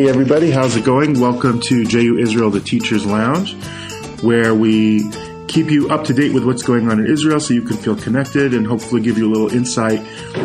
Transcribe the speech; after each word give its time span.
Hey, 0.00 0.08
everybody, 0.08 0.50
how's 0.50 0.76
it 0.76 0.84
going? 0.86 1.20
Welcome 1.20 1.60
to 1.60 1.84
JU 1.84 2.16
Israel, 2.16 2.48
the 2.48 2.58
Teacher's 2.58 3.04
Lounge, 3.04 3.54
where 4.22 4.54
we 4.54 5.06
keep 5.46 5.70
you 5.70 5.90
up 5.90 6.04
to 6.04 6.14
date 6.14 6.32
with 6.32 6.42
what's 6.42 6.62
going 6.62 6.90
on 6.90 7.00
in 7.00 7.06
Israel 7.06 7.38
so 7.38 7.52
you 7.52 7.60
can 7.60 7.76
feel 7.76 7.94
connected 7.94 8.54
and 8.54 8.66
hopefully 8.66 9.02
give 9.02 9.18
you 9.18 9.28
a 9.28 9.30
little 9.30 9.52
insight 9.52 10.02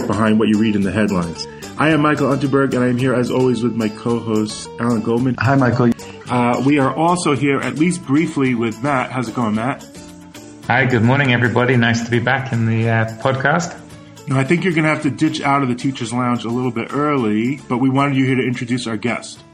behind 0.08 0.40
what 0.40 0.50
you 0.50 0.60
read 0.60 0.76
in 0.76 0.82
the 0.82 0.92
headlines. 0.92 1.48
I 1.78 1.92
am 1.92 2.02
Michael 2.02 2.36
Unterberg, 2.36 2.74
and 2.74 2.84
I 2.84 2.90
am 2.90 2.98
here 2.98 3.14
as 3.14 3.32
always 3.32 3.64
with 3.64 3.78
my 3.78 3.88
co-host 3.88 4.70
Alan 4.78 5.02
Goldman. 5.02 5.36
Hi, 5.40 5.56
Michael. 5.56 5.92
Uh, 6.30 6.62
we 6.66 6.78
are 6.80 6.94
also 6.94 7.34
here, 7.34 7.62
at 7.62 7.76
least 7.76 8.06
briefly, 8.06 8.56
with 8.56 8.84
Matt. 8.84 9.14
How's 9.14 9.30
it 9.30 9.36
going, 9.36 9.56
Matt? 9.56 9.88
Hi, 10.68 10.86
good 10.86 11.04
morning, 11.04 11.32
everybody. 11.32 11.78
Nice 11.78 12.04
to 12.04 12.12
be 12.12 12.20
back 12.20 12.52
in 12.52 12.66
the 12.66 12.90
uh, 12.90 13.06
podcast. 13.20 13.80
Now, 14.28 14.38
I 14.38 14.44
think 14.44 14.66
you're 14.66 14.74
going 14.74 14.84
to 14.84 14.90
have 14.90 15.04
to 15.04 15.12
ditch 15.12 15.40
out 15.40 15.64
of 15.64 15.70
the 15.70 15.76
Teacher's 15.76 16.12
Lounge 16.12 16.44
a 16.44 16.50
little 16.50 16.72
bit 16.72 16.92
early, 16.92 17.62
but 17.70 17.78
we 17.78 17.90
wanted 17.90 18.18
you 18.18 18.26
here 18.26 18.36
to 18.36 18.44
introduce 18.44 18.86
our 18.86 18.98
guest. 18.98 19.45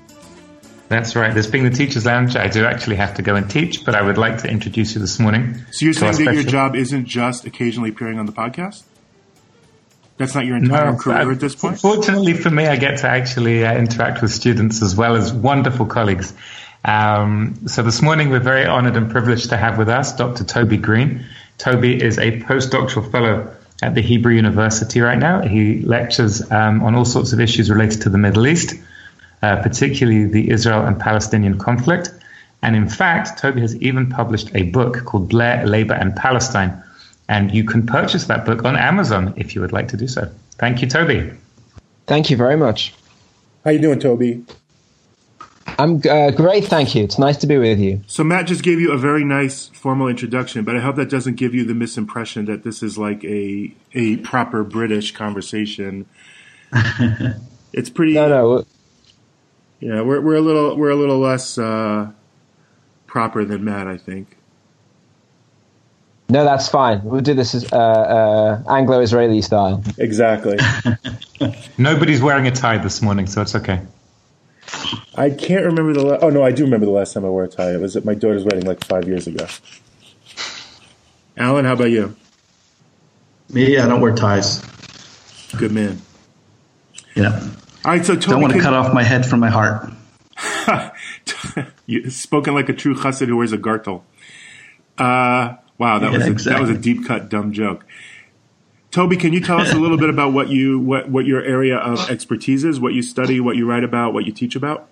That's 0.91 1.15
right. 1.15 1.33
This 1.33 1.47
being 1.47 1.63
the 1.63 1.69
Teacher's 1.69 2.05
Lounge, 2.05 2.35
I 2.35 2.49
do 2.49 2.65
actually 2.65 2.97
have 2.97 3.13
to 3.13 3.21
go 3.21 3.35
and 3.35 3.49
teach, 3.49 3.85
but 3.85 3.95
I 3.95 4.01
would 4.01 4.17
like 4.17 4.39
to 4.39 4.49
introduce 4.49 4.93
you 4.93 4.99
this 4.99 5.19
morning. 5.19 5.55
So 5.71 5.85
you're 5.85 5.93
saying 5.93 6.25
that 6.25 6.33
your 6.33 6.43
job 6.43 6.75
isn't 6.75 7.05
just 7.05 7.45
occasionally 7.45 7.91
appearing 7.91 8.19
on 8.19 8.25
the 8.25 8.33
podcast? 8.33 8.83
That's 10.17 10.35
not 10.35 10.45
your 10.45 10.57
entire 10.57 10.91
no, 10.91 10.97
career 10.97 11.31
at 11.31 11.39
this 11.39 11.55
point? 11.55 11.79
Fortunately 11.79 12.33
for 12.33 12.49
me, 12.49 12.67
I 12.67 12.75
get 12.75 12.99
to 12.99 13.07
actually 13.07 13.65
uh, 13.65 13.73
interact 13.73 14.21
with 14.21 14.31
students 14.31 14.81
as 14.81 14.93
well 14.93 15.15
as 15.15 15.31
wonderful 15.31 15.85
colleagues. 15.85 16.33
Um, 16.83 17.67
so 17.67 17.83
this 17.83 18.01
morning, 18.01 18.29
we're 18.29 18.41
very 18.41 18.65
honored 18.65 18.97
and 18.97 19.09
privileged 19.09 19.51
to 19.51 19.57
have 19.57 19.77
with 19.77 19.87
us 19.87 20.13
Dr. 20.17 20.43
Toby 20.43 20.75
Greene. 20.75 21.23
Toby 21.57 22.03
is 22.03 22.17
a 22.17 22.41
postdoctoral 22.41 23.09
fellow 23.09 23.55
at 23.81 23.95
the 23.95 24.01
Hebrew 24.01 24.33
University 24.33 24.99
right 24.99 25.17
now. 25.17 25.39
He 25.39 25.79
lectures 25.79 26.51
um, 26.51 26.83
on 26.83 26.95
all 26.95 27.05
sorts 27.05 27.31
of 27.31 27.39
issues 27.39 27.69
related 27.69 28.01
to 28.01 28.09
the 28.09 28.17
Middle 28.17 28.45
East, 28.45 28.73
uh, 29.41 29.61
particularly 29.61 30.25
the 30.25 30.49
Israel 30.49 30.85
and 30.85 30.99
Palestinian 30.99 31.57
conflict. 31.57 32.11
And 32.61 32.75
in 32.75 32.87
fact, 32.87 33.39
Toby 33.39 33.61
has 33.61 33.75
even 33.77 34.09
published 34.09 34.51
a 34.53 34.63
book 34.63 35.03
called 35.05 35.29
Blair, 35.29 35.65
Labour, 35.65 35.95
and 35.95 36.15
Palestine. 36.15 36.81
And 37.27 37.51
you 37.51 37.63
can 37.63 37.85
purchase 37.85 38.25
that 38.25 38.45
book 38.45 38.65
on 38.65 38.75
Amazon 38.75 39.33
if 39.37 39.55
you 39.55 39.61
would 39.61 39.71
like 39.71 39.87
to 39.89 39.97
do 39.97 40.07
so. 40.07 40.29
Thank 40.59 40.81
you, 40.81 40.87
Toby. 40.87 41.31
Thank 42.05 42.29
you 42.29 42.37
very 42.37 42.57
much. 42.57 42.93
How 43.63 43.71
you 43.71 43.79
doing, 43.79 43.99
Toby? 43.99 44.43
I'm 45.79 46.01
uh, 46.07 46.31
great, 46.31 46.65
thank 46.65 46.93
you. 46.93 47.03
It's 47.03 47.17
nice 47.17 47.37
to 47.37 47.47
be 47.47 47.57
with 47.57 47.79
you. 47.79 48.01
So 48.05 48.23
Matt 48.23 48.47
just 48.47 48.63
gave 48.63 48.79
you 48.79 48.91
a 48.91 48.97
very 48.97 49.23
nice 49.23 49.67
formal 49.67 50.07
introduction, 50.07 50.63
but 50.63 50.75
I 50.75 50.79
hope 50.79 50.95
that 50.97 51.09
doesn't 51.09 51.35
give 51.35 51.55
you 51.55 51.63
the 51.63 51.73
misimpression 51.73 52.45
that 52.47 52.63
this 52.63 52.83
is 52.83 52.97
like 52.97 53.23
a 53.23 53.73
a 53.93 54.17
proper 54.17 54.63
British 54.63 55.11
conversation. 55.11 56.05
it's 57.73 57.89
pretty. 57.89 58.13
No, 58.13 58.29
no. 58.29 58.65
Yeah, 59.81 60.01
we're 60.01 60.21
we're 60.21 60.35
a 60.35 60.41
little 60.41 60.77
we're 60.77 60.91
a 60.91 60.95
little 60.95 61.17
less 61.17 61.57
uh, 61.57 62.11
proper 63.07 63.43
than 63.43 63.65
Matt, 63.65 63.87
I 63.87 63.97
think. 63.97 64.37
No, 66.29 66.45
that's 66.45 66.69
fine. 66.69 67.03
We'll 67.03 67.19
do 67.21 67.33
this 67.33 67.53
as 67.53 67.73
uh, 67.73 67.75
uh, 67.75 68.63
Anglo-Israeli 68.69 69.41
style. 69.41 69.83
Exactly. 69.97 70.57
Nobody's 71.77 72.21
wearing 72.21 72.47
a 72.47 72.51
tie 72.51 72.77
this 72.77 73.01
morning, 73.01 73.27
so 73.27 73.41
it's 73.41 73.53
okay. 73.53 73.81
I 75.15 75.29
can't 75.31 75.65
remember 75.65 75.91
the. 75.93 76.05
La- 76.05 76.19
oh 76.21 76.29
no, 76.29 76.43
I 76.43 76.51
do 76.51 76.63
remember 76.63 76.85
the 76.85 76.91
last 76.93 77.13
time 77.13 77.25
I 77.25 77.29
wore 77.29 77.43
a 77.43 77.49
tie. 77.49 77.73
It 77.73 77.81
was 77.81 77.97
at 77.97 78.05
my 78.05 78.13
daughter's 78.13 78.45
wedding 78.45 78.65
like 78.65 78.85
five 78.85 79.07
years 79.07 79.27
ago. 79.27 79.45
Alan, 81.35 81.65
how 81.65 81.73
about 81.73 81.89
you? 81.89 82.15
Me, 83.49 83.77
I 83.77 83.87
don't 83.87 83.99
wear 83.99 84.15
ties. 84.15 84.61
Good 85.57 85.71
man. 85.71 86.01
Yeah. 87.15 87.45
All 87.83 87.91
right, 87.91 88.05
so 88.05 88.15
Toby, 88.15 88.27
don't 88.27 88.41
want 88.41 88.53
to 88.53 88.59
cut 88.59 88.73
off 88.73 88.93
my 88.93 89.01
head 89.01 89.25
from 89.25 89.39
my 89.39 89.49
heart. 89.49 89.91
you, 91.87 92.11
spoken 92.11 92.53
like 92.53 92.69
a 92.69 92.73
true 92.73 92.93
chassid 92.93 93.27
who 93.27 93.37
wears 93.37 93.53
a 93.53 93.57
gartel. 93.57 94.03
Uh, 94.99 95.55
wow, 95.79 95.97
that 95.97 96.11
yeah, 96.11 96.17
was 96.17 96.27
a, 96.27 96.31
exactly. 96.31 96.65
that 96.65 96.69
was 96.69 96.77
a 96.77 96.79
deep 96.79 97.07
cut 97.07 97.29
dumb 97.29 97.53
joke. 97.53 97.83
Toby, 98.91 99.17
can 99.17 99.33
you 99.33 99.39
tell 99.39 99.59
us 99.59 99.73
a 99.73 99.77
little 99.77 99.97
bit 99.97 100.11
about 100.11 100.31
what 100.31 100.49
you 100.49 100.79
what, 100.79 101.09
what 101.09 101.25
your 101.25 101.41
area 101.43 101.77
of 101.77 102.07
expertise 102.11 102.63
is, 102.63 102.79
what 102.79 102.93
you 102.93 103.01
study, 103.01 103.39
what 103.39 103.55
you 103.55 103.67
write 103.67 103.83
about, 103.83 104.13
what 104.13 104.25
you 104.25 104.31
teach 104.31 104.55
about? 104.55 104.87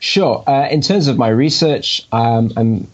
Sure. 0.00 0.42
Uh, 0.48 0.66
in 0.68 0.80
terms 0.80 1.06
of 1.06 1.16
my 1.16 1.28
research, 1.28 2.04
um, 2.10 2.52
I'm 2.56 2.88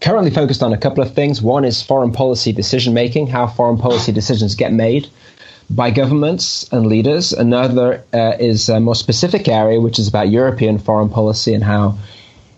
currently 0.00 0.30
focused 0.30 0.62
on 0.62 0.72
a 0.72 0.78
couple 0.78 1.02
of 1.02 1.14
things. 1.14 1.42
One 1.42 1.66
is 1.66 1.82
foreign 1.82 2.12
policy 2.12 2.52
decision 2.52 2.94
making, 2.94 3.26
how 3.26 3.48
foreign 3.48 3.76
policy 3.76 4.12
decisions 4.12 4.54
get 4.54 4.72
made 4.72 5.10
by 5.70 5.90
governments 5.90 6.68
and 6.72 6.86
leaders. 6.86 7.32
Another 7.32 8.04
uh, 8.12 8.32
is 8.38 8.68
a 8.68 8.80
more 8.80 8.94
specific 8.94 9.48
area, 9.48 9.80
which 9.80 9.98
is 9.98 10.08
about 10.08 10.28
European 10.28 10.78
foreign 10.78 11.08
policy 11.08 11.54
and 11.54 11.64
how 11.64 11.98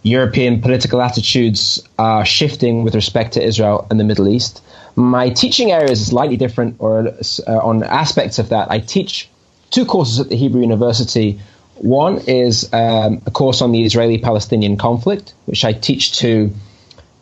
European 0.02 0.60
political 0.60 1.02
attitudes 1.02 1.82
are 1.98 2.24
shifting 2.24 2.84
with 2.84 2.94
respect 2.94 3.34
to 3.34 3.42
Israel 3.42 3.86
and 3.90 3.98
the 3.98 4.04
Middle 4.04 4.28
East. 4.28 4.62
My 4.94 5.30
teaching 5.30 5.72
area 5.72 5.90
is 5.90 6.06
slightly 6.06 6.36
different, 6.36 6.76
or 6.78 7.08
uh, 7.08 7.58
on 7.58 7.82
aspects 7.82 8.38
of 8.38 8.50
that. 8.50 8.70
I 8.70 8.78
teach 8.78 9.28
two 9.70 9.84
courses 9.84 10.20
at 10.20 10.28
the 10.28 10.36
Hebrew 10.36 10.60
University. 10.60 11.40
One 11.74 12.18
is 12.26 12.72
um, 12.72 13.20
a 13.26 13.30
course 13.30 13.60
on 13.60 13.72
the 13.72 13.84
Israeli 13.84 14.18
Palestinian 14.18 14.76
conflict, 14.76 15.34
which 15.46 15.64
I 15.64 15.72
teach 15.72 16.18
to 16.20 16.50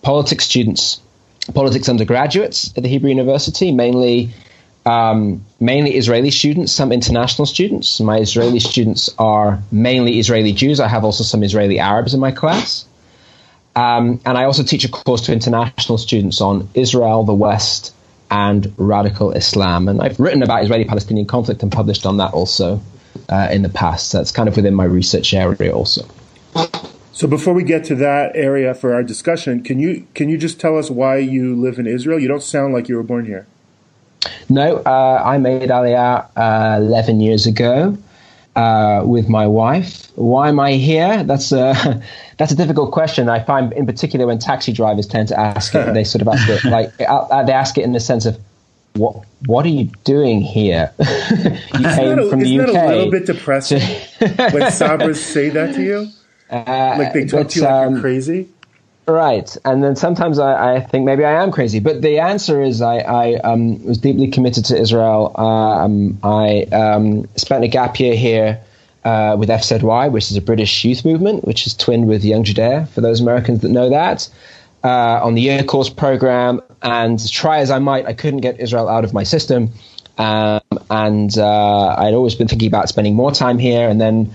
politics 0.03 0.44
students, 0.44 1.00
politics 1.55 1.89
undergraduates 1.89 2.77
at 2.77 2.83
the 2.83 2.89
Hebrew 2.89 3.09
University, 3.09 3.73
mainly 3.73 4.33
um, 4.87 5.45
mainly 5.61 5.97
Israeli 5.97 6.31
students, 6.31 6.72
some 6.72 6.93
international 6.93 7.47
students. 7.47 8.00
My 8.00 8.19
Israeli 8.19 8.61
students 8.61 9.11
are 9.19 9.62
mainly 9.72 10.19
Israeli 10.19 10.53
Jews. 10.53 10.81
I 10.81 10.89
have 10.89 11.05
also 11.05 11.25
some 11.25 11.43
Israeli 11.43 11.78
Arabs 11.78 12.15
in 12.15 12.21
my 12.21 12.33
class. 12.33 12.87
Um, 13.77 14.21
and 14.25 14.39
I 14.39 14.44
also 14.44 14.62
teach 14.62 14.84
a 14.84 14.89
course 14.89 15.23
to 15.23 15.33
international 15.33 15.99
students 15.99 16.41
on 16.41 16.69
Israel, 16.75 17.25
the 17.25 17.34
West, 17.34 17.94
and 18.31 18.73
radical 18.77 19.33
Islam. 19.33 19.89
And 19.89 20.00
I've 20.00 20.21
written 20.21 20.43
about 20.43 20.62
Israeli 20.62 20.84
Palestinian 20.84 21.27
conflict 21.27 21.62
and 21.62 21.73
published 21.73 22.06
on 22.06 22.19
that 22.19 22.33
also 22.33 22.81
uh, 23.28 23.49
in 23.50 23.62
the 23.62 23.69
past. 23.69 24.11
So 24.11 24.19
that's 24.19 24.33
kind 24.33 24.49
of 24.49 24.56
within 24.56 24.75
my 24.75 24.84
research 24.84 25.34
area 25.34 25.73
also. 25.73 26.06
So 27.12 27.28
before 27.28 27.55
we 27.55 27.62
get 27.62 27.84
to 27.84 27.94
that 27.97 28.33
area 28.34 28.75
for 28.75 28.93
our 28.93 29.03
discussion, 29.03 29.62
can 29.62 29.78
you 29.78 30.06
can 30.15 30.28
you 30.28 30.37
just 30.37 30.61
tell 30.61 30.77
us 30.77 30.91
why 30.91 31.19
you 31.19 31.55
live 31.55 31.78
in 31.78 31.87
Israel? 31.87 32.19
You 32.19 32.28
don't 32.28 32.43
sound 32.43 32.75
like 32.75 32.89
you 32.89 32.97
were 32.97 33.05
born 33.05 33.25
here. 33.25 33.47
No, 34.49 34.77
uh, 34.79 35.23
I 35.25 35.39
made 35.39 35.69
Aliyah 35.71 36.29
uh, 36.37 36.81
11 36.81 37.21
years 37.21 37.47
ago 37.47 37.97
uh, 38.57 39.03
with 39.05 39.29
my 39.29 39.47
wife. 39.47 40.11
Why 40.15 40.49
am 40.49 40.61
I 40.61 40.73
here? 40.73 41.25
That's 41.25 41.53
a 41.53 42.03
that's 42.39 42.53
a 42.53 42.57
difficult 42.57 42.93
question. 42.93 43.29
I 43.29 43.43
find, 43.43 43.73
in 43.73 43.87
particular, 43.87 44.27
when 44.27 44.39
taxi 44.39 44.73
drivers 44.73 45.07
tend 45.07 45.29
to 45.29 45.39
ask 45.39 45.75
it, 45.75 45.93
they 45.95 46.05
sort 46.05 46.23
of 46.23 46.29
ask 46.29 46.49
it 46.49 46.65
like 46.71 46.93
uh, 47.01 47.05
uh, 47.05 47.43
they 47.45 47.53
ask 47.53 47.77
it 47.79 47.83
in 47.83 47.93
the 47.93 48.01
sense 48.01 48.27
of, 48.27 48.39
"What 48.95 49.25
what 49.47 49.65
are 49.67 49.71
you 49.71 49.91
doing 50.05 50.41
here? 50.41 50.93
you 50.99 51.89
came 51.97 52.19
a, 52.19 52.31
from 52.31 52.41
the 52.41 52.61
UK." 52.61 52.69
Isn't 52.69 52.75
that 52.75 52.87
a 52.87 52.97
little 52.97 53.11
bit 53.11 53.27
depressing 53.27 53.81
when 54.21 54.71
Sabras 54.71 55.17
say 55.17 55.51
that 55.51 55.75
to 55.75 55.83
you? 55.83 56.09
Uh, 56.51 56.97
like 56.99 57.12
they 57.12 57.25
talk 57.25 57.49
to 57.49 57.59
you 57.59 57.65
like 57.65 57.73
um, 57.73 57.93
you're 57.95 58.03
crazy. 58.03 58.49
Right, 59.07 59.55
and 59.67 59.85
then 59.85 59.97
sometimes 59.97 60.39
I, 60.39 60.77
I, 60.77 60.81
think 60.81 61.05
maybe 61.05 61.27
I 61.27 61.43
am 61.43 61.53
crazy, 61.53 61.79
but 61.79 62.01
the 62.01 62.21
answer 62.21 62.63
is 62.63 62.81
I, 62.81 62.99
I 63.01 63.35
um, 63.35 63.85
was 63.85 63.99
deeply 63.99 64.29
committed 64.29 64.65
to 64.67 64.81
Israel. 64.81 65.33
Um, 65.39 66.19
I 66.23 66.63
um, 66.73 67.29
spent 67.37 67.65
a 67.65 67.69
gap 67.69 68.01
year 68.01 68.17
here 68.17 68.63
uh, 69.05 69.37
with 69.39 69.51
FZY, 69.51 70.11
which 70.11 70.31
is 70.31 70.39
a 70.39 70.41
British 70.41 70.85
youth 70.87 71.05
movement, 71.05 71.45
which 71.45 71.67
is 71.67 71.75
twinned 71.75 72.09
with 72.09 72.25
Young 72.25 72.45
Judaea, 72.45 72.87
for 72.87 73.03
those 73.03 73.21
Americans 73.21 73.61
that 73.61 73.69
know 73.69 73.91
that, 73.91 74.27
uh, 74.83 75.21
on 75.23 75.35
the 75.35 75.43
year 75.43 75.63
course 75.63 75.91
program. 75.91 76.63
And 76.81 77.31
try 77.31 77.59
as 77.59 77.71
I 77.71 77.81
might, 77.81 78.07
I 78.07 78.15
couldn't 78.15 78.41
get 78.41 78.59
Israel 78.59 78.89
out 78.89 79.05
of 79.05 79.12
my 79.12 79.25
system. 79.25 79.73
Um, 80.17 80.61
and 80.91 81.37
uh, 81.37 81.89
I'd 81.99 82.15
always 82.15 82.35
been 82.35 82.49
thinking 82.49 82.69
about 82.69 82.89
spending 82.89 83.15
more 83.15 83.33
time 83.33 83.59
here, 83.59 83.87
and 83.89 84.00
then 84.00 84.33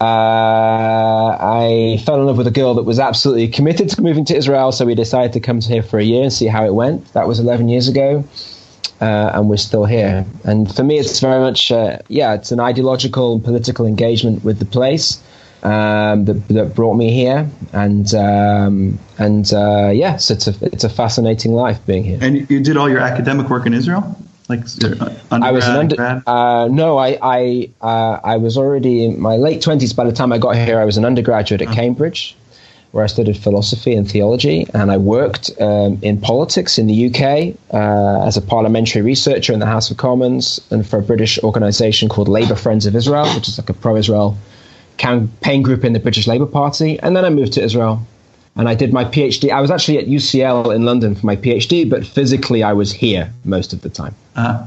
uh, 0.00 1.36
I 1.38 2.02
fell 2.06 2.20
in 2.20 2.26
love 2.26 2.38
with 2.38 2.46
a 2.46 2.50
girl 2.50 2.74
that 2.74 2.84
was 2.84 2.98
absolutely 2.98 3.48
committed 3.48 3.90
to 3.90 4.02
moving 4.02 4.24
to 4.26 4.36
Israel, 4.36 4.72
so 4.72 4.86
we 4.86 4.94
decided 4.94 5.34
to 5.34 5.40
come 5.40 5.60
here 5.60 5.82
for 5.82 5.98
a 5.98 6.02
year 6.02 6.22
and 6.22 6.32
see 6.32 6.46
how 6.46 6.64
it 6.64 6.74
went. 6.74 7.12
That 7.12 7.28
was 7.28 7.38
11 7.38 7.68
years 7.68 7.86
ago, 7.86 8.24
uh, 9.02 9.32
and 9.34 9.50
we're 9.50 9.58
still 9.58 9.84
here. 9.84 10.24
And 10.44 10.74
for 10.74 10.84
me, 10.84 10.98
it's 10.98 11.20
very 11.20 11.40
much, 11.40 11.70
uh, 11.70 11.98
yeah, 12.08 12.32
it's 12.32 12.50
an 12.50 12.60
ideological 12.60 13.34
and 13.34 13.44
political 13.44 13.84
engagement 13.84 14.42
with 14.42 14.58
the 14.58 14.64
place 14.64 15.22
um, 15.62 16.24
that, 16.24 16.48
that, 16.48 16.74
brought 16.74 16.94
me 16.94 17.12
here, 17.12 17.46
and 17.74 18.14
um, 18.14 18.98
and 19.18 19.52
uh, 19.52 19.90
yes, 19.92 20.30
it's 20.30 20.46
a 20.46 20.54
it's 20.62 20.84
a 20.84 20.88
fascinating 20.88 21.52
life 21.52 21.84
being 21.84 22.04
here. 22.04 22.18
And 22.22 22.50
you 22.50 22.60
did 22.60 22.78
all 22.78 22.88
your 22.88 23.00
academic 23.00 23.50
work 23.50 23.66
in 23.66 23.74
Israel. 23.74 24.16
Like 25.30 25.42
I 25.42 25.52
was 25.52 25.66
an 25.66 25.76
under, 25.76 26.22
uh, 26.26 26.68
no, 26.68 26.98
I 26.98 27.18
I 27.22 27.70
uh, 27.80 28.20
I 28.22 28.36
was 28.36 28.56
already 28.56 29.04
in 29.04 29.20
my 29.20 29.36
late 29.36 29.62
twenties 29.62 29.92
by 29.92 30.04
the 30.04 30.12
time 30.12 30.32
I 30.32 30.38
got 30.38 30.56
here. 30.56 30.80
I 30.80 30.84
was 30.84 30.96
an 30.96 31.04
undergraduate 31.04 31.62
at 31.62 31.68
uh-huh. 31.68 31.76
Cambridge, 31.76 32.36
where 32.92 33.04
I 33.04 33.06
studied 33.06 33.36
philosophy 33.36 33.94
and 33.94 34.10
theology, 34.10 34.66
and 34.74 34.90
I 34.90 34.96
worked 34.96 35.50
um, 35.60 35.98
in 36.02 36.20
politics 36.20 36.78
in 36.78 36.86
the 36.88 37.06
UK 37.06 37.56
uh, 37.72 38.26
as 38.26 38.36
a 38.36 38.42
parliamentary 38.42 39.02
researcher 39.02 39.52
in 39.52 39.60
the 39.60 39.66
House 39.66 39.90
of 39.90 39.96
Commons 39.96 40.60
and 40.70 40.86
for 40.86 40.98
a 40.98 41.02
British 41.02 41.38
organisation 41.42 42.08
called 42.08 42.28
Labour 42.28 42.56
Friends 42.56 42.86
of 42.86 42.96
Israel, 42.96 43.32
which 43.34 43.48
is 43.48 43.58
like 43.58 43.70
a 43.70 43.74
pro-Israel 43.74 44.36
campaign 44.96 45.62
group 45.62 45.84
in 45.84 45.92
the 45.92 46.00
British 46.00 46.26
Labour 46.26 46.46
Party, 46.46 46.98
and 47.00 47.16
then 47.16 47.24
I 47.24 47.30
moved 47.30 47.54
to 47.54 47.62
Israel. 47.62 48.06
And 48.56 48.68
I 48.68 48.74
did 48.74 48.92
my 48.92 49.04
PhD. 49.04 49.50
I 49.50 49.60
was 49.60 49.70
actually 49.70 49.98
at 49.98 50.06
UCL 50.06 50.74
in 50.74 50.84
London 50.84 51.14
for 51.14 51.24
my 51.24 51.36
PhD, 51.36 51.88
but 51.88 52.06
physically 52.06 52.62
I 52.62 52.72
was 52.72 52.92
here 52.92 53.32
most 53.44 53.72
of 53.72 53.80
the 53.80 53.88
time. 53.88 54.14
Uh, 54.34 54.66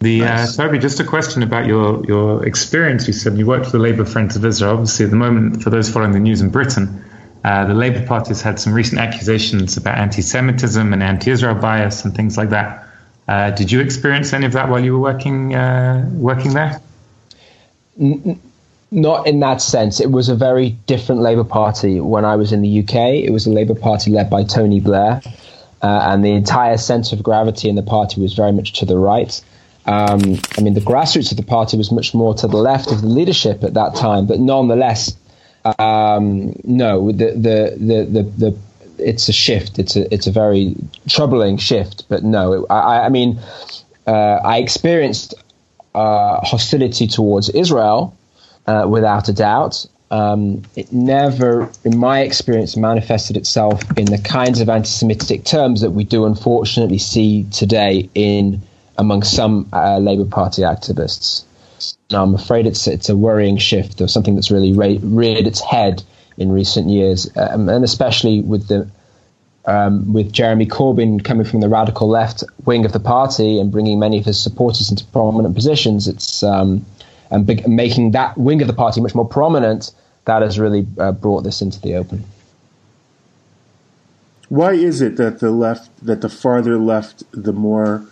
the 0.00 0.20
nice. 0.20 0.58
uh, 0.58 0.64
Toby, 0.64 0.78
just 0.78 1.00
a 1.00 1.04
question 1.04 1.42
about 1.42 1.66
your 1.66 2.04
your 2.06 2.46
experience. 2.46 3.06
You 3.06 3.12
said 3.12 3.36
you 3.36 3.46
worked 3.46 3.66
for 3.66 3.72
the 3.72 3.78
Labour 3.78 4.06
Friends 4.06 4.36
of 4.36 4.44
Israel. 4.44 4.72
Obviously, 4.72 5.04
at 5.04 5.10
the 5.10 5.16
moment, 5.16 5.62
for 5.62 5.68
those 5.68 5.90
following 5.90 6.12
the 6.12 6.20
news 6.20 6.40
in 6.40 6.48
Britain, 6.48 7.04
uh, 7.44 7.66
the 7.66 7.74
Labour 7.74 8.06
Party 8.06 8.28
has 8.28 8.40
had 8.40 8.58
some 8.58 8.72
recent 8.72 9.00
accusations 9.00 9.76
about 9.76 9.98
anti-Semitism 9.98 10.92
and 10.92 11.02
anti-Israel 11.02 11.56
bias 11.56 12.04
and 12.04 12.14
things 12.14 12.38
like 12.38 12.50
that. 12.50 12.86
Uh, 13.28 13.50
did 13.50 13.70
you 13.70 13.80
experience 13.80 14.32
any 14.32 14.46
of 14.46 14.52
that 14.52 14.68
while 14.68 14.82
you 14.82 14.92
were 14.94 15.00
working 15.00 15.54
uh, 15.54 16.08
working 16.14 16.54
there? 16.54 16.80
N- 18.00 18.40
not 18.90 19.26
in 19.26 19.40
that 19.40 19.62
sense. 19.62 20.00
It 20.00 20.10
was 20.10 20.28
a 20.28 20.34
very 20.34 20.70
different 20.86 21.20
Labour 21.20 21.44
Party 21.44 22.00
when 22.00 22.24
I 22.24 22.36
was 22.36 22.52
in 22.52 22.60
the 22.60 22.80
UK. 22.80 22.94
It 23.24 23.30
was 23.30 23.46
a 23.46 23.50
Labour 23.50 23.74
Party 23.74 24.10
led 24.10 24.28
by 24.28 24.44
Tony 24.44 24.80
Blair, 24.80 25.22
uh, 25.82 25.86
and 25.86 26.24
the 26.24 26.32
entire 26.32 26.76
centre 26.76 27.14
of 27.14 27.22
gravity 27.22 27.68
in 27.68 27.76
the 27.76 27.82
party 27.82 28.20
was 28.20 28.34
very 28.34 28.52
much 28.52 28.72
to 28.80 28.84
the 28.84 28.98
right. 28.98 29.40
Um, 29.86 30.38
I 30.58 30.60
mean, 30.60 30.74
the 30.74 30.80
grassroots 30.80 31.30
of 31.30 31.36
the 31.36 31.42
party 31.42 31.76
was 31.76 31.90
much 31.90 32.14
more 32.14 32.34
to 32.34 32.46
the 32.46 32.56
left 32.56 32.92
of 32.92 33.00
the 33.00 33.08
leadership 33.08 33.64
at 33.64 33.74
that 33.74 33.94
time, 33.94 34.26
but 34.26 34.38
nonetheless, 34.38 35.16
um, 35.78 36.54
no, 36.64 37.12
the, 37.12 37.32
the, 37.32 37.76
the, 37.76 38.04
the, 38.04 38.22
the 38.22 38.58
it's 38.98 39.28
a 39.28 39.32
shift. 39.32 39.78
It's 39.78 39.96
a 39.96 40.12
it's 40.12 40.26
a 40.26 40.30
very 40.30 40.74
troubling 41.08 41.56
shift. 41.56 42.04
But 42.08 42.22
no, 42.22 42.66
I, 42.68 43.06
I 43.06 43.08
mean, 43.08 43.40
uh, 44.06 44.40
I 44.44 44.58
experienced 44.58 45.34
uh, 45.94 46.40
hostility 46.44 47.06
towards 47.06 47.48
Israel 47.48 48.16
uh, 48.70 48.86
without 48.86 49.28
a 49.28 49.32
doubt. 49.32 49.86
Um, 50.10 50.62
it 50.74 50.92
never, 50.92 51.70
in 51.84 51.96
my 51.96 52.20
experience, 52.20 52.76
manifested 52.76 53.36
itself 53.36 53.82
in 53.96 54.06
the 54.06 54.18
kinds 54.18 54.60
of 54.60 54.68
anti-Semitic 54.68 55.44
terms 55.44 55.80
that 55.82 55.90
we 55.90 56.04
do 56.04 56.26
unfortunately 56.26 56.98
see 56.98 57.44
today 57.44 58.08
in 58.14 58.60
among 58.98 59.22
some 59.22 59.68
uh, 59.72 59.98
Labour 59.98 60.24
Party 60.24 60.62
activists. 60.62 61.44
Now, 62.10 62.22
I'm 62.24 62.34
afraid 62.34 62.66
it's 62.66 62.86
it's 62.86 63.08
a 63.08 63.16
worrying 63.16 63.56
shift 63.56 64.00
or 64.00 64.08
something 64.08 64.34
that's 64.34 64.50
really 64.50 64.72
re- 64.72 65.00
reared 65.02 65.46
its 65.46 65.60
head 65.60 66.02
in 66.36 66.52
recent 66.52 66.88
years, 66.88 67.30
um, 67.36 67.68
and 67.68 67.84
especially 67.84 68.40
with 68.40 68.66
the 68.66 68.88
um, 69.64 70.12
with 70.12 70.32
Jeremy 70.32 70.66
Corbyn 70.66 71.24
coming 71.24 71.46
from 71.46 71.60
the 71.60 71.68
radical 71.68 72.08
left 72.08 72.42
wing 72.64 72.84
of 72.84 72.92
the 72.92 73.00
party 73.00 73.60
and 73.60 73.70
bringing 73.70 73.98
many 73.98 74.18
of 74.18 74.24
his 74.24 74.42
supporters 74.42 74.90
into 74.90 75.04
prominent 75.06 75.54
positions. 75.54 76.08
It's 76.08 76.42
um, 76.42 76.84
and 77.30 77.46
big, 77.46 77.66
making 77.66 78.12
that 78.12 78.36
wing 78.36 78.60
of 78.60 78.66
the 78.66 78.74
party 78.74 79.00
much 79.00 79.14
more 79.14 79.28
prominent. 79.28 79.92
That 80.26 80.42
has 80.42 80.58
really 80.58 80.86
uh, 80.98 81.12
brought 81.12 81.42
this 81.42 81.62
into 81.62 81.80
the 81.80 81.94
open. 81.96 82.24
Why 84.48 84.72
is 84.72 85.00
it 85.00 85.16
that 85.16 85.40
the 85.40 85.50
left, 85.50 86.04
that 86.04 86.20
the 86.20 86.28
farther 86.28 86.76
left, 86.76 87.22
the 87.32 87.52
more 87.52 88.04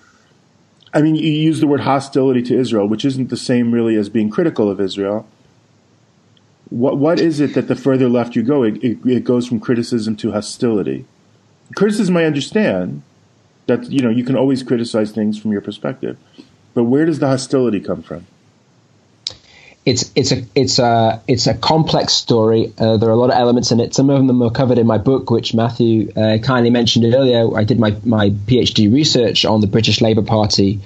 I 0.93 1.03
mean, 1.03 1.17
you 1.17 1.31
use 1.31 1.61
the 1.61 1.67
word 1.67 1.81
hostility 1.81 2.43
to 2.43 2.59
Israel, 2.59 2.87
which 2.87 3.05
isn't 3.05 3.29
the 3.29 3.37
same 3.37 3.73
really 3.73 3.97
as 3.97 4.09
being 4.09 4.31
critical 4.31 4.71
of 4.71 4.81
Israel. 4.81 5.27
What 6.71 6.99
what 6.99 7.21
is 7.21 7.41
it 7.41 7.55
that 7.55 7.69
the 7.69 7.77
further 7.77 8.09
left 8.09 8.37
you 8.37 8.43
go, 8.43 8.63
it, 8.63 8.83
it, 8.83 8.99
it 9.05 9.25
goes 9.25 9.47
from 9.47 9.61
criticism 9.61 10.17
to 10.17 10.33
hostility? 10.33 11.05
Criticism, 11.77 12.17
I 12.17 12.25
understand 12.25 13.03
that 13.67 13.91
you 13.91 14.01
know 14.01 14.11
you 14.11 14.25
can 14.25 14.37
always 14.37 14.63
criticize 14.63 15.13
things 15.13 15.39
from 15.39 15.53
your 15.53 15.61
perspective, 15.61 16.19
but 16.75 16.85
where 16.85 17.05
does 17.05 17.19
the 17.19 17.29
hostility 17.29 17.81
come 17.81 18.03
from? 18.03 18.27
It's 19.89 20.13
it's 20.15 20.33
a 20.33 20.45
it's 20.55 20.79
a 20.79 21.23
it's 21.27 21.47
a 21.47 21.55
complex 21.55 22.13
story. 22.13 22.73
Uh, 22.77 22.99
there 22.99 23.09
are 23.09 23.13
a 23.13 23.17
lot 23.17 23.31
of 23.31 23.37
elements 23.37 23.73
in 23.73 23.81
it. 23.81 23.95
Some 23.95 24.11
of 24.11 24.27
them 24.27 24.43
are 24.43 24.51
covered 24.51 24.77
in 24.77 24.87
my 24.87 24.99
book, 24.99 25.31
which 25.31 25.55
Matthew 25.55 26.13
uh, 26.15 26.37
kindly 26.43 26.69
mentioned 26.69 27.07
earlier. 27.15 27.57
I 27.57 27.65
did 27.65 27.81
my 27.81 27.97
my 28.05 28.29
PhD 28.31 28.93
research 28.93 29.47
on 29.47 29.63
the 29.63 29.67
British 29.67 30.03
Labour 30.03 30.23
Party 30.23 30.81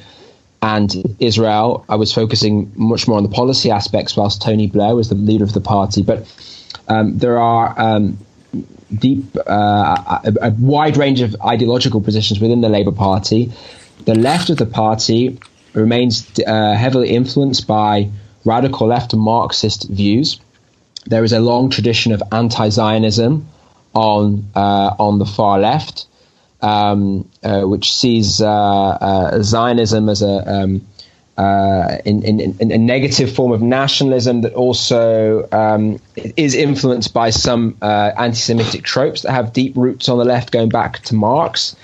and 0.62 1.16
Israel. 1.18 1.84
I 1.88 1.96
was 1.96 2.14
focusing 2.14 2.70
much 2.76 3.08
more 3.08 3.16
on 3.16 3.24
the 3.24 3.28
policy 3.28 3.72
aspects, 3.72 4.16
whilst 4.16 4.40
Tony 4.40 4.68
Blair 4.68 4.94
was 4.94 5.08
the 5.08 5.16
leader 5.16 5.42
of 5.42 5.52
the 5.52 5.60
party. 5.60 6.02
But 6.02 6.32
um, 6.86 7.18
there 7.18 7.40
are 7.40 7.74
um, 7.76 8.18
deep 8.96 9.36
uh, 9.36 10.20
a, 10.24 10.32
a 10.42 10.50
wide 10.50 10.96
range 10.96 11.22
of 11.22 11.34
ideological 11.44 12.00
positions 12.00 12.38
within 12.38 12.60
the 12.60 12.68
Labour 12.68 12.92
Party. 12.92 13.50
The 14.04 14.14
left 14.14 14.48
of 14.50 14.58
the 14.58 14.66
party 14.66 15.40
remains 15.72 16.30
uh, 16.46 16.74
heavily 16.74 17.10
influenced 17.10 17.66
by 17.66 18.10
radical 18.44 18.86
left 18.86 19.14
Marxist 19.14 19.88
views. 19.88 20.40
There 21.06 21.24
is 21.24 21.32
a 21.32 21.40
long 21.40 21.70
tradition 21.70 22.12
of 22.12 22.22
anti-Zionism 22.30 23.46
on 23.94 24.48
uh, 24.54 24.94
on 24.98 25.18
the 25.18 25.26
far 25.26 25.58
left, 25.58 26.06
um, 26.60 27.28
uh, 27.42 27.62
which 27.62 27.92
sees 27.92 28.40
uh, 28.40 28.48
uh 28.48 29.42
Zionism 29.42 30.08
as 30.08 30.22
a 30.22 30.62
um, 30.62 30.86
uh, 31.36 31.96
in, 32.04 32.22
in, 32.22 32.40
in, 32.60 32.70
a 32.70 32.78
negative 32.78 33.34
form 33.34 33.52
of 33.52 33.62
nationalism 33.62 34.42
that 34.42 34.52
also 34.52 35.48
um, 35.50 35.98
is 36.36 36.54
influenced 36.54 37.14
by 37.14 37.30
some 37.30 37.76
uh, 37.80 38.12
anti-Semitic 38.18 38.82
tropes 38.84 39.22
that 39.22 39.32
have 39.32 39.52
deep 39.52 39.74
roots 39.74 40.10
on 40.10 40.18
the 40.18 40.24
left, 40.24 40.52
going 40.52 40.68
back 40.68 40.98
to 41.00 41.14
Marx. 41.14 41.74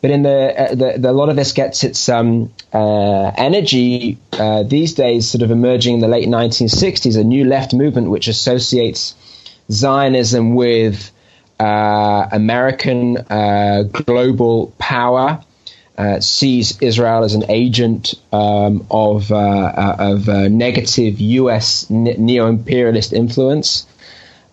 But 0.00 0.10
in 0.10 0.22
the, 0.22 0.54
uh, 0.56 0.74
the, 0.74 0.98
the, 0.98 1.10
a 1.10 1.12
lot 1.12 1.28
of 1.28 1.36
this 1.36 1.52
gets 1.52 1.82
its 1.82 2.08
um, 2.08 2.52
uh, 2.72 3.32
energy 3.36 4.18
uh, 4.32 4.62
these 4.62 4.94
days, 4.94 5.28
sort 5.28 5.42
of 5.42 5.50
emerging 5.50 5.94
in 5.94 6.00
the 6.00 6.08
late 6.08 6.28
1960s, 6.28 7.18
a 7.18 7.24
new 7.24 7.44
left 7.44 7.74
movement 7.74 8.10
which 8.10 8.28
associates 8.28 9.14
Zionism 9.70 10.54
with 10.54 11.10
uh, 11.58 12.28
American 12.30 13.18
uh, 13.18 13.84
global 13.92 14.72
power. 14.78 15.42
Uh, 15.96 16.20
sees 16.20 16.80
Israel 16.80 17.24
as 17.24 17.34
an 17.34 17.42
agent 17.48 18.14
um, 18.32 18.86
of 18.88 19.32
of 19.32 20.28
negative 20.28 21.18
U.S. 21.18 21.90
neo 21.90 22.46
imperialist 22.46 23.12
influence, 23.12 23.84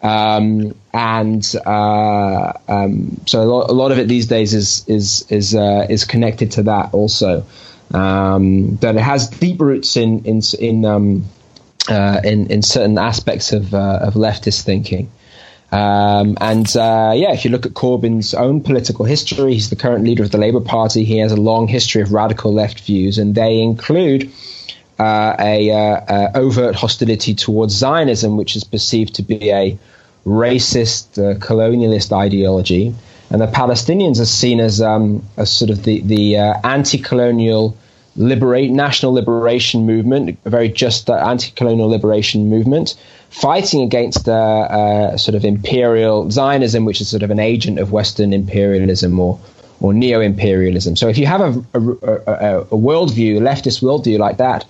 um, 0.06 0.76
and 0.94 1.56
uh, 1.66 2.54
um, 2.68 3.20
so 3.26 3.42
a 3.42 3.44
lot, 3.44 3.70
a 3.72 3.74
lot, 3.74 3.92
of 3.92 3.98
it 3.98 4.08
these 4.08 4.28
days 4.28 4.54
is 4.54 4.86
is 4.88 5.26
is 5.30 5.56
uh, 5.56 5.88
is 5.90 6.06
connected 6.06 6.52
to 6.52 6.64
that 6.64 6.94
also. 6.94 7.44
Um, 7.92 8.76
that 8.78 8.96
it 8.96 9.02
has 9.02 9.28
deep 9.30 9.60
roots 9.60 9.98
in 9.98 10.24
in 10.26 10.42
in 10.60 10.86
um, 10.86 11.26
uh, 11.90 12.22
in, 12.24 12.52
in, 12.52 12.62
certain 12.62 13.00
aspects 13.00 13.52
of 13.52 13.74
uh, 13.74 14.00
of 14.04 14.14
leftist 14.14 14.62
thinking. 14.62 15.12
Um, 15.72 16.38
and 16.40 16.68
uh, 16.78 17.14
yeah, 17.16 17.34
if 17.34 17.44
you 17.44 17.50
look 17.50 17.66
at 17.66 17.74
Corbyn's 17.74 18.36
own 18.36 18.62
political 18.62 19.06
history, 19.06 19.54
he's 19.54 19.72
the 19.72 19.76
current 19.76 20.04
leader 20.04 20.22
of 20.22 20.30
the 20.30 20.38
Labour 20.38 20.62
Party. 20.62 21.04
He 21.04 21.18
has 21.18 21.32
a 21.32 21.42
long 21.42 21.68
history 21.68 22.04
of 22.04 22.14
radical 22.14 22.54
left 22.54 22.82
views, 22.82 23.18
and 23.18 23.34
they 23.34 23.60
include 23.60 24.32
uh, 25.00 25.36
a, 25.40 26.32
overt 26.36 26.76
hostility 26.76 27.34
towards 27.34 27.74
Zionism, 27.74 28.38
which 28.38 28.56
is 28.56 28.64
perceived 28.64 29.16
to 29.16 29.24
be 29.24 29.50
a 29.50 29.80
racist, 30.26 31.18
uh, 31.18 31.38
colonialist 31.40 32.12
ideology, 32.12 32.94
and 33.30 33.42
the 33.42 33.48
Palestinians 33.48 34.20
are 34.20 34.26
seen 34.26 34.60
as 34.60 34.82
um, 34.82 35.24
as 35.38 35.52
sort 35.52 35.72
of 35.72 35.84
the 35.84 36.02
the 36.02 36.38
uh, 36.38 36.60
anti-colonial 36.64 37.78
liberate 38.16 38.72
national 38.72 39.14
liberation 39.14 39.86
movement, 39.86 40.38
a 40.46 40.50
very 40.50 40.70
just 40.70 41.10
uh, 41.10 41.16
anti-colonial 41.16 41.90
liberation 41.90 42.50
movement, 42.50 42.96
fighting 43.30 43.82
against 43.82 44.30
uh, 44.30 44.34
uh, 44.34 45.18
sort 45.18 45.36
of 45.36 45.44
imperial 45.44 46.32
Zionism, 46.32 46.86
which 46.86 47.02
is 47.02 47.10
sort 47.10 47.24
of 47.24 47.30
an 47.30 47.40
agent 47.40 47.78
of 47.80 47.92
Western 47.92 48.34
imperialism 48.34 49.20
or 49.20 49.40
or 49.82 49.94
neo-imperialism. 49.94 50.96
So 50.96 51.10
if 51.10 51.18
you 51.18 51.26
have 51.26 51.42
a, 51.42 51.64
a, 51.74 51.80
a, 51.80 52.60
a 52.62 52.78
worldview, 52.78 53.40
leftist 53.42 53.82
worldview 53.82 54.18
like 54.18 54.38
that, 54.38 54.66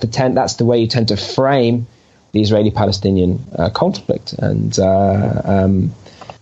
the 0.00 0.08
ten, 0.08 0.34
that's 0.34 0.54
the 0.54 0.64
way 0.64 0.78
you 0.80 0.86
tend 0.86 1.08
to 1.08 1.16
frame 1.16 1.86
the 2.32 2.40
Israeli-Palestinian 2.40 3.38
uh, 3.58 3.70
conflict. 3.70 4.32
And 4.34 4.78
uh, 4.78 5.42
um, 5.44 5.94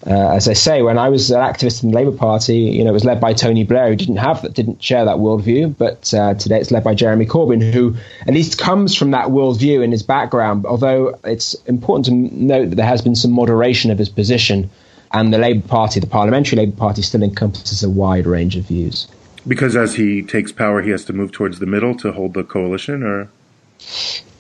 uh, 0.07 0.35
as 0.35 0.49
I 0.49 0.55
say, 0.55 0.81
when 0.81 0.97
I 0.97 1.11
was 1.11 1.31
an 1.31 1.41
activist 1.41 1.83
in 1.83 1.91
the 1.91 1.97
Labour 1.97 2.17
Party, 2.17 2.57
you 2.57 2.85
know, 2.85 2.91
it 2.91 2.95
was 2.95 3.05
led 3.05 3.21
by 3.21 3.35
Tony 3.35 3.65
Blair, 3.65 3.89
who 3.91 3.97
didn't 3.97 4.17
have 4.17 4.41
that, 4.43 4.55
didn't 4.55 4.83
share 4.83 5.05
that 5.05 5.17
worldview. 5.17 5.77
But 5.77 6.15
uh, 6.15 6.35
today, 6.35 6.59
it's 6.59 6.71
led 6.71 6.85
by 6.85 6.95
Jeremy 6.95 7.27
Corbyn, 7.27 7.73
who 7.73 7.97
at 8.27 8.33
least 8.33 8.59
comes 8.59 8.97
from 8.97 9.11
that 9.11 9.27
worldview 9.27 9.85
in 9.85 9.91
his 9.91 10.03
background. 10.03 10.65
Although 10.65 11.19
it's 11.25 11.55
important 11.67 12.07
to 12.07 12.13
note 12.13 12.71
that 12.71 12.77
there 12.77 12.87
has 12.87 13.03
been 13.03 13.15
some 13.15 13.33
moderation 13.33 13.91
of 13.91 13.99
his 13.99 14.09
position, 14.09 14.71
and 15.13 15.35
the 15.35 15.39
Labour 15.39 15.67
Party, 15.69 16.01
the 16.01 16.07
Parliamentary 16.07 16.57
Labour 16.57 16.77
Party, 16.77 17.03
still 17.03 17.23
encompasses 17.23 17.83
a 17.83 17.91
wide 17.91 18.27
range 18.27 18.57
of 18.57 18.65
views. 18.65 19.07
Because 19.47 19.77
as 19.77 19.97
he 19.97 20.23
takes 20.23 20.53
power, 20.53 20.83
he 20.83 20.91
has 20.91 21.05
to 21.07 21.13
move 21.13 21.33
towards 21.33 21.59
the 21.59 21.67
middle 21.67 21.95
to 21.97 22.13
hold 22.13 22.35
the 22.35 22.45
coalition, 22.45 23.03
or 23.03 23.29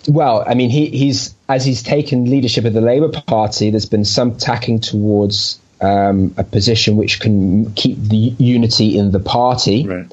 well, 0.08 0.44
I 0.46 0.54
mean, 0.54 0.70
he, 0.70 0.86
he's 0.86 1.34
as 1.48 1.64
he's 1.64 1.82
taken 1.82 2.24
leadership 2.24 2.64
of 2.64 2.72
the 2.72 2.80
Labour 2.80 3.10
Party. 3.26 3.70
There's 3.70 3.86
been 3.86 4.04
some 4.04 4.36
tacking 4.36 4.80
towards 4.80 5.60
um, 5.80 6.34
a 6.36 6.44
position 6.44 6.96
which 6.96 7.20
can 7.20 7.72
keep 7.74 7.98
the 7.98 8.34
unity 8.38 8.98
in 8.98 9.12
the 9.12 9.20
party. 9.20 9.86
Right. 9.86 10.12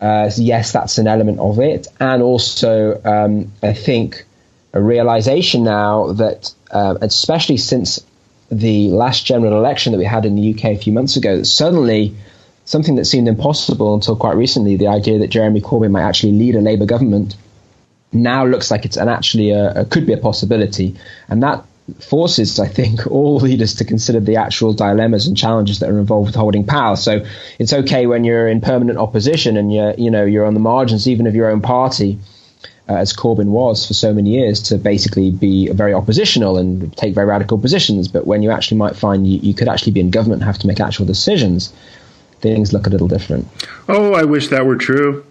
Uh, 0.00 0.30
so 0.30 0.42
yes, 0.42 0.72
that's 0.72 0.98
an 0.98 1.06
element 1.06 1.38
of 1.38 1.60
it, 1.60 1.86
and 2.00 2.22
also 2.22 3.00
um, 3.04 3.52
I 3.62 3.72
think 3.72 4.24
a 4.72 4.80
realization 4.80 5.64
now 5.64 6.12
that, 6.14 6.52
uh, 6.70 6.96
especially 7.00 7.56
since 7.56 8.04
the 8.50 8.88
last 8.90 9.24
general 9.24 9.52
election 9.52 9.92
that 9.92 9.98
we 9.98 10.04
had 10.04 10.24
in 10.24 10.34
the 10.34 10.54
UK 10.54 10.64
a 10.64 10.76
few 10.76 10.92
months 10.92 11.16
ago, 11.16 11.38
that 11.38 11.44
suddenly 11.44 12.14
something 12.64 12.96
that 12.96 13.04
seemed 13.04 13.28
impossible 13.28 13.94
until 13.94 14.16
quite 14.16 14.36
recently, 14.36 14.76
the 14.76 14.88
idea 14.88 15.18
that 15.18 15.28
Jeremy 15.28 15.60
Corbyn 15.60 15.90
might 15.90 16.02
actually 16.02 16.32
lead 16.32 16.56
a 16.56 16.60
Labour 16.60 16.86
government, 16.86 17.36
now 18.12 18.44
looks 18.44 18.70
like 18.70 18.84
it's 18.84 18.96
an 18.96 19.08
actually 19.08 19.50
a, 19.50 19.80
a, 19.80 19.84
could 19.84 20.06
be 20.06 20.12
a 20.12 20.18
possibility, 20.18 20.96
and 21.28 21.42
that 21.42 21.64
forces, 22.00 22.60
I 22.60 22.68
think, 22.68 23.06
all 23.10 23.36
leaders 23.36 23.74
to 23.76 23.84
consider 23.84 24.20
the 24.20 24.36
actual 24.36 24.72
dilemmas 24.72 25.26
and 25.26 25.36
challenges 25.36 25.80
that 25.80 25.90
are 25.90 25.98
involved 25.98 26.28
with 26.28 26.36
holding 26.36 26.64
power. 26.64 26.96
So 26.96 27.24
it's 27.58 27.72
okay 27.72 28.06
when 28.06 28.24
you're 28.24 28.48
in 28.48 28.60
permanent 28.60 28.98
opposition 28.98 29.56
and 29.56 29.72
you're 29.72 29.94
you 29.94 30.10
know 30.10 30.24
you're 30.24 30.46
on 30.46 30.54
the 30.54 30.60
margins 30.60 31.08
even 31.08 31.26
of 31.26 31.34
your 31.34 31.50
own 31.50 31.60
party 31.60 32.18
uh, 32.88 32.94
as 32.94 33.12
Corbyn 33.12 33.46
was 33.46 33.86
for 33.86 33.94
so 33.94 34.12
many 34.12 34.30
years, 34.30 34.60
to 34.62 34.78
basically 34.78 35.30
be 35.30 35.68
very 35.68 35.94
oppositional 35.94 36.58
and 36.58 36.94
take 36.96 37.14
very 37.14 37.26
radical 37.26 37.58
positions. 37.58 38.08
But 38.08 38.26
when 38.26 38.42
you 38.42 38.50
actually 38.50 38.78
might 38.78 38.96
find 38.96 39.26
you, 39.26 39.38
you 39.38 39.54
could 39.54 39.68
actually 39.68 39.92
be 39.92 40.00
in 40.00 40.10
government 40.10 40.42
and 40.42 40.46
have 40.46 40.58
to 40.58 40.66
make 40.66 40.80
actual 40.80 41.06
decisions, 41.06 41.72
things 42.40 42.72
look 42.72 42.86
a 42.86 42.90
little 42.90 43.08
different. 43.08 43.46
Oh, 43.88 44.14
I 44.14 44.24
wish 44.24 44.48
that 44.48 44.66
were 44.66 44.76
true. 44.76 45.24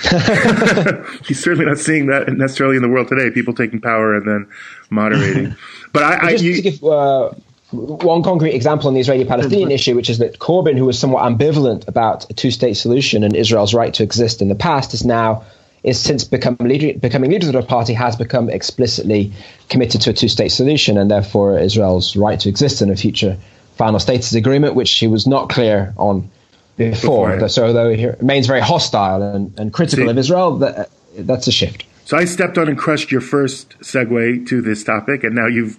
He's 1.26 1.42
certainly 1.42 1.66
not 1.66 1.78
seeing 1.78 2.06
that 2.06 2.32
necessarily 2.32 2.76
in 2.76 2.82
the 2.82 2.88
world 2.88 3.08
today. 3.08 3.30
People 3.30 3.54
taking 3.54 3.80
power 3.80 4.14
and 4.14 4.26
then 4.26 4.48
moderating. 4.90 5.54
But 5.92 6.04
I, 6.04 6.26
I 6.28 6.30
just 6.32 6.44
you, 6.44 6.54
to 6.54 6.62
give 6.62 6.84
uh, 6.84 7.30
one 7.72 8.22
concrete 8.22 8.54
example 8.54 8.86
on 8.86 8.94
the 8.94 9.00
Israeli-Palestinian 9.00 9.72
issue, 9.72 9.96
which 9.96 10.08
is 10.08 10.18
that 10.18 10.38
Corbyn, 10.38 10.78
who 10.78 10.84
was 10.84 10.96
somewhat 10.96 11.24
ambivalent 11.24 11.88
about 11.88 12.30
a 12.30 12.32
two-state 12.32 12.74
solution 12.74 13.24
and 13.24 13.34
Israel's 13.34 13.74
right 13.74 13.92
to 13.94 14.04
exist 14.04 14.40
in 14.40 14.48
the 14.48 14.54
past, 14.54 14.94
is 14.94 15.04
now 15.04 15.42
is 15.82 15.98
since 15.98 16.24
become 16.24 16.56
leader, 16.60 16.96
becoming 16.98 17.30
leader 17.30 17.46
of 17.48 17.54
the 17.54 17.62
party 17.62 17.94
has 17.94 18.14
become 18.14 18.50
explicitly 18.50 19.32
committed 19.68 20.00
to 20.02 20.10
a 20.10 20.12
two-state 20.12 20.50
solution 20.50 20.96
and 20.96 21.10
therefore 21.10 21.58
Israel's 21.58 22.16
right 22.16 22.38
to 22.38 22.48
exist 22.48 22.82
in 22.82 22.90
a 22.90 22.96
future 22.96 23.36
final 23.76 23.98
status 23.98 24.34
agreement, 24.34 24.74
which 24.74 24.92
he 24.92 25.06
was 25.06 25.26
not 25.26 25.48
clear 25.48 25.94
on 25.96 26.30
before. 26.80 27.48
so 27.48 27.66
although 27.66 27.94
he 27.94 28.06
remains 28.06 28.46
very 28.46 28.60
hostile 28.60 29.22
and, 29.22 29.58
and 29.58 29.72
critical 29.72 30.06
See, 30.06 30.10
of 30.10 30.18
Israel, 30.18 30.56
that, 30.58 30.90
that's 31.16 31.46
a 31.46 31.52
shift. 31.52 31.84
So 32.04 32.16
I 32.16 32.24
stepped 32.24 32.58
on 32.58 32.68
and 32.68 32.76
crushed 32.76 33.12
your 33.12 33.20
first 33.20 33.78
segue 33.80 34.46
to 34.48 34.60
this 34.60 34.82
topic, 34.82 35.22
and 35.22 35.34
now 35.34 35.46
you've 35.46 35.78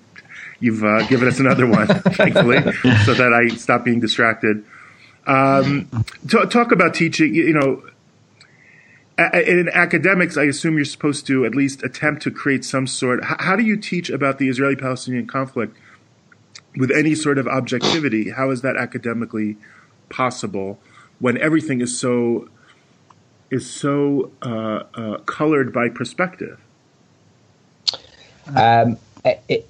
you've 0.62 0.84
uh, 0.84 1.06
given 1.08 1.28
us 1.28 1.40
another 1.40 1.68
one, 1.68 1.88
thankfully, 2.14 2.62
so 3.04 3.14
that 3.16 3.34
I 3.34 3.54
stop 3.56 3.84
being 3.84 4.00
distracted. 4.00 4.64
Um, 5.28 5.90
t- 6.30 6.46
talk 6.46 6.72
about 6.72 6.94
teaching. 6.94 7.36
You 7.36 7.54
know, 7.54 7.84
in 9.34 9.70
academics, 9.74 10.38
I 10.38 10.44
assume 10.44 10.78
you're 10.78 10.86
supposed 10.86 11.28
to 11.28 11.46
at 11.46 11.54
least 11.54 11.84
attempt 11.84 12.22
to 12.24 12.32
create 12.32 12.64
some 12.64 12.88
sort. 12.88 13.26
How, 13.26 13.36
how 13.40 13.56
do 13.56 13.64
you 13.64 13.76
teach 13.76 14.10
about 14.10 14.40
the 14.40 14.48
Israeli-Palestinian 14.48 15.28
conflict 15.28 15.76
with 16.78 16.92
any 16.92 17.14
sort 17.14 17.38
of 17.38 17.48
objectivity? 17.48 18.30
How 18.30 18.52
is 18.52 18.62
that 18.62 18.78
academically 18.78 19.58
possible 20.10 20.80
when 21.22 21.38
everything 21.38 21.80
is 21.82 21.98
so 21.98 22.50
is 23.50 23.70
so 23.70 24.32
uh, 24.42 24.84
uh, 24.94 25.18
colored 25.20 25.74
by 25.74 25.90
perspective? 25.90 26.60
Um, 28.56 28.98
it, 29.24 29.70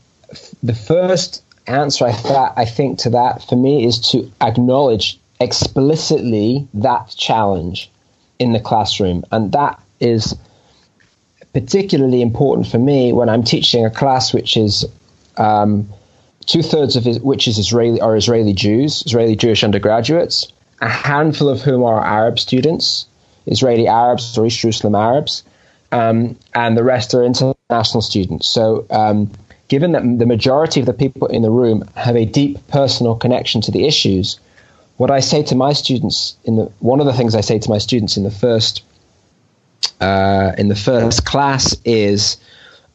the 0.64 0.74
first 0.74 1.44
answer 1.68 2.06
I, 2.06 2.52
I 2.56 2.66
think 2.66 3.00
to 3.00 3.10
that 3.12 3.44
for 3.48 3.56
me 3.56 3.86
is 3.86 4.00
to 4.12 4.32
acknowledge 4.42 5.20
explicitly 5.40 6.68
that 6.74 7.14
challenge 7.18 7.92
in 8.40 8.54
the 8.54 8.60
classroom. 8.60 9.24
And 9.32 9.52
that 9.52 9.82
is 10.00 10.36
particularly 11.54 12.22
important 12.22 12.68
for 12.68 12.80
me 12.80 13.14
when 13.14 13.30
I'm 13.30 13.44
teaching 13.44 13.86
a 13.86 13.90
class 13.90 14.34
which 14.34 14.56
is 14.56 14.86
um, 15.38 15.90
two 16.46 16.62
thirds 16.62 16.96
of 16.96 17.08
it, 17.08 17.24
which 17.24 17.48
is 17.48 17.58
Israeli 17.58 18.00
are 18.00 18.16
Israeli 18.16 18.54
Jews, 18.54 19.04
Israeli 19.06 19.36
Jewish 19.36 19.64
undergraduates, 19.64 20.52
a 20.82 20.90
handful 20.90 21.50
of 21.50 21.62
whom 21.62 21.84
are 21.84 22.04
Arab 22.04 22.40
students, 22.40 23.06
Israeli 23.46 23.88
Arabs 23.88 24.38
or 24.38 24.46
East 24.46 24.60
Jerusalem 24.60 24.96
Arabs, 24.96 25.44
um, 25.92 26.38
and 26.54 26.78
the 26.78 26.84
rest 26.84 27.14
are 27.14 27.24
international 27.24 28.02
students. 28.02 28.48
So, 28.48 28.86
um, 28.90 29.32
given 29.68 29.94
that 29.94 30.04
the 30.20 30.26
majority 30.26 30.80
of 30.80 30.86
the 30.86 30.94
people 30.94 31.28
in 31.28 31.42
the 31.42 31.52
room 31.52 31.84
have 31.96 32.16
a 32.16 32.26
deep 32.26 32.68
personal 32.68 33.16
connection 33.16 33.62
to 33.62 33.72
the 33.72 33.86
issues, 33.86 34.40
what 34.98 35.12
I 35.12 35.20
say 35.20 35.44
to 35.44 35.56
my 35.56 35.74
students 35.74 36.36
in 36.44 36.56
the 36.58 36.72
one 36.80 37.00
of 37.00 37.06
the 37.06 37.14
things 37.14 37.36
I 37.36 37.42
say 37.42 37.60
to 37.60 37.70
my 37.70 37.78
students 37.78 38.18
in 38.18 38.24
the 38.24 38.32
first 38.32 38.84
uh, 40.00 40.54
in 40.58 40.68
the 40.68 40.76
first 40.76 41.26
class 41.26 41.76
is 41.86 42.38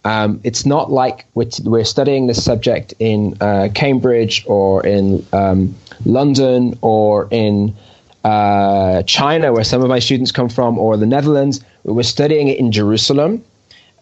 um, 0.05 0.41
it's 0.45 0.65
not 0.65 0.93
like 0.93 1.27
we're, 1.35 1.49
we're 1.65 1.85
studying 1.85 2.29
this 2.29 2.45
subject 2.45 2.95
in 3.01 3.37
uh, 3.41 3.69
Cambridge 3.75 4.45
or 4.47 4.87
in 4.87 5.27
um, 5.33 5.75
London 6.05 6.79
or 6.83 7.29
in 7.31 7.75
uh, 8.25 9.03
China, 9.05 9.53
where 9.53 9.65
some 9.65 9.83
of 9.83 9.89
my 9.89 10.01
students 10.01 10.33
come 10.33 10.49
from, 10.49 10.79
or 10.79 10.97
the 10.97 11.07
Netherlands. 11.07 11.61
We 11.85 11.93
were 11.93 12.03
studying 12.03 12.49
it 12.49 12.59
in 12.59 12.73
Jerusalem, 12.73 13.45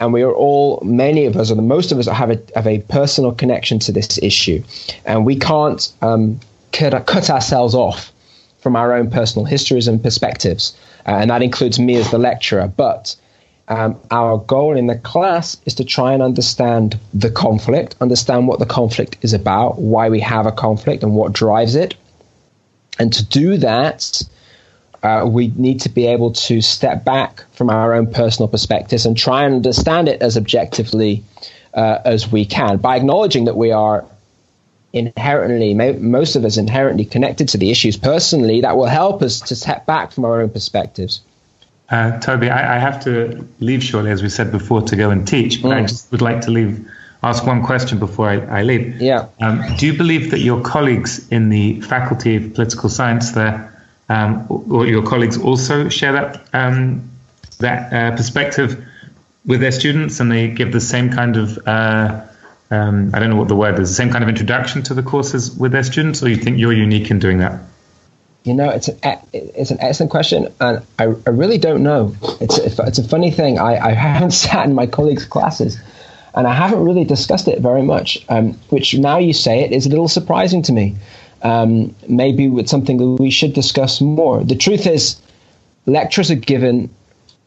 and 0.01 0.13
we 0.13 0.23
are 0.23 0.33
all, 0.33 0.81
many 0.83 1.27
of 1.27 1.37
us, 1.37 1.51
or 1.51 1.57
the 1.57 1.63
most 1.63 1.93
of 1.93 1.99
us, 1.99 2.09
have 2.09 2.31
a 2.31 2.41
have 2.55 2.67
a 2.67 2.79
personal 2.81 3.33
connection 3.33 3.79
to 3.81 3.93
this 3.93 4.19
issue, 4.23 4.63
and 5.05 5.27
we 5.27 5.37
can't 5.37 5.93
um, 6.01 6.41
cut, 6.73 7.07
cut 7.07 7.29
ourselves 7.29 7.75
off 7.75 8.13
from 8.61 8.77
our 8.77 8.95
own 8.95 9.11
personal 9.11 9.45
histories 9.45 9.87
and 9.89 10.03
perspectives, 10.03 10.75
uh, 11.07 11.11
and 11.11 11.31
that 11.31 11.43
includes 11.43 11.79
me 11.79 11.97
as 11.97 12.11
the 12.11 12.19
lecturer. 12.19 12.67
But 12.67 13.15
um, 13.68 13.99
our 14.11 14.38
goal 14.38 14.76
in 14.76 14.87
the 14.87 14.97
class 14.97 15.56
is 15.64 15.75
to 15.75 15.85
try 15.85 16.12
and 16.12 16.23
understand 16.23 16.99
the 17.14 17.30
conflict, 17.30 17.97
understand 18.00 18.47
what 18.47 18.59
the 18.59 18.66
conflict 18.66 19.18
is 19.23 19.33
about, 19.33 19.78
why 19.78 20.11
we 20.11 20.21
have 20.21 20.47
a 20.47 20.52
conflict, 20.52 21.02
and 21.02 21.14
what 21.14 21.33
drives 21.33 21.75
it. 21.75 21.94
And 22.99 23.12
to 23.12 23.25
do 23.25 23.56
that, 23.59 24.23
uh, 25.02 25.26
we 25.26 25.49
need 25.49 25.80
to 25.83 25.88
be 25.88 26.06
able 26.06 26.33
to 26.33 26.61
step 26.61 27.04
back 27.04 27.44
from 27.52 27.71
our 27.71 27.94
own 27.94 28.12
personal 28.12 28.49
perspectives 28.49 29.06
and 29.06 29.16
try 29.16 29.44
and 29.44 29.54
understand 29.54 30.09
it 30.09 30.23
as 30.23 30.37
objectively 30.37 31.25
uh, 31.73 31.99
as 32.04 32.30
we 32.30 32.44
can 32.44 32.78
by 32.78 32.97
acknowledging 32.97 33.47
that 33.47 33.56
we 33.56 33.73
are 33.73 34.04
inherently, 34.92 35.75
most 35.75 36.37
of 36.37 36.44
us 36.44 36.56
inherently 36.56 37.04
connected 37.04 37.49
to 37.49 37.59
the 37.59 37.71
issues 37.71 37.97
personally, 37.97 38.61
that 38.61 38.76
will 38.76 38.87
help 38.87 39.23
us 39.23 39.40
to 39.40 39.56
step 39.56 39.85
back 39.87 40.12
from 40.12 40.25
our 40.25 40.40
own 40.40 40.50
perspectives. 40.50 41.21
Uh, 41.91 42.19
Toby, 42.21 42.49
I, 42.49 42.76
I, 42.76 42.79
have 42.79 43.05
to 43.05 43.47
leave 43.61 43.85
shortly, 43.85 44.11
as 44.11 44.23
we 44.23 44.31
said 44.31 44.50
before, 44.50 44.81
to 44.83 44.97
go 44.97 45.11
and 45.11 45.29
teach, 45.29 45.61
but 45.61 45.69
mm. 45.69 45.76
I 45.76 45.83
just 45.83 46.11
would 46.12 46.23
like 46.23 46.41
to 46.43 46.50
leave, 46.50 46.91
ask 47.23 47.47
one 47.47 47.62
question 47.62 47.99
before 47.99 48.26
I, 48.26 48.61
I 48.61 48.62
leave. 48.62 49.00
Yeah. 49.03 49.29
Um, 49.43 49.62
do 49.76 49.87
you 49.87 49.93
believe 49.93 50.31
that 50.31 50.38
your 50.38 50.62
colleagues 50.62 51.29
in 51.31 51.50
the 51.50 51.83
Faculty 51.83 52.37
of 52.37 52.55
Political 52.55 52.88
Science 52.88 53.33
there, 53.33 53.71
um, 54.09 54.47
or 54.49 54.87
your 54.87 55.07
colleagues 55.07 55.37
also 55.37 55.91
share 55.91 56.12
that 56.12 56.49
um, 56.55 57.11
that 57.59 57.93
uh, 57.93 58.17
perspective 58.17 58.83
with 59.45 59.61
their 59.61 59.73
students, 59.73 60.21
and 60.21 60.33
they 60.33 60.49
give 60.49 60.73
the 60.73 60.81
same 60.81 61.11
kind 61.12 61.37
of 61.37 61.59
uh, 61.67 62.25
um, 62.71 63.11
I 63.14 63.19
don't 63.19 63.31
know 63.31 63.37
what 63.37 63.49
the 63.49 63.57
word 63.57 63.79
is, 63.79 63.91
the 63.91 63.95
same 63.95 64.11
kind 64.11 64.25
of 64.25 64.29
introduction 64.29 64.83
to 64.85 64.95
the 64.95 65.03
courses 65.03 65.55
with 65.57 65.73
their 65.73 65.85
students, 65.85 66.23
or 66.23 66.29
you 66.29 66.37
think 66.37 66.59
you're 66.59 66.73
unique 66.73 67.11
in 67.11 67.19
doing 67.19 67.38
that? 67.38 67.61
You 68.45 68.53
know, 68.53 68.69
it's 68.69 68.89
an 68.89 68.99
it's 69.33 69.71
an 69.71 69.79
excellent 69.81 70.11
question, 70.11 70.53
and 70.61 70.83
I, 70.99 71.05
I 71.05 71.31
really 71.31 71.57
don't 71.57 71.83
know. 71.83 72.15
It's 72.43 72.59
it's 72.59 72.99
a 72.99 73.09
funny 73.09 73.31
thing. 73.31 73.59
I, 73.59 73.77
I 73.79 73.93
haven't 73.93 74.31
sat 74.45 74.67
in 74.67 74.75
my 74.75 74.87
colleagues' 74.87 75.25
classes, 75.25 75.79
and 76.35 76.47
I 76.47 76.55
haven't 76.55 76.85
really 76.85 77.05
discussed 77.05 77.49
it 77.49 77.61
very 77.61 77.83
much. 77.83 78.23
Um, 78.29 78.53
which 78.69 78.95
now 78.99 79.17
you 79.17 79.33
say 79.33 79.61
it 79.61 79.73
is 79.73 79.87
a 79.87 79.89
little 79.89 80.09
surprising 80.09 80.61
to 80.63 80.73
me. 80.73 80.95
Um, 81.43 81.95
maybe 82.07 82.47
it's 82.47 82.71
something 82.71 82.99
that 82.99 83.23
we 83.23 83.31
should 83.31 83.55
discuss 83.55 84.03
more. 84.03 84.45
The 84.45 84.57
truth 84.57 84.87
is, 84.87 85.17
lecturers 85.87 86.31
are 86.31 86.35
given 86.35 86.91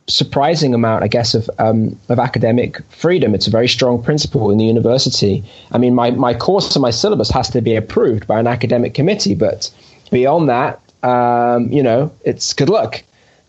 surprising 0.07 0.73
amount, 0.73 1.03
I 1.03 1.07
guess, 1.07 1.35
of 1.35 1.47
um, 1.59 1.99
of 2.09 2.17
academic 2.17 2.81
freedom. 2.89 3.35
It's 3.35 3.45
a 3.45 3.51
very 3.51 3.67
strong 3.67 4.01
principle 4.01 4.49
in 4.49 4.57
the 4.57 4.65
university. 4.65 5.43
I 5.71 5.77
mean, 5.77 5.93
my 5.93 6.09
my 6.09 6.33
course 6.33 6.75
and 6.75 6.81
my 6.81 6.91
syllabus 6.91 7.29
has 7.29 7.51
to 7.51 7.61
be 7.61 7.75
approved 7.75 8.25
by 8.25 8.39
an 8.39 8.47
academic 8.47 8.95
committee, 8.95 9.35
but 9.35 9.69
beyond 10.09 10.49
that, 10.49 10.79
um, 11.03 11.71
you 11.71 11.83
know, 11.83 12.11
it's 12.23 12.53
good 12.53 12.69
luck. 12.69 13.03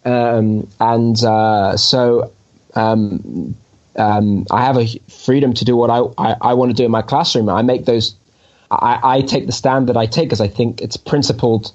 Um, 0.05 0.69
and 0.81 1.23
uh, 1.23 1.76
so 1.76 2.33
um, 2.75 3.57
um, 3.97 4.47
I 4.50 4.64
have 4.64 4.76
a 4.76 4.87
freedom 5.09 5.52
to 5.55 5.64
do 5.64 5.76
what 5.76 5.90
I, 5.90 6.00
I, 6.19 6.37
I 6.40 6.55
want 6.55 6.71
to 6.71 6.75
do 6.75 6.85
in 6.85 6.90
my 6.90 7.02
classroom. 7.02 7.49
I 7.49 7.62
make 7.62 7.85
those, 7.85 8.14
I, 8.71 9.00
I 9.02 9.21
take 9.23 9.47
the 9.47 9.52
stand 9.52 9.88
that 9.88 9.97
I 9.97 10.07
take 10.07 10.28
because 10.28 10.40
I 10.40 10.49
think 10.49 10.81
it's 10.81 10.97
principled 10.97 11.73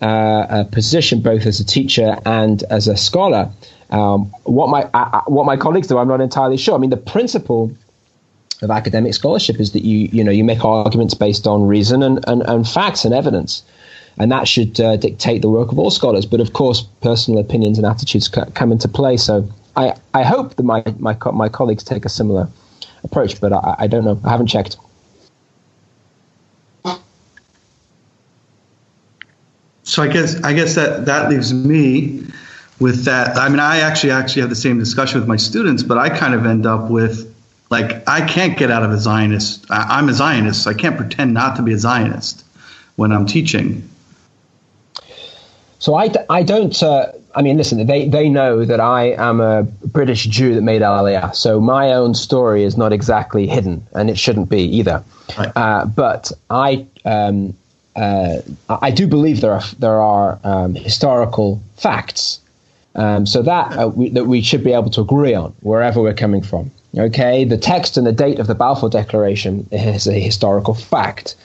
uh, 0.00 0.64
position 0.64 1.20
both 1.20 1.46
as 1.46 1.60
a 1.60 1.64
teacher 1.64 2.18
and 2.26 2.62
as 2.64 2.88
a 2.88 2.96
scholar. 2.96 3.50
Um, 3.90 4.26
what 4.44 4.68
my 4.68 4.82
what 5.26 5.46
my 5.46 5.56
colleagues 5.56 5.86
do, 5.86 5.98
I'm 5.98 6.08
not 6.08 6.20
entirely 6.20 6.56
sure. 6.56 6.74
I 6.74 6.78
mean, 6.78 6.90
the 6.90 6.96
principle 6.96 7.70
of 8.62 8.70
academic 8.70 9.14
scholarship 9.14 9.60
is 9.60 9.72
that 9.72 9.82
you 9.84 10.08
you 10.12 10.24
know 10.24 10.30
you 10.30 10.44
make 10.44 10.64
arguments 10.64 11.14
based 11.14 11.46
on 11.46 11.66
reason 11.66 12.02
and, 12.02 12.24
and, 12.26 12.42
and 12.42 12.68
facts 12.68 13.04
and 13.04 13.14
evidence 13.14 13.62
and 14.18 14.30
that 14.30 14.46
should 14.46 14.80
uh, 14.80 14.96
dictate 14.96 15.42
the 15.42 15.48
work 15.48 15.72
of 15.72 15.78
all 15.78 15.90
scholars. 15.90 16.26
But 16.26 16.40
of 16.40 16.52
course, 16.52 16.82
personal 17.00 17.40
opinions 17.40 17.78
and 17.78 17.86
attitudes 17.86 18.28
come 18.28 18.72
into 18.72 18.88
play. 18.88 19.16
So 19.16 19.48
I, 19.76 19.94
I 20.12 20.22
hope 20.22 20.56
that 20.56 20.62
my, 20.62 20.84
my, 20.98 21.16
my 21.32 21.48
colleagues 21.48 21.82
take 21.82 22.04
a 22.04 22.08
similar 22.08 22.48
approach, 23.02 23.40
but 23.40 23.52
I, 23.52 23.76
I 23.80 23.86
don't 23.86 24.04
know. 24.04 24.20
I 24.24 24.30
haven't 24.30 24.46
checked. 24.46 24.76
So 29.84 30.02
I 30.02 30.08
guess 30.08 30.42
I 30.42 30.54
guess 30.54 30.74
that 30.76 31.04
that 31.04 31.28
leaves 31.28 31.52
me 31.52 32.24
with 32.80 33.04
that. 33.04 33.36
I 33.36 33.48
mean, 33.50 33.60
I 33.60 33.80
actually 33.80 34.12
actually 34.12 34.40
have 34.40 34.48
the 34.48 34.56
same 34.56 34.78
discussion 34.78 35.20
with 35.20 35.28
my 35.28 35.36
students, 35.36 35.82
but 35.82 35.98
I 35.98 36.08
kind 36.08 36.34
of 36.34 36.46
end 36.46 36.64
up 36.64 36.90
with 36.90 37.32
like 37.70 38.02
I 38.08 38.26
can't 38.26 38.56
get 38.56 38.70
out 38.70 38.82
of 38.82 38.90
a 38.90 38.98
Zionist. 38.98 39.70
I, 39.70 39.98
I'm 39.98 40.08
a 40.08 40.14
Zionist. 40.14 40.64
So 40.64 40.70
I 40.70 40.74
can't 40.74 40.96
pretend 40.96 41.34
not 41.34 41.56
to 41.56 41.62
be 41.62 41.74
a 41.74 41.78
Zionist 41.78 42.44
when 42.96 43.12
I'm 43.12 43.26
teaching. 43.26 43.88
So 45.84 45.96
I, 45.96 46.10
I 46.30 46.42
don't. 46.42 46.82
Uh, 46.82 47.12
I 47.34 47.42
mean, 47.42 47.58
listen. 47.58 47.86
They 47.86 48.08
they 48.08 48.30
know 48.30 48.64
that 48.64 48.80
I 48.80 49.08
am 49.18 49.42
a 49.42 49.64
British 49.84 50.24
Jew 50.24 50.54
that 50.54 50.62
made 50.62 50.80
Aliyah. 50.80 51.34
So 51.34 51.60
my 51.60 51.92
own 51.92 52.14
story 52.14 52.64
is 52.64 52.78
not 52.78 52.90
exactly 52.90 53.46
hidden, 53.46 53.86
and 53.92 54.08
it 54.08 54.18
shouldn't 54.18 54.48
be 54.48 54.62
either. 54.62 55.04
Right. 55.38 55.52
Uh, 55.54 55.84
but 55.84 56.32
I 56.48 56.86
um, 57.04 57.54
uh, 57.96 58.38
I 58.70 58.90
do 58.92 59.06
believe 59.06 59.42
there 59.42 59.52
are 59.52 59.62
there 59.78 60.00
are 60.00 60.40
um, 60.42 60.74
historical 60.74 61.62
facts, 61.76 62.40
um, 62.94 63.26
so 63.26 63.42
that 63.42 63.76
uh, 63.76 63.88
we, 63.88 64.08
that 64.08 64.24
we 64.24 64.40
should 64.40 64.64
be 64.64 64.72
able 64.72 64.88
to 64.88 65.02
agree 65.02 65.34
on 65.34 65.52
wherever 65.60 66.00
we're 66.00 66.14
coming 66.14 66.40
from. 66.40 66.70
Okay, 66.96 67.44
the 67.44 67.58
text 67.58 67.98
and 67.98 68.06
the 68.06 68.12
date 68.12 68.38
of 68.38 68.46
the 68.46 68.54
Balfour 68.54 68.88
Declaration 68.88 69.68
is 69.70 70.08
a 70.08 70.18
historical 70.18 70.72
fact. 70.72 71.36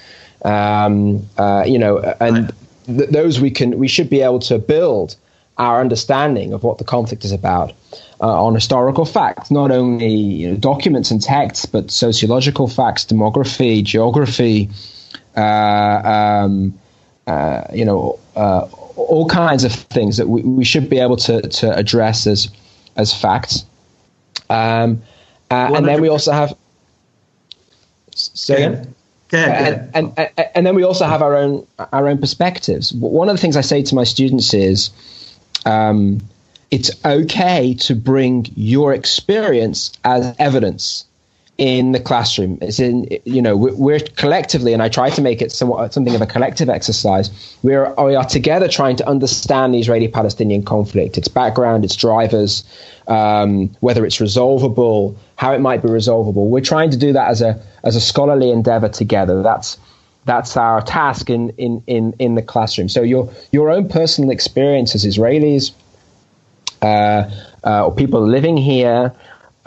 Um, 0.46 1.28
uh, 1.38 1.66
you 1.68 1.78
know, 1.78 1.98
and 2.22 2.54
th- 2.98 3.10
those 3.10 3.40
we 3.40 3.52
can 3.52 3.78
we 3.78 3.88
should 3.88 4.10
be 4.10 4.22
able 4.22 4.40
to 4.40 4.60
build 4.60 5.16
our 5.58 5.82
understanding 5.82 6.54
of 6.54 6.64
what 6.64 6.78
the 6.78 6.84
conflict 6.84 7.26
is 7.26 7.32
about 7.32 7.74
uh, 8.22 8.46
on 8.46 8.54
historical 8.56 9.06
facts, 9.06 9.52
not 9.52 9.72
only 9.72 10.10
you 10.10 10.50
know, 10.50 10.56
documents 10.56 11.12
and 11.12 11.22
texts, 11.22 11.66
but 11.66 11.92
sociological 11.92 12.68
facts, 12.68 13.06
demography, 13.06 13.84
geography, 13.84 14.70
uh, 15.36 16.42
um, 16.42 16.78
uh, 17.28 17.64
you 17.74 17.86
know, 17.86 18.18
uh, 18.36 18.68
all 18.96 19.28
kinds 19.28 19.64
of 19.64 19.72
things 19.72 20.18
that 20.18 20.28
we, 20.30 20.42
we 20.42 20.64
should 20.64 20.90
be 20.90 21.00
able 21.00 21.18
to, 21.18 21.42
to 21.42 21.76
address 21.76 22.26
as 22.26 22.50
as 22.96 23.14
facts. 23.14 23.66
Um, 24.50 25.02
uh, 25.52 25.72
and 25.76 25.88
then 25.88 26.02
we 26.02 26.10
also 26.10 26.32
have. 26.32 26.56
Say 28.16 28.66
again? 28.66 28.96
And, 29.94 30.12
and, 30.18 30.32
and, 30.56 30.66
then 30.66 30.76
we 30.76 30.84
also 30.84 31.06
have 31.06 31.22
our 31.22 31.36
own 31.36 31.68
our 31.94 32.08
own 32.08 32.18
perspectives. 32.18 32.94
One 32.94 33.30
of 33.30 33.36
the 33.36 33.42
things 33.42 33.56
I 33.56 33.62
say 33.62 33.84
to 33.84 33.96
my 33.96 34.04
students 34.04 34.54
is, 34.54 34.90
um, 35.66 36.22
it's 36.72 36.92
okay 37.06 37.76
to 37.76 37.96
bring 37.96 38.48
your 38.56 38.94
experience 38.94 39.92
as 40.04 40.36
evidence 40.40 41.06
in 41.60 41.92
the 41.92 42.00
classroom. 42.00 42.58
It's 42.62 42.80
in 42.80 43.06
you 43.26 43.42
know 43.42 43.56
we're, 43.56 44.00
collectively, 44.00 44.72
and 44.74 44.82
I 44.82 44.88
try 44.88 45.10
to 45.10 45.22
make 45.22 45.42
it 45.42 45.52
somewhat 45.52 45.94
something 45.94 46.16
of 46.16 46.22
a 46.22 46.26
collective 46.26 46.70
exercise. 46.70 47.30
We're 47.62 47.94
we 48.02 48.16
are 48.16 48.24
together 48.24 48.70
trying 48.70 48.96
to 48.96 49.08
understand 49.08 49.74
the 49.74 49.80
Israeli-Palestinian 49.80 50.64
conflict, 50.64 51.18
its 51.18 51.28
background, 51.28 51.84
its 51.84 51.98
drivers, 51.98 52.64
um, 53.08 53.76
whether 53.82 54.06
it's 54.06 54.22
resolvable, 54.22 55.18
how 55.36 55.52
it 55.54 55.60
might 55.60 55.82
be 55.82 55.90
resolvable. 55.90 56.50
We're 56.50 56.62
trying 56.62 56.92
to 56.92 56.98
do 56.98 57.12
that 57.12 57.28
as 57.28 57.42
a 57.42 57.62
as 57.84 57.98
a 57.98 58.02
scholarly 58.02 58.52
endeavor 58.52 58.88
together. 58.88 59.44
That's 59.44 59.78
that's 60.24 60.56
our 60.56 60.82
task 60.82 61.30
in 61.30 61.50
in 61.58 61.84
in, 61.88 62.16
in 62.20 62.36
the 62.36 62.42
classroom. 62.42 62.88
So 62.88 63.02
your 63.02 63.30
your 63.52 63.70
own 63.70 63.90
personal 63.90 64.32
experience 64.32 64.96
as 64.96 65.06
Israelis. 65.06 65.74
Uh, 66.82 67.30
uh, 67.66 67.86
or 67.86 67.94
people 67.94 68.26
living 68.26 68.56
here, 68.56 69.14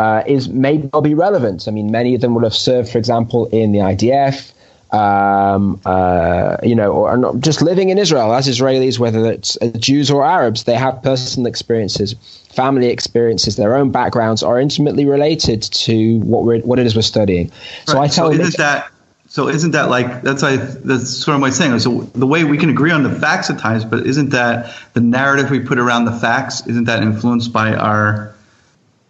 uh, 0.03 0.25
is 0.27 0.49
may 0.49 0.79
well 0.93 1.03
be 1.03 1.15
relevant. 1.15 1.69
I 1.69 1.71
mean, 1.71 1.93
many 1.93 2.15
of 2.17 2.21
them 2.21 2.35
will 2.35 2.43
have 2.43 2.55
served, 2.55 2.91
for 2.91 2.99
example, 2.99 3.47
in 3.47 3.71
the 3.71 3.79
IDF. 3.79 4.53
Um, 4.93 5.81
uh, 5.87 6.57
you 6.63 6.75
know, 6.75 6.93
or 6.93 7.17
not 7.17 7.41
just 7.41 7.63
living 7.63 7.89
in 7.89 7.97
Israel 7.97 8.35
as 8.35 8.47
Israelis, 8.47 8.99
whether 8.99 9.25
it's 9.25 9.57
Jews 9.79 10.11
or 10.11 10.23
Arabs, 10.23 10.65
they 10.65 10.75
have 10.75 11.03
personal 11.03 11.47
experiences, 11.47 12.15
family 12.51 12.89
experiences, 12.89 13.57
their 13.57 13.75
own 13.75 13.91
backgrounds 13.91 14.43
are 14.43 14.61
intimately 14.61 15.07
related 15.07 15.63
to 15.87 16.19
what 16.21 16.45
we're 16.45 16.61
what 16.61 16.79
it 16.79 16.85
is 16.85 16.95
we're 16.95 17.03
studying. 17.03 17.51
So 17.87 17.95
right. 17.95 18.05
I 18.05 18.09
tell 18.09 18.33
so 18.33 18.41
isn't 18.41 18.57
that 18.59 18.91
so? 19.29 19.49
Isn't 19.49 19.71
that 19.71 19.89
like 19.89 20.23
that's 20.23 20.43
I 20.43 20.57
that's 20.57 21.09
sort 21.09 21.37
of 21.37 21.41
my 21.41 21.51
saying. 21.51 21.79
So 21.79 22.01
the 22.25 22.27
way 22.27 22.45
we 22.45 22.59
can 22.59 22.69
agree 22.69 22.91
on 22.91 23.03
the 23.05 23.15
facts 23.25 23.49
at 23.51 23.59
times, 23.59 23.85
but 23.85 24.05
isn't 24.05 24.31
that 24.31 24.75
the 24.95 25.01
narrative 25.01 25.49
we 25.51 25.61
put 25.61 25.79
around 25.79 26.05
the 26.07 26.19
facts? 26.27 26.67
Isn't 26.67 26.85
that 26.85 27.03
influenced 27.03 27.51
by 27.53 27.75
our 27.75 28.32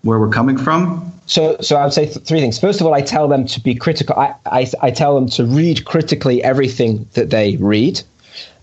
where 0.03 0.19
we're 0.19 0.29
coming 0.29 0.57
from? 0.57 1.13
So, 1.27 1.57
so 1.61 1.77
I 1.77 1.85
would 1.85 1.93
say 1.93 2.07
th- 2.07 2.27
three 2.27 2.41
things. 2.41 2.59
First 2.59 2.81
of 2.81 2.87
all, 2.87 2.95
I 2.95 3.01
tell 3.01 3.29
them 3.29 3.47
to 3.47 3.61
be 3.61 3.75
critical. 3.75 4.17
I, 4.19 4.35
I, 4.47 4.71
I 4.81 4.91
tell 4.91 5.15
them 5.15 5.29
to 5.31 5.45
read 5.45 5.85
critically 5.85 6.43
everything 6.43 7.09
that 7.15 7.31
they 7.31 7.57
read, 7.57 8.03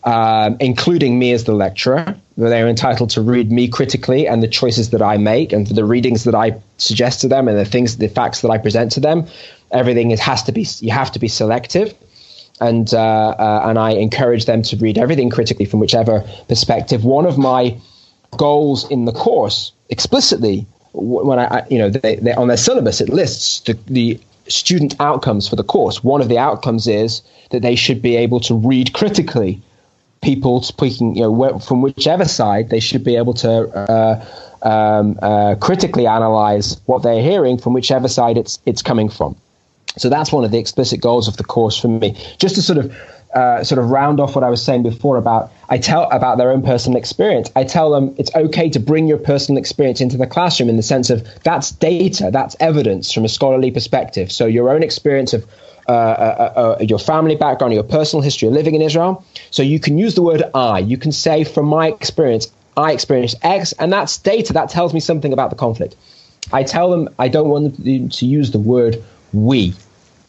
um, 0.04 0.58
including 0.60 1.18
me 1.18 1.32
as 1.32 1.46
the 1.46 1.54
lecturer. 1.54 2.16
They're 2.38 2.68
entitled 2.68 3.10
to 3.12 3.22
read 3.22 3.52
me 3.52 3.68
critically 3.68 4.28
and 4.28 4.44
the 4.44 4.48
choices 4.48 4.92
that 4.92 5.02
I 5.02 5.18
make 5.18 5.52
and 5.52 5.68
the 5.68 5.86
readings 5.86 6.24
that 6.26 6.36
I 6.36 6.62
suggest 6.78 7.22
to 7.22 7.28
them 7.28 7.48
and 7.48 7.58
the 7.58 7.66
things, 7.66 7.98
the 7.98 8.08
facts 8.08 8.42
that 8.42 8.50
I 8.50 8.58
present 8.58 8.92
to 8.94 9.00
them. 9.00 9.28
Everything 9.72 10.12
is, 10.12 10.20
has 10.20 10.44
to 10.44 10.52
be. 10.52 10.66
You 10.80 10.92
have 10.92 11.12
to 11.14 11.20
be 11.20 11.28
selective 11.28 11.94
and 12.62 12.94
uh, 12.94 13.00
uh, 13.00 13.64
and 13.66 13.80
I 13.80 13.92
encourage 13.92 14.46
them 14.46 14.62
to 14.64 14.78
read 14.78 14.98
everything 14.98 15.30
critically 15.30 15.66
from 15.66 15.80
whichever 15.80 16.22
perspective. 16.48 17.06
One 17.06 17.26
of 17.26 17.38
my 17.38 17.78
goals 18.38 18.90
in 18.92 19.06
the 19.06 19.12
course 19.12 19.72
explicitly 19.90 20.68
when 20.94 21.40
I, 21.40 21.66
you 21.70 21.78
know, 21.78 21.90
they, 21.90 22.16
they, 22.16 22.34
on 22.34 22.48
their 22.48 22.58
syllabus, 22.58 23.02
it 23.02 23.10
lists 23.10 23.62
the, 23.62 23.78
the 23.88 24.20
student 24.48 24.96
outcomes 25.00 25.48
for 25.48 25.56
the 25.56 25.64
course. 25.64 26.04
One 26.04 26.22
of 26.22 26.30
the 26.30 26.38
outcomes 26.38 26.88
is 26.88 27.22
that 27.52 27.62
they 27.62 27.76
should 27.76 28.02
be 28.02 28.16
able 28.16 28.40
to 28.42 28.56
read 28.56 28.94
critically 28.94 29.62
people 30.22 30.62
speaking, 30.62 31.16
you 31.16 31.22
know, 31.24 31.60
from 31.60 31.82
whichever 31.82 32.26
side, 32.26 32.70
they 32.70 32.80
should 32.80 33.04
be 33.04 33.16
able 33.16 33.34
to 33.36 33.50
uh, 33.52 34.26
um, 34.62 35.18
uh, 35.22 35.56
critically 35.56 36.08
analyze 36.08 36.80
what 36.86 37.04
they're 37.04 37.22
hearing 37.22 37.58
from 37.58 37.74
whichever 37.74 38.08
side 38.08 38.38
it's 38.38 38.60
it's 38.66 38.82
coming 38.82 39.10
from. 39.10 39.36
So 39.98 40.10
that's 40.10 40.32
one 40.32 40.44
of 40.44 40.52
the 40.52 40.60
explicit 40.60 41.02
goals 41.02 41.28
of 41.28 41.38
the 41.38 41.44
course 41.44 41.78
for 41.78 41.88
me. 41.88 42.16
Just 42.38 42.56
to 42.56 42.62
sort 42.62 42.78
of 42.78 42.96
uh, 43.34 43.64
sort 43.64 43.80
of 43.80 43.90
round 43.90 44.20
off 44.20 44.36
what 44.36 44.44
I 44.44 44.50
was 44.50 44.64
saying 44.64 44.84
before 44.84 45.18
about 45.18 45.52
I 45.70 45.78
tell 45.78 46.10
about 46.10 46.38
their 46.40 46.52
own 46.52 46.64
personal 46.64 46.98
experience. 46.98 47.52
I 47.56 47.64
tell 47.64 47.92
them 47.92 48.16
it's 48.18 48.34
okay 48.36 48.70
to 48.70 48.80
bring 48.80 49.08
your 49.08 49.20
personal 49.20 49.60
experience 49.60 50.02
into 50.02 50.18
the 50.18 50.26
classroom 50.26 50.68
in 50.68 50.78
the 50.78 50.84
sense 50.84 51.12
of 51.12 51.28
that's 51.44 51.72
data, 51.72 52.30
that's 52.32 52.56
evidence 52.60 53.12
from 53.12 53.26
a 53.26 53.30
scholarly 53.30 53.70
perspective. 53.70 54.32
So 54.32 54.48
your 54.48 54.72
own 54.72 54.82
experience 54.82 55.34
of 55.34 55.46
uh, 55.88 55.92
uh, 55.92 56.76
uh, 56.80 56.84
your 56.84 57.00
family 57.00 57.36
background, 57.36 57.74
your 57.74 57.84
personal 57.84 58.22
history 58.22 58.48
of 58.48 58.54
living 58.54 58.76
in 58.76 58.82
Israel. 58.82 59.26
So 59.50 59.64
you 59.64 59.80
can 59.80 59.98
use 59.98 60.14
the 60.14 60.22
word 60.22 60.44
I. 60.54 60.80
You 60.80 60.98
can 60.98 61.12
say, 61.12 61.44
from 61.44 61.66
my 61.66 61.88
experience, 61.88 62.52
I 62.78 62.92
experienced 62.92 63.38
X, 63.42 63.74
and 63.74 63.92
that's 63.92 64.18
data. 64.18 64.54
That 64.54 64.70
tells 64.70 64.94
me 64.94 65.00
something 65.00 65.34
about 65.34 65.50
the 65.50 65.56
conflict. 65.56 65.96
I 66.54 66.64
tell 66.64 66.92
them 66.92 67.10
I 67.18 67.28
don't 67.28 67.50
want 67.50 67.84
them 67.84 68.10
to 68.10 68.26
use 68.26 68.52
the 68.52 68.60
word 68.60 69.04
we. 69.34 69.74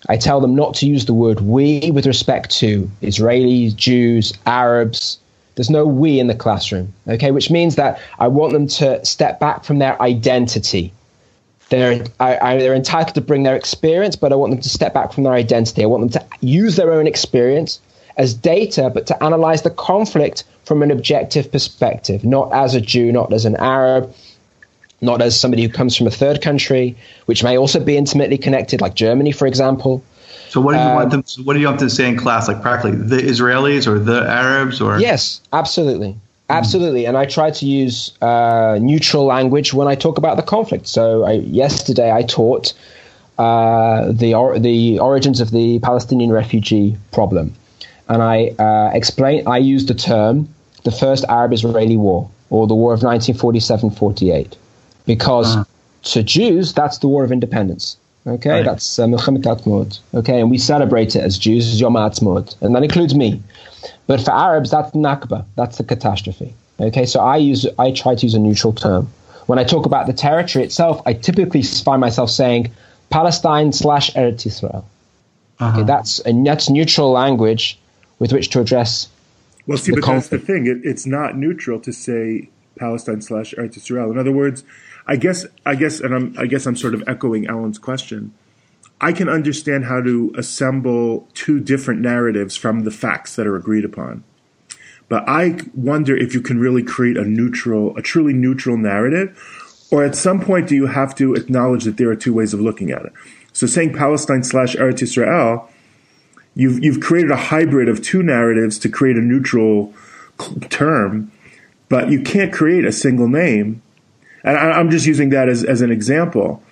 I 0.09 0.17
tell 0.17 0.41
them 0.41 0.55
not 0.55 0.75
to 0.77 0.87
use 0.87 1.05
the 1.05 1.15
word 1.15 1.41
we 1.41 1.91
with 1.91 2.07
respect 2.07 2.51
to 2.59 2.91
Israelis, 3.03 3.75
Jews, 3.77 4.33
Arabs. 4.47 5.19
There's 5.57 5.71
no 5.71 5.85
we 5.85 6.19
in 6.19 6.27
the 6.27 6.35
classroom, 6.35 6.95
okay? 7.07 7.33
Which 7.33 7.51
means 7.51 7.77
that 7.77 8.01
I 8.19 8.29
want 8.29 8.53
them 8.53 8.67
to 8.69 9.05
step 9.05 9.39
back 9.41 9.65
from 9.65 9.79
their 9.79 10.01
identity. 10.01 10.93
They're, 11.69 12.05
I, 12.19 12.39
I, 12.39 12.59
they're 12.59 12.75
entitled 12.75 13.15
to 13.15 13.21
bring 13.21 13.43
their 13.43 13.57
experience, 13.57 14.17
but 14.17 14.33
I 14.33 14.37
want 14.37 14.53
them 14.53 14.61
to 14.61 14.69
step 14.69 14.95
back 14.95 15.13
from 15.13 15.25
their 15.25 15.35
identity. 15.35 15.83
I 15.83 15.87
want 15.87 16.11
them 16.11 16.23
to 16.23 16.47
use 16.47 16.77
their 16.77 16.93
own 16.93 17.07
experience 17.07 17.81
as 18.17 18.33
data, 18.35 18.91
but 18.93 19.07
to 19.09 19.23
analyze 19.23 19.63
the 19.63 19.71
conflict 19.71 20.45
from 20.65 20.83
an 20.83 20.91
objective 20.91 21.53
perspective, 21.53 22.25
not 22.25 22.53
as 22.53 22.75
a 22.75 22.81
Jew, 22.81 23.13
not 23.13 23.33
as 23.33 23.45
an 23.45 23.57
Arab, 23.57 24.15
not 25.01 25.23
as 25.23 25.39
somebody 25.39 25.63
who 25.63 25.69
comes 25.69 25.97
from 25.97 26.07
a 26.07 26.11
third 26.11 26.43
country, 26.43 26.97
which 27.27 27.43
may 27.43 27.57
also 27.57 27.81
be 27.81 27.97
intimately 27.97 28.39
connected, 28.39 28.81
like 28.81 28.95
Germany, 28.95 29.33
for 29.33 29.47
example. 29.47 30.03
So 30.51 30.61
what 30.61 30.73
do 30.73 30.79
you 30.79 30.85
um, 30.85 30.95
want 30.95 31.11
them? 31.11 31.23
To, 31.23 31.43
what 31.43 31.55
do 31.55 31.61
you 31.61 31.67
want 31.67 31.79
them 31.79 31.89
to 31.89 31.95
say 31.95 32.09
in 32.09 32.17
class, 32.17 32.49
like 32.49 32.61
practically 32.61 32.97
the 32.97 33.19
Israelis 33.19 33.87
or 33.87 33.99
the 33.99 34.23
Arabs 34.29 34.81
or? 34.81 34.99
Yes, 34.99 35.41
absolutely, 35.53 36.17
absolutely. 36.49 37.07
And 37.07 37.17
I 37.17 37.25
try 37.25 37.51
to 37.53 37.67
use 37.67 38.13
uh, 38.21 38.79
neutral 38.81 39.25
language 39.25 39.73
when 39.73 39.87
I 39.87 39.95
talk 39.95 40.19
about 40.19 40.37
the 40.37 40.43
conflict. 40.43 40.89
So 40.89 41.25
I, 41.25 41.33
yesterday 41.33 42.13
I 42.13 42.23
taught 42.23 42.73
uh, 43.39 44.11
the 44.11 44.35
or, 44.35 44.59
the 44.59 44.99
origins 44.99 45.41
of 45.41 45.53
the 45.53 45.79
Palestinian 45.79 46.33
refugee 46.33 46.97
problem, 47.13 47.55
and 48.09 48.21
I 48.21 48.49
uh, 48.59 48.91
explained. 48.93 49.49
I 49.49 49.59
used 49.59 49.89
the 49.89 49.95
term 49.95 50.49
the 50.83 50.91
first 50.91 51.25
Arab-Israeli 51.29 51.97
war 51.97 52.29
or 52.49 52.67
the 52.67 52.75
war 52.75 52.93
of 52.93 53.01
1947-48 53.01 54.57
because 55.15 55.57
uh-huh. 55.57 55.65
to 56.13 56.23
Jews 56.23 56.73
that's 56.73 56.99
the 56.99 57.09
war 57.09 57.25
of 57.25 57.33
independence. 57.33 57.97
Okay, 58.27 58.51
right. 58.51 58.65
that's 58.65 58.99
uh, 58.99 59.07
Milchemet 59.07 60.01
Okay, 60.15 60.41
and 60.41 60.51
we 60.51 60.59
celebrate 60.59 61.17
it 61.17 61.23
as 61.29 61.39
Jews 61.39 61.67
as 61.67 61.81
Yom 61.81 61.95
Ha'atzmaut, 61.95 62.55
and 62.63 62.75
that 62.75 62.85
includes 62.85 63.15
me. 63.15 63.43
But 64.07 64.21
for 64.21 64.33
Arabs, 64.33 64.71
that's 64.71 64.91
Nakba. 64.93 65.45
That's 65.57 65.79
the 65.79 65.85
catastrophe. 65.85 66.55
Okay, 66.79 67.07
so 67.07 67.19
I 67.21 67.37
use 67.39 67.67
I 67.79 67.91
try 67.91 68.15
to 68.15 68.27
use 68.27 68.35
a 68.35 68.39
neutral 68.39 68.73
term. 68.73 69.11
When 69.47 69.59
I 69.59 69.65
talk 69.65 69.85
about 69.85 70.07
the 70.07 70.13
territory 70.13 70.65
itself, 70.65 71.03
I 71.07 71.13
typically 71.15 71.63
find 71.63 72.01
myself 72.01 72.31
saying 72.31 72.71
Palestine 73.09 73.73
slash 73.73 74.13
Eretz 74.13 74.47
Israel. 74.47 74.85
Uh-huh. 75.59 75.79
Okay, 75.79 75.87
that's 75.87 76.21
and 76.21 76.47
that's 76.47 76.71
neutral 76.71 77.11
language 77.11 77.79
with 78.21 78.33
which 78.33 78.51
to 78.51 78.61
address. 78.61 79.09
Well, 79.67 79.79
see, 79.79 79.93
but 79.93 80.05
conflict. 80.05 80.31
that's 80.31 80.47
the 80.47 80.53
thing. 80.53 80.67
It, 80.67 80.79
it's 80.85 81.07
not 81.07 81.37
neutral 81.37 81.81
to 81.81 81.93
say 81.93 82.49
Palestine 82.77 83.23
slash 83.23 83.55
Eretz 83.59 83.77
Israel. 83.77 84.11
In 84.11 84.19
other 84.19 84.33
words, 84.33 84.63
I 85.07 85.17
guess 85.17 85.47
I 85.67 85.75
guess 85.75 86.01
and 86.01 86.15
I'm 86.15 86.35
I 86.39 86.47
guess 86.47 86.67
I'm 86.67 86.77
sort 86.77 86.95
of 86.95 87.03
echoing 87.07 87.47
Alan's 87.47 87.79
question. 87.79 88.33
I 89.01 89.13
can 89.13 89.29
understand 89.29 89.87
how 89.87 90.03
to 90.03 90.33
assemble 90.37 91.27
two 91.33 91.59
different 91.59 92.01
narratives 92.01 92.57
from 92.57 92.85
the 92.85 92.91
facts 92.91 93.35
that 93.37 93.47
are 93.47 93.57
agreed 93.57 93.85
upon. 93.85 94.25
But 95.09 95.25
I 95.27 95.59
wonder 95.75 96.17
if 96.17 96.35
you 96.35 96.41
can 96.41 96.61
really 96.61 96.83
create 96.83 97.17
a 97.17 97.25
neutral, 97.25 97.97
a 97.97 98.03
truly 98.03 98.33
neutral 98.33 98.77
narrative, 98.77 99.37
or 99.91 100.05
at 100.05 100.15
some 100.15 100.41
point 100.41 100.69
do 100.69 100.77
you 100.77 100.87
have 100.87 101.15
to 101.17 101.35
acknowledge 101.35 101.85
that 101.85 101.97
there 101.97 102.11
are 102.11 102.17
two 102.17 102.33
ways 102.35 102.55
of 102.55 102.61
looking 102.61 102.91
at 102.91 103.05
it? 103.05 103.13
So 103.53 103.67
saying 103.67 103.95
Palestine 103.95 104.45
slash 104.45 104.77
Eretz 104.77 105.03
Israel, 105.03 105.69
you've 106.55 106.83
you've 106.85 107.01
created 107.01 107.31
a 107.31 107.37
hybrid 107.37 107.89
of 107.89 108.03
two 108.03 108.23
narratives 108.23 108.79
to 108.81 108.89
create 108.89 109.17
a 109.17 109.21
neutral 109.21 109.93
term, 110.69 111.33
but 111.89 112.11
you 112.11 112.23
can't 112.23 112.53
create 112.53 112.85
a 112.85 112.93
single 112.93 113.29
name. 113.29 113.83
And 114.45 114.57
I, 114.57 114.81
am 114.81 114.91
just 114.91 115.07
using 115.07 115.31
that 115.31 115.49
as, 115.49 115.65
as 115.65 115.83
an 115.83 115.91
example. 115.91 116.63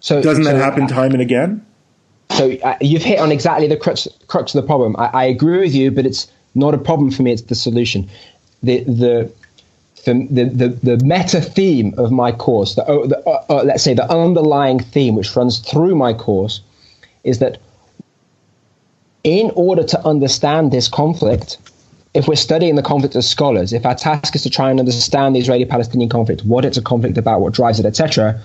So 0.00 0.22
doesn't 0.22 0.44
so, 0.44 0.52
that 0.52 0.58
happen 0.58 0.86
time 0.86 1.12
and 1.12 1.22
again? 1.22 1.64
So 2.30 2.52
uh, 2.52 2.76
you've 2.80 3.02
hit 3.02 3.18
on 3.18 3.32
exactly 3.32 3.66
the 3.66 3.76
crux, 3.76 4.08
crux 4.26 4.54
of 4.54 4.62
the 4.62 4.66
problem. 4.66 4.96
I, 4.98 5.06
I, 5.06 5.24
agree 5.24 5.58
with 5.58 5.74
you, 5.74 5.90
but 5.90 6.06
it's 6.06 6.30
not 6.54 6.74
a 6.74 6.78
problem 6.78 7.10
for 7.10 7.22
me. 7.22 7.32
It's 7.32 7.42
the 7.42 7.54
solution. 7.54 8.08
The 8.62 8.84
the 8.84 9.32
the, 10.04 10.26
the, 10.30 10.44
the, 10.44 10.96
the 10.96 11.04
meta 11.04 11.42
theme 11.42 11.92
of 11.98 12.10
my 12.10 12.32
course, 12.32 12.74
the, 12.74 12.84
uh, 12.84 13.06
the 13.06 13.18
uh, 13.28 13.44
uh, 13.50 13.62
let's 13.64 13.82
say 13.82 13.92
the 13.92 14.10
underlying 14.10 14.80
theme 14.80 15.14
which 15.14 15.36
runs 15.36 15.58
through 15.58 15.94
my 15.94 16.14
course, 16.14 16.62
is 17.22 17.38
that 17.40 17.58
in 19.24 19.52
order 19.54 19.84
to 19.84 20.06
understand 20.06 20.72
this 20.72 20.88
conflict, 20.88 21.58
if 22.12 22.26
we're 22.26 22.34
studying 22.34 22.74
the 22.74 22.82
conflict 22.82 23.14
as 23.14 23.28
scholars, 23.28 23.72
if 23.72 23.86
our 23.86 23.94
task 23.94 24.34
is 24.34 24.42
to 24.42 24.50
try 24.50 24.70
and 24.70 24.80
understand 24.80 25.34
the 25.34 25.40
Israeli-Palestinian 25.40 26.10
conflict, 26.10 26.44
what 26.44 26.64
it's 26.64 26.76
a 26.76 26.82
conflict 26.82 27.16
about, 27.18 27.40
what 27.40 27.52
drives 27.52 27.78
it, 27.78 27.86
etc., 27.86 28.40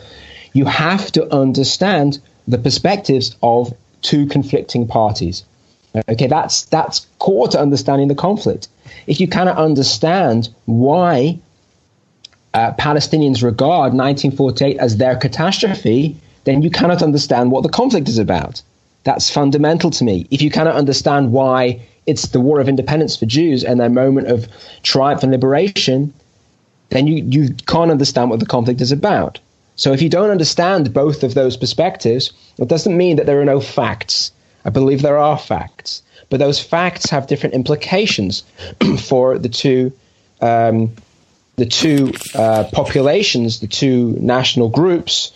you 0.54 0.66
have 0.66 1.12
to 1.14 1.34
understand 1.34 2.20
the 2.48 2.58
perspectives 2.58 3.36
of 3.42 3.74
two 4.02 4.28
conflicting 4.28 4.88
parties. 4.88 5.44
Okay, 6.10 6.28
that's 6.28 6.66
that's 6.66 7.08
core 7.20 7.48
to 7.48 7.60
understanding 7.60 8.10
the 8.10 8.16
conflict. 8.16 8.68
If 9.08 9.20
you 9.20 9.28
cannot 9.28 9.58
understand 9.58 10.50
why 10.66 11.40
uh, 12.54 12.74
Palestinians 12.74 13.42
regard 13.42 13.94
1948 13.94 14.78
as 14.78 14.98
their 14.98 15.16
catastrophe, 15.16 16.18
then 16.44 16.62
you 16.62 16.70
cannot 16.70 17.02
understand 17.02 17.52
what 17.52 17.64
the 17.64 17.70
conflict 17.70 18.10
is 18.10 18.18
about. 18.18 18.62
That's 19.04 19.30
fundamental 19.30 19.90
to 19.92 20.04
me. 20.04 20.28
If 20.32 20.42
you 20.42 20.52
cannot 20.52 20.76
understand 20.76 21.32
why 21.32 21.82
it's 22.06 22.28
the 22.30 22.40
war 22.40 22.60
of 22.60 22.70
independence 22.70 23.16
for 23.16 23.26
Jews 23.26 23.64
and 23.64 23.80
their 23.80 23.90
moment 23.90 24.28
of 24.28 24.48
triumph 24.84 25.24
and 25.24 25.32
liberation, 25.32 26.14
then 26.90 27.08
you, 27.08 27.24
you 27.28 27.54
can't 27.68 27.92
understand 27.92 28.30
what 28.30 28.40
the 28.40 28.46
conflict 28.46 28.82
is 28.82 28.92
about. 28.92 29.40
So 29.76 29.92
if 29.92 30.02
you 30.02 30.10
don't 30.10 30.30
understand 30.30 30.94
both 30.94 31.24
of 31.24 31.34
those 31.34 31.58
perspectives, 31.58 32.32
it 32.58 32.68
doesn't 32.68 32.96
mean 32.96 33.18
that 33.18 33.26
there 33.26 33.42
are 33.42 33.46
no 33.46 33.60
facts. 33.60 34.32
I 34.64 34.70
believe 34.70 35.02
there 35.02 35.18
are 35.18 35.38
facts, 35.38 36.02
but 36.30 36.40
those 36.40 36.60
facts 36.60 37.10
have 37.10 37.28
different 37.28 37.56
implications 37.56 38.44
for 39.00 39.38
the 39.38 39.50
two 39.50 39.92
um, 40.42 40.92
the 41.56 41.66
two 41.66 42.12
uh, 42.34 42.66
populations, 42.74 43.62
the 43.62 43.68
two 43.68 44.18
national 44.20 44.70
groups 44.70 45.32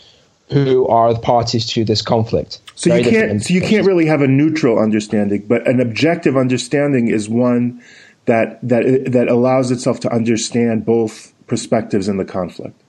who 0.51 0.86
are 0.88 1.13
the 1.13 1.19
parties 1.19 1.65
to 1.67 1.86
this 1.86 2.01
conflict. 2.01 2.60
So 2.80 2.92
Very 2.92 3.04
you 3.04 3.10
can't 3.10 3.44
so 3.44 3.54
you 3.54 3.60
can't 3.60 3.86
really 3.86 4.06
have 4.06 4.22
a 4.22 4.28
neutral 4.28 4.80
understanding, 4.80 5.44
but 5.50 5.68
an 5.68 5.82
objective 5.82 6.38
understanding 6.38 7.10
is 7.10 7.28
one 7.28 7.84
that 8.24 8.58
that 8.63 9.12
that 9.12 9.28
allows 9.28 9.70
itself 9.70 10.00
to 10.00 10.10
understand 10.10 10.86
both 10.86 11.34
perspectives 11.46 12.08
in 12.08 12.15
the 12.15 12.24
conflict. 12.24 12.80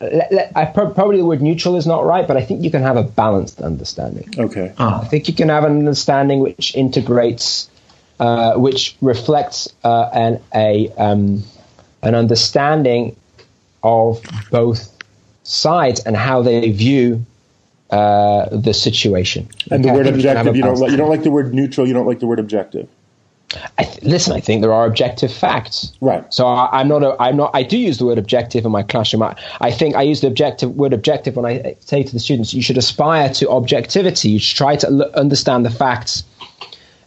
I 0.00 0.64
probably 0.64 1.18
the 1.18 1.26
word 1.26 1.42
neutral 1.42 1.76
is 1.76 1.86
not 1.86 2.06
right, 2.06 2.26
but 2.26 2.38
I 2.38 2.42
think 2.42 2.64
you 2.64 2.70
can 2.70 2.80
have 2.80 2.96
a 2.96 3.02
balanced 3.02 3.60
understanding. 3.60 4.30
Okay. 4.38 4.72
Oh. 4.78 5.00
I 5.02 5.04
think 5.08 5.28
you 5.28 5.34
can 5.34 5.50
have 5.50 5.64
an 5.64 5.76
understanding 5.76 6.40
which 6.40 6.74
integrates, 6.74 7.68
uh, 8.18 8.54
which 8.54 8.96
reflects 9.02 9.68
uh, 9.84 10.08
an 10.14 10.40
a 10.54 10.90
um, 10.96 11.42
an 12.02 12.14
understanding 12.14 13.14
of 13.82 14.22
both 14.50 14.90
sides 15.42 16.00
and 16.00 16.16
how 16.16 16.40
they 16.40 16.70
view 16.70 17.26
uh, 17.90 18.48
the 18.50 18.74
situation. 18.74 19.48
And 19.70 19.84
the 19.84 19.92
word 19.92 20.06
objective, 20.06 20.56
you 20.56 20.62
don't 20.62 20.78
like, 20.78 20.90
you 20.90 20.96
don't 20.96 21.10
like 21.10 21.22
the 21.22 21.30
word 21.30 21.54
neutral. 21.54 21.86
You 21.86 21.94
don't 21.94 22.06
like 22.06 22.20
the 22.20 22.26
word 22.26 22.40
objective. 22.40 22.88
I 23.78 23.84
th- 23.84 24.02
listen, 24.02 24.32
I 24.32 24.40
think 24.40 24.60
there 24.60 24.72
are 24.72 24.86
objective 24.86 25.32
facts. 25.32 25.92
Right. 26.00 26.24
So 26.34 26.46
I, 26.46 26.80
am 26.80 26.88
not. 26.88 27.02
A, 27.02 27.16
I'm 27.20 27.36
not. 27.36 27.52
I 27.54 27.62
do 27.62 27.78
use 27.78 27.98
the 27.98 28.06
word 28.06 28.18
objective 28.18 28.64
in 28.64 28.72
my 28.72 28.82
classroom. 28.82 29.22
I, 29.22 29.36
I, 29.60 29.70
think 29.70 29.94
I 29.94 30.02
use 30.02 30.20
the 30.20 30.26
objective 30.26 30.74
word 30.74 30.92
objective 30.92 31.36
when 31.36 31.46
I 31.46 31.76
say 31.80 32.02
to 32.02 32.12
the 32.12 32.18
students, 32.18 32.52
you 32.52 32.62
should 32.62 32.76
aspire 32.76 33.32
to 33.34 33.48
objectivity. 33.50 34.30
You 34.30 34.38
should 34.40 34.56
try 34.56 34.76
to 34.76 34.86
l- 34.88 35.10
understand 35.14 35.64
the 35.64 35.70
facts 35.70 36.24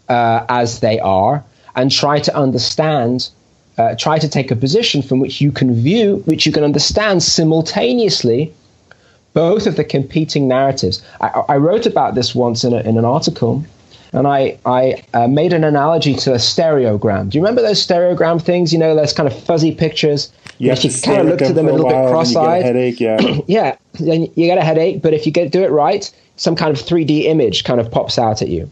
uh, 0.08 0.46
as 0.48 0.80
they 0.80 1.00
are, 1.00 1.44
and 1.76 1.92
try 1.92 2.20
to 2.20 2.36
understand. 2.36 3.30
Uh, 3.78 3.96
try 3.96 4.20
to 4.20 4.28
take 4.28 4.52
a 4.52 4.58
position 4.58 5.02
from 5.02 5.22
which 5.22 5.40
you 5.40 5.54
can 5.54 5.74
view, 5.74 6.18
which 6.26 6.46
you 6.46 6.52
can 6.52 6.66
understand 6.66 7.24
simultaneously, 7.24 8.54
both 9.34 9.68
of 9.68 9.76
the 9.76 9.84
competing 9.84 10.48
narratives. 10.48 11.04
I, 11.22 11.44
I 11.50 11.58
wrote 11.58 11.86
about 11.86 12.16
this 12.16 12.34
once 12.34 12.64
in, 12.64 12.74
a, 12.74 12.80
in 12.82 12.98
an 12.98 13.06
article 13.06 13.64
and 14.14 14.28
I, 14.28 14.58
I 14.66 15.04
uh, 15.14 15.28
made 15.28 15.54
an 15.54 15.64
analogy 15.64 16.16
to 16.16 16.34
a 16.34 16.38
stereogram. 16.38 17.30
Do 17.30 17.38
you 17.38 17.44
remember 17.44 17.62
those 17.62 17.86
stereogram 17.86 18.42
things? 18.42 18.74
You 18.74 18.80
know, 18.80 18.96
those 18.96 19.14
kind 19.14 19.28
of 19.28 19.44
fuzzy 19.44 19.74
pictures. 19.74 20.32
You, 20.58 20.74
you 20.74 20.90
kind 21.02 21.22
of 21.22 21.28
look 21.28 21.40
to 21.40 21.54
them 21.54 21.68
a 21.68 21.72
little 21.72 21.88
bit 21.88 22.10
cross-eyed. 22.10 22.64
headache, 22.64 23.00
yeah. 23.00 23.20
yeah, 23.48 23.78
then 23.94 24.24
you 24.36 24.48
get 24.48 24.58
a 24.58 24.64
headache. 24.64 25.02
But 25.02 25.14
if 25.14 25.26
you 25.26 25.32
get 25.32 25.52
do 25.52 25.64
it 25.64 25.70
right, 25.70 26.12
some 26.38 26.56
kind 26.56 26.76
of 26.76 26.84
3D 26.84 27.26
image 27.26 27.64
kind 27.64 27.80
of 27.80 27.92
pops 27.92 28.18
out 28.18 28.42
at 28.42 28.50
you. 28.50 28.70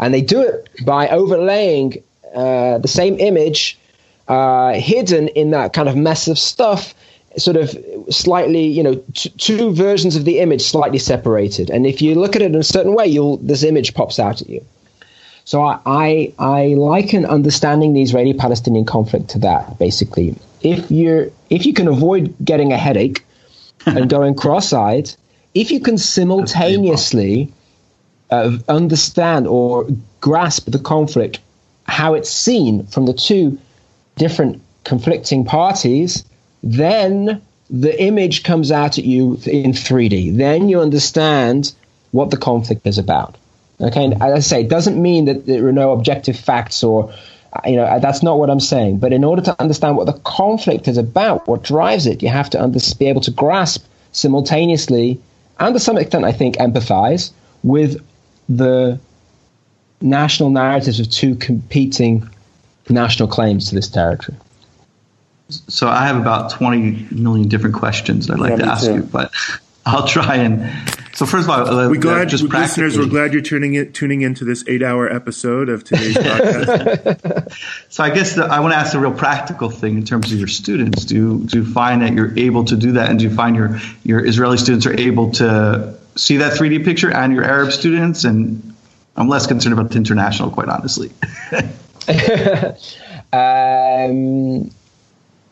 And 0.00 0.12
they 0.12 0.20
do 0.20 0.40
it 0.42 0.68
by 0.84 1.08
overlaying 1.08 2.02
uh, 2.34 2.78
the 2.78 2.88
same 2.88 3.18
image 3.18 3.78
uh, 4.26 4.74
hidden 4.74 5.28
in 5.28 5.52
that 5.52 5.72
kind 5.72 5.88
of 5.88 5.96
mess 5.96 6.28
of 6.28 6.38
stuff 6.38 6.92
sort 7.38 7.56
of 7.56 7.76
slightly, 8.10 8.66
you 8.66 8.82
know, 8.82 9.02
t- 9.14 9.30
two 9.30 9.72
versions 9.72 10.16
of 10.16 10.24
the 10.24 10.40
image 10.40 10.62
slightly 10.62 10.98
separated. 10.98 11.70
And 11.70 11.86
if 11.86 12.02
you 12.02 12.14
look 12.14 12.36
at 12.36 12.42
it 12.42 12.46
in 12.46 12.54
a 12.56 12.64
certain 12.64 12.94
way, 12.94 13.06
you'll 13.06 13.36
this 13.38 13.62
image 13.62 13.94
pops 13.94 14.18
out 14.18 14.40
at 14.42 14.48
you. 14.48 14.64
So 15.44 15.62
I, 15.62 15.80
I, 15.86 16.32
I 16.38 16.66
liken 16.74 17.24
understanding 17.24 17.94
the 17.94 18.02
Israeli-Palestinian 18.02 18.84
conflict 18.84 19.30
to 19.30 19.38
that. 19.38 19.78
Basically, 19.78 20.36
if 20.60 20.90
you're 20.90 21.30
if 21.48 21.64
you 21.64 21.72
can 21.72 21.88
avoid 21.88 22.34
getting 22.44 22.72
a 22.72 22.76
headache 22.76 23.24
and 23.86 24.10
going 24.10 24.34
cross-eyed, 24.34 25.10
if 25.54 25.70
you 25.70 25.80
can 25.80 25.96
simultaneously 25.96 27.52
uh, 28.30 28.58
understand 28.68 29.46
or 29.46 29.86
grasp 30.20 30.70
the 30.70 30.78
conflict, 30.78 31.38
how 31.84 32.14
it's 32.14 32.30
seen 32.30 32.86
from 32.86 33.06
the 33.06 33.14
two 33.14 33.58
different 34.16 34.60
conflicting 34.84 35.44
parties, 35.44 36.24
then 36.62 37.42
the 37.70 38.02
image 38.02 38.42
comes 38.42 38.72
out 38.72 38.98
at 38.98 39.04
you 39.04 39.34
in 39.46 39.72
3D. 39.72 40.36
Then 40.36 40.68
you 40.68 40.80
understand 40.80 41.72
what 42.12 42.30
the 42.30 42.36
conflict 42.36 42.86
is 42.86 42.98
about. 42.98 43.36
Okay, 43.80 44.04
and 44.04 44.14
as 44.14 44.32
I 44.32 44.38
say, 44.40 44.60
it 44.62 44.68
doesn't 44.68 45.00
mean 45.00 45.26
that 45.26 45.46
there 45.46 45.66
are 45.68 45.72
no 45.72 45.92
objective 45.92 46.38
facts 46.38 46.82
or, 46.82 47.12
you 47.64 47.76
know, 47.76 48.00
that's 48.00 48.22
not 48.22 48.38
what 48.38 48.50
I'm 48.50 48.60
saying. 48.60 48.98
But 48.98 49.12
in 49.12 49.22
order 49.22 49.42
to 49.42 49.60
understand 49.60 49.96
what 49.96 50.06
the 50.06 50.18
conflict 50.24 50.88
is 50.88 50.96
about, 50.96 51.46
what 51.46 51.62
drives 51.62 52.06
it, 52.06 52.22
you 52.22 52.28
have 52.28 52.50
to 52.50 52.62
under- 52.62 52.80
be 52.98 53.06
able 53.06 53.20
to 53.22 53.30
grasp 53.30 53.84
simultaneously, 54.10 55.20
and 55.60 55.74
to 55.74 55.80
some 55.80 55.96
extent, 55.96 56.24
I 56.24 56.32
think, 56.32 56.56
empathize 56.56 57.30
with 57.62 58.04
the 58.48 58.98
national 60.00 60.50
narratives 60.50 60.98
of 60.98 61.10
two 61.10 61.34
competing 61.36 62.28
national 62.88 63.28
claims 63.28 63.68
to 63.68 63.74
this 63.74 63.88
territory. 63.88 64.36
So 65.48 65.88
I 65.88 66.06
have 66.06 66.16
about 66.16 66.50
20 66.50 67.08
million 67.10 67.48
different 67.48 67.76
questions 67.76 68.30
I'd 68.30 68.38
like 68.38 68.50
yeah, 68.50 68.56
to 68.56 68.66
ask 68.66 68.86
too. 68.86 68.94
you, 68.96 69.02
but 69.02 69.32
I'll 69.86 70.06
try 70.06 70.36
and. 70.36 70.70
So 71.14 71.24
first 71.24 71.48
of 71.48 71.50
all, 71.50 71.66
uh, 71.66 71.88
we 71.88 71.96
glad 71.98 72.28
just 72.28 72.44
listeners. 72.44 72.98
We're 72.98 73.06
glad 73.06 73.32
you're 73.32 73.42
tuning 73.42 73.74
in, 73.74 73.92
tuning 73.92 74.20
into 74.20 74.44
this 74.44 74.62
eight-hour 74.68 75.10
episode 75.10 75.68
of 75.68 75.82
today's 75.82 76.14
podcast. 76.18 77.56
so 77.88 78.04
I 78.04 78.10
guess 78.10 78.34
the, 78.34 78.44
I 78.44 78.60
want 78.60 78.72
to 78.72 78.76
ask 78.76 78.94
a 78.94 79.00
real 79.00 79.14
practical 79.14 79.70
thing 79.70 79.96
in 79.96 80.04
terms 80.04 80.30
of 80.30 80.38
your 80.38 80.46
students. 80.46 81.06
Do 81.06 81.42
do 81.42 81.60
you 81.60 81.64
find 81.64 82.02
that 82.02 82.12
you're 82.12 82.38
able 82.38 82.66
to 82.66 82.76
do 82.76 82.92
that, 82.92 83.08
and 83.08 83.18
do 83.18 83.24
you 83.24 83.34
find 83.34 83.56
your 83.56 83.80
your 84.04 84.24
Israeli 84.24 84.58
students 84.58 84.86
are 84.86 84.96
able 84.96 85.32
to 85.32 85.98
see 86.14 86.36
that 86.36 86.52
3D 86.52 86.84
picture, 86.84 87.10
and 87.10 87.32
your 87.32 87.44
Arab 87.44 87.72
students? 87.72 88.24
And 88.24 88.76
I'm 89.16 89.28
less 89.28 89.46
concerned 89.46 89.72
about 89.72 89.90
the 89.90 89.96
international, 89.96 90.50
quite 90.50 90.68
honestly. 90.68 91.10
um, 93.32 94.70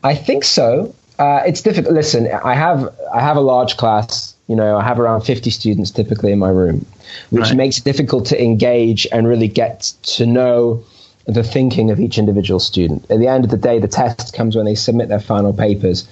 I 0.06 0.14
think 0.14 0.44
so. 0.44 0.94
Uh, 1.18 1.40
it's 1.46 1.62
difficult. 1.62 1.94
Listen, 1.94 2.28
I 2.44 2.54
have 2.54 2.94
I 3.12 3.20
have 3.20 3.36
a 3.36 3.40
large 3.40 3.76
class 3.76 4.34
You 4.48 4.54
know, 4.54 4.76
I 4.78 4.84
have 4.84 5.00
around 5.00 5.22
50 5.22 5.50
students 5.50 5.90
typically 5.90 6.30
in 6.32 6.38
my 6.38 6.50
room, 6.50 6.86
which 7.30 7.48
Right. 7.48 7.56
makes 7.56 7.78
it 7.78 7.84
difficult 7.84 8.26
to 8.26 8.36
engage 8.40 9.04
and 9.10 9.26
really 9.26 9.48
get 9.48 9.92
to 10.16 10.24
know 10.24 10.84
the 11.26 11.42
thinking 11.42 11.90
of 11.90 11.98
each 11.98 12.16
individual 12.16 12.60
student. 12.60 13.00
At 13.10 13.18
the 13.18 13.26
end 13.26 13.44
of 13.44 13.50
the 13.50 13.56
day, 13.56 13.80
the 13.80 13.88
test 13.88 14.32
comes 14.38 14.54
when 14.54 14.64
they 14.64 14.76
submit 14.76 15.08
their 15.08 15.18
final 15.32 15.52
papers. 15.52 16.06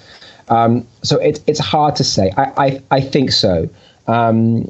Um, 0.49 0.85
so 1.01 1.15
it, 1.17 1.39
it's 1.47 1.59
hard 1.61 1.95
to 1.95 2.03
say. 2.03 2.33
I, 2.35 2.43
I, 2.65 2.81
I 2.97 3.01
think 3.13 3.31
so. 3.31 3.69
Um, 4.07 4.69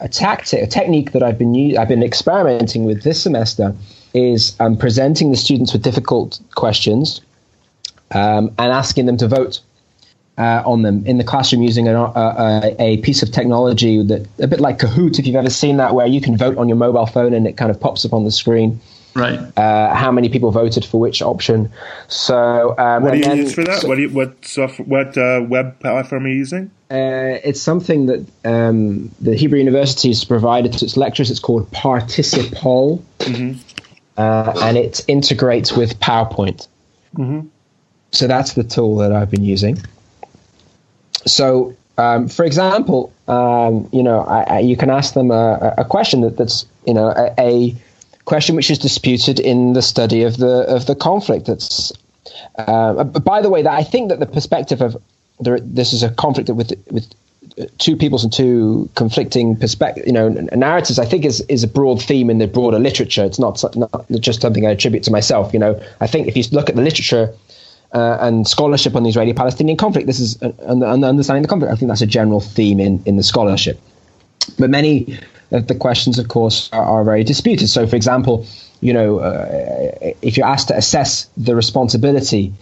a 0.00 0.08
tactic, 0.08 0.62
a 0.62 0.66
technique 0.66 1.12
that 1.12 1.22
I've 1.22 1.38
been 1.38 1.54
u- 1.54 1.76
I've 1.78 1.88
been 1.88 2.02
experimenting 2.02 2.84
with 2.88 3.02
this 3.02 3.18
semester 3.22 3.74
is 4.14 4.56
um, 4.58 4.76
presenting 4.78 5.30
the 5.32 5.36
students 5.36 5.72
with 5.74 5.82
difficult 5.82 6.40
questions 6.54 7.20
um, 8.12 8.48
and 8.58 8.72
asking 8.72 9.06
them 9.06 9.16
to 9.18 9.28
vote 9.28 9.60
uh, 10.38 10.62
on 10.66 10.82
them 10.82 11.04
in 11.06 11.16
the 11.18 11.24
classroom 11.24 11.62
using 11.62 11.88
an, 11.88 11.96
uh, 11.96 12.60
a, 12.78 12.82
a 12.82 12.96
piece 12.98 13.22
of 13.22 13.32
technology 13.32 14.02
that 14.02 14.26
a 14.38 14.46
bit 14.46 14.60
like 14.60 14.78
Kahoot, 14.78 15.18
if 15.18 15.26
you've 15.26 15.36
ever 15.36 15.50
seen 15.50 15.78
that, 15.78 15.94
where 15.94 16.06
you 16.06 16.20
can 16.20 16.36
vote 16.36 16.58
on 16.58 16.68
your 16.68 16.76
mobile 16.76 17.06
phone 17.06 17.32
and 17.32 17.46
it 17.46 17.56
kind 17.56 17.70
of 17.70 17.80
pops 17.80 18.04
up 18.04 18.12
on 18.12 18.24
the 18.24 18.30
screen 18.30 18.80
Right. 19.14 19.40
uh, 19.56 19.94
how 19.94 20.12
many 20.12 20.28
people 20.28 20.50
voted 20.50 20.84
for 20.84 21.00
which 21.00 21.22
option. 21.22 21.72
So 22.08 22.74
um, 22.76 23.02
What 23.02 23.12
do 23.12 23.16
you 23.16 23.24
then- 23.24 23.38
use 23.38 23.54
for 23.54 23.64
that? 23.64 23.80
so- 23.80 23.88
what 23.88 23.94
do 23.94 24.02
you, 24.02 24.10
what 24.10 24.44
software, 24.44 24.86
what 24.86 25.16
uh, 25.16 25.42
web 25.48 25.80
platform 25.80 26.26
are 26.26 26.28
you 26.28 26.34
using? 26.34 26.70
uh, 26.90 27.40
it's 27.42 27.60
something 27.62 28.04
that 28.06 28.24
um, 28.44 29.10
the 29.20 29.34
Hebrew 29.34 29.58
University 29.58 30.08
has 30.08 30.22
provided 30.22 30.74
to 30.74 30.84
its 30.84 30.96
lecturers. 30.98 31.30
It's 31.30 31.40
called 31.40 31.68
Participoll, 31.72 33.02
uh, 34.18 34.52
and 34.62 34.76
it 34.76 35.02
integrates 35.08 35.72
with 35.72 35.98
PowerPoint. 35.98 36.68
So 38.12 38.26
that's 38.26 38.54
the 38.54 38.64
tool 38.64 38.96
that 38.96 39.12
I've 39.12 39.30
been 39.30 39.44
using. 39.44 39.78
So, 41.26 41.74
um, 41.98 42.28
for 42.28 42.44
example, 42.44 43.12
um, 43.28 43.88
you 43.92 44.02
know, 44.02 44.20
I, 44.20 44.42
I, 44.42 44.58
you 44.60 44.76
can 44.76 44.90
ask 44.90 45.14
them 45.14 45.30
a, 45.30 45.74
a 45.78 45.84
question 45.84 46.20
that, 46.22 46.36
that's 46.36 46.66
you 46.86 46.94
know 46.94 47.08
a, 47.08 47.34
a 47.38 47.74
question 48.24 48.56
which 48.56 48.70
is 48.70 48.78
disputed 48.78 49.40
in 49.40 49.72
the 49.72 49.82
study 49.82 50.22
of 50.22 50.36
the 50.36 50.64
of 50.68 50.86
the 50.86 50.94
conflict. 50.94 51.46
That's 51.46 51.92
uh, 52.56 53.04
by 53.04 53.42
the 53.42 53.50
way, 53.50 53.62
that 53.62 53.72
I 53.72 53.82
think 53.82 54.10
that 54.10 54.20
the 54.20 54.26
perspective 54.26 54.80
of 54.80 54.96
this 55.40 55.92
is 55.92 56.02
a 56.02 56.10
conflict 56.10 56.48
with 56.48 56.72
with 56.90 57.12
two 57.78 57.96
peoples 57.96 58.22
and 58.24 58.32
two 58.32 58.88
conflicting 58.94 59.56
perspective, 59.56 60.06
you 60.06 60.12
know, 60.12 60.28
narratives. 60.28 60.98
I 60.98 61.06
think 61.06 61.24
is 61.24 61.40
is 61.42 61.64
a 61.64 61.68
broad 61.68 62.02
theme 62.02 62.30
in 62.30 62.38
the 62.38 62.46
broader 62.46 62.78
literature. 62.78 63.24
It's 63.24 63.38
not, 63.38 63.62
not 63.76 64.06
just 64.20 64.40
something 64.40 64.66
I 64.66 64.70
attribute 64.70 65.04
to 65.04 65.10
myself. 65.10 65.52
You 65.52 65.58
know, 65.58 65.82
I 66.00 66.06
think 66.06 66.28
if 66.28 66.36
you 66.36 66.44
look 66.52 66.68
at 66.68 66.76
the 66.76 66.82
literature 66.82 67.34
uh, 67.92 68.18
and 68.20 68.46
scholarship 68.46 68.94
on 68.96 69.02
the 69.02 69.08
Israeli-Palestinian 69.08 69.76
conflict, 69.76 70.06
this 70.06 70.20
is 70.20 70.40
an, 70.42 70.82
an 70.82 71.04
understanding 71.04 71.42
the 71.42 71.48
conflict. 71.48 71.72
I 71.72 71.76
think 71.76 71.88
that's 71.88 72.02
a 72.02 72.06
general 72.06 72.40
theme 72.40 72.80
in 72.80 73.02
in 73.06 73.16
the 73.16 73.22
scholarship. 73.22 73.80
But 74.58 74.70
many 74.70 75.18
of 75.50 75.66
the 75.66 75.74
questions, 75.74 76.18
of 76.18 76.28
course, 76.28 76.70
are, 76.72 76.84
are 76.84 77.04
very 77.04 77.24
disputed. 77.24 77.68
So, 77.68 77.86
for 77.86 77.96
example, 77.96 78.46
you 78.80 78.92
know, 78.92 79.18
uh, 79.18 80.12
if 80.22 80.36
you're 80.36 80.46
asked 80.46 80.68
to 80.68 80.76
assess 80.76 81.28
the 81.36 81.54
responsibility 81.54 82.52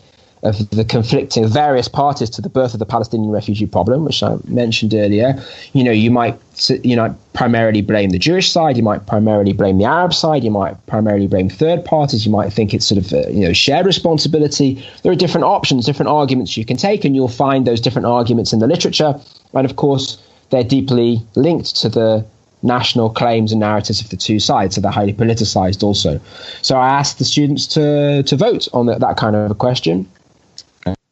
of 0.44 0.70
the 0.70 0.84
conflicting 0.84 1.48
various 1.48 1.88
parties 1.88 2.28
to 2.30 2.42
the 2.42 2.50
birth 2.50 2.74
of 2.74 2.78
the 2.78 2.86
Palestinian 2.86 3.30
refugee 3.30 3.66
problem, 3.66 4.04
which 4.04 4.22
I 4.22 4.36
mentioned 4.46 4.92
earlier, 4.92 5.42
you 5.72 5.82
know, 5.82 5.90
you 5.90 6.10
might 6.10 6.38
you 6.84 6.94
know 6.94 7.16
primarily 7.32 7.80
blame 7.80 8.10
the 8.10 8.18
Jewish 8.18 8.50
side, 8.50 8.76
you 8.76 8.82
might 8.82 9.06
primarily 9.06 9.52
blame 9.52 9.78
the 9.78 9.86
Arab 9.86 10.12
side, 10.12 10.44
you 10.44 10.50
might 10.50 10.74
primarily 10.86 11.26
blame 11.26 11.48
third 11.48 11.84
parties, 11.84 12.26
you 12.26 12.30
might 12.30 12.52
think 12.52 12.74
it's 12.74 12.86
sort 12.86 12.98
of 13.04 13.12
a, 13.12 13.32
you 13.32 13.40
know 13.40 13.52
shared 13.52 13.86
responsibility. 13.86 14.84
There 15.02 15.10
are 15.10 15.16
different 15.16 15.44
options, 15.44 15.86
different 15.86 16.10
arguments 16.10 16.56
you 16.56 16.64
can 16.64 16.76
take, 16.76 17.04
and 17.04 17.16
you'll 17.16 17.28
find 17.28 17.66
those 17.66 17.80
different 17.80 18.06
arguments 18.06 18.52
in 18.52 18.58
the 18.58 18.66
literature, 18.66 19.18
and 19.54 19.64
of 19.64 19.76
course 19.76 20.22
they're 20.50 20.62
deeply 20.62 21.22
linked 21.34 21.74
to 21.76 21.88
the 21.88 22.24
national 22.62 23.10
claims 23.10 23.50
and 23.50 23.60
narratives 23.60 24.00
of 24.00 24.10
the 24.10 24.16
two 24.16 24.38
sides, 24.38 24.74
so 24.74 24.80
they're 24.82 24.90
highly 24.90 25.12
politicized 25.14 25.82
also. 25.82 26.20
So 26.60 26.76
I 26.76 26.88
asked 26.88 27.18
the 27.18 27.24
students 27.24 27.66
to 27.68 28.22
to 28.24 28.36
vote 28.36 28.68
on 28.74 28.86
that 28.86 29.16
kind 29.16 29.34
of 29.34 29.50
a 29.50 29.54
question 29.54 30.06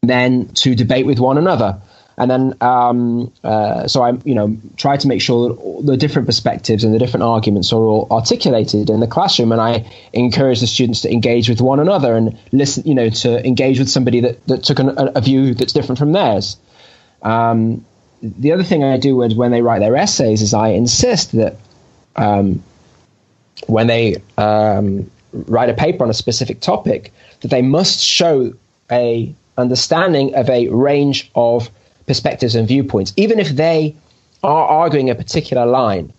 then 0.03 0.49
to 0.49 0.75
debate 0.75 1.07
with 1.07 1.21
one 1.21 1.39
another. 1.39 1.81
And 2.19 2.31
then, 2.31 2.55
um, 2.61 3.33
uh, 3.43 3.87
so 3.87 4.03
I, 4.03 4.13
you 4.25 4.35
know, 4.35 4.57
try 4.77 4.97
to 4.97 5.09
make 5.09 5.23
sure 5.23 5.51
that 5.51 5.87
the 5.87 5.97
different 5.97 6.27
perspectives 6.27 6.83
and 6.85 6.93
the 6.93 6.99
different 6.99 7.23
arguments 7.23 7.73
are 7.73 7.81
all 7.81 8.09
articulated 8.11 8.91
in 8.91 9.01
the 9.01 9.07
classroom. 9.07 9.53
And 9.53 9.61
I 9.61 9.91
encourage 10.13 10.61
the 10.61 10.67
students 10.67 11.03
to 11.03 11.13
engage 11.13 11.49
with 11.49 11.61
one 11.61 11.79
another 11.79 12.17
and 12.17 12.37
listen, 12.51 12.83
you 12.85 12.95
know, 12.95 13.11
to 13.11 13.47
engage 13.47 13.79
with 13.79 13.89
somebody 13.89 14.21
that, 14.21 14.47
that 14.49 14.65
took 14.65 14.81
an, 14.81 14.91
a, 14.91 15.13
a 15.15 15.21
view 15.21 15.55
that's 15.55 15.73
different 15.73 15.99
from 16.01 16.13
theirs. 16.13 16.57
Um, 17.23 17.85
the 18.21 18.53
other 18.53 18.65
thing 18.65 18.83
I 18.83 18.99
do 18.99 19.23
is 19.23 19.35
when 19.35 19.53
they 19.53 19.63
write 19.63 19.79
their 19.79 19.97
essays 19.97 20.43
is 20.43 20.53
I 20.53 20.69
insist 20.71 21.33
that 21.33 21.57
um, 22.17 22.63
when 23.69 23.87
they 23.87 24.21
um, 24.37 25.11
write 25.33 25.71
a 25.71 25.75
paper 25.75 26.03
on 26.03 26.11
a 26.11 26.15
specific 26.15 26.61
topic, 26.61 27.13
that 27.41 27.49
they 27.49 27.63
must 27.63 28.01
show 28.01 28.55
a 28.91 29.35
understanding 29.57 30.35
of 30.35 30.49
a 30.49 30.69
range 30.69 31.31
of 31.35 31.71
perspectives 32.07 32.55
and 32.55 32.67
viewpoints, 32.67 33.13
even 33.17 33.39
if 33.39 33.51
they 33.51 33.95
are 34.43 34.67
arguing 34.67 35.11
a 35.11 35.15
particular 35.15 35.67
line. 35.67 36.13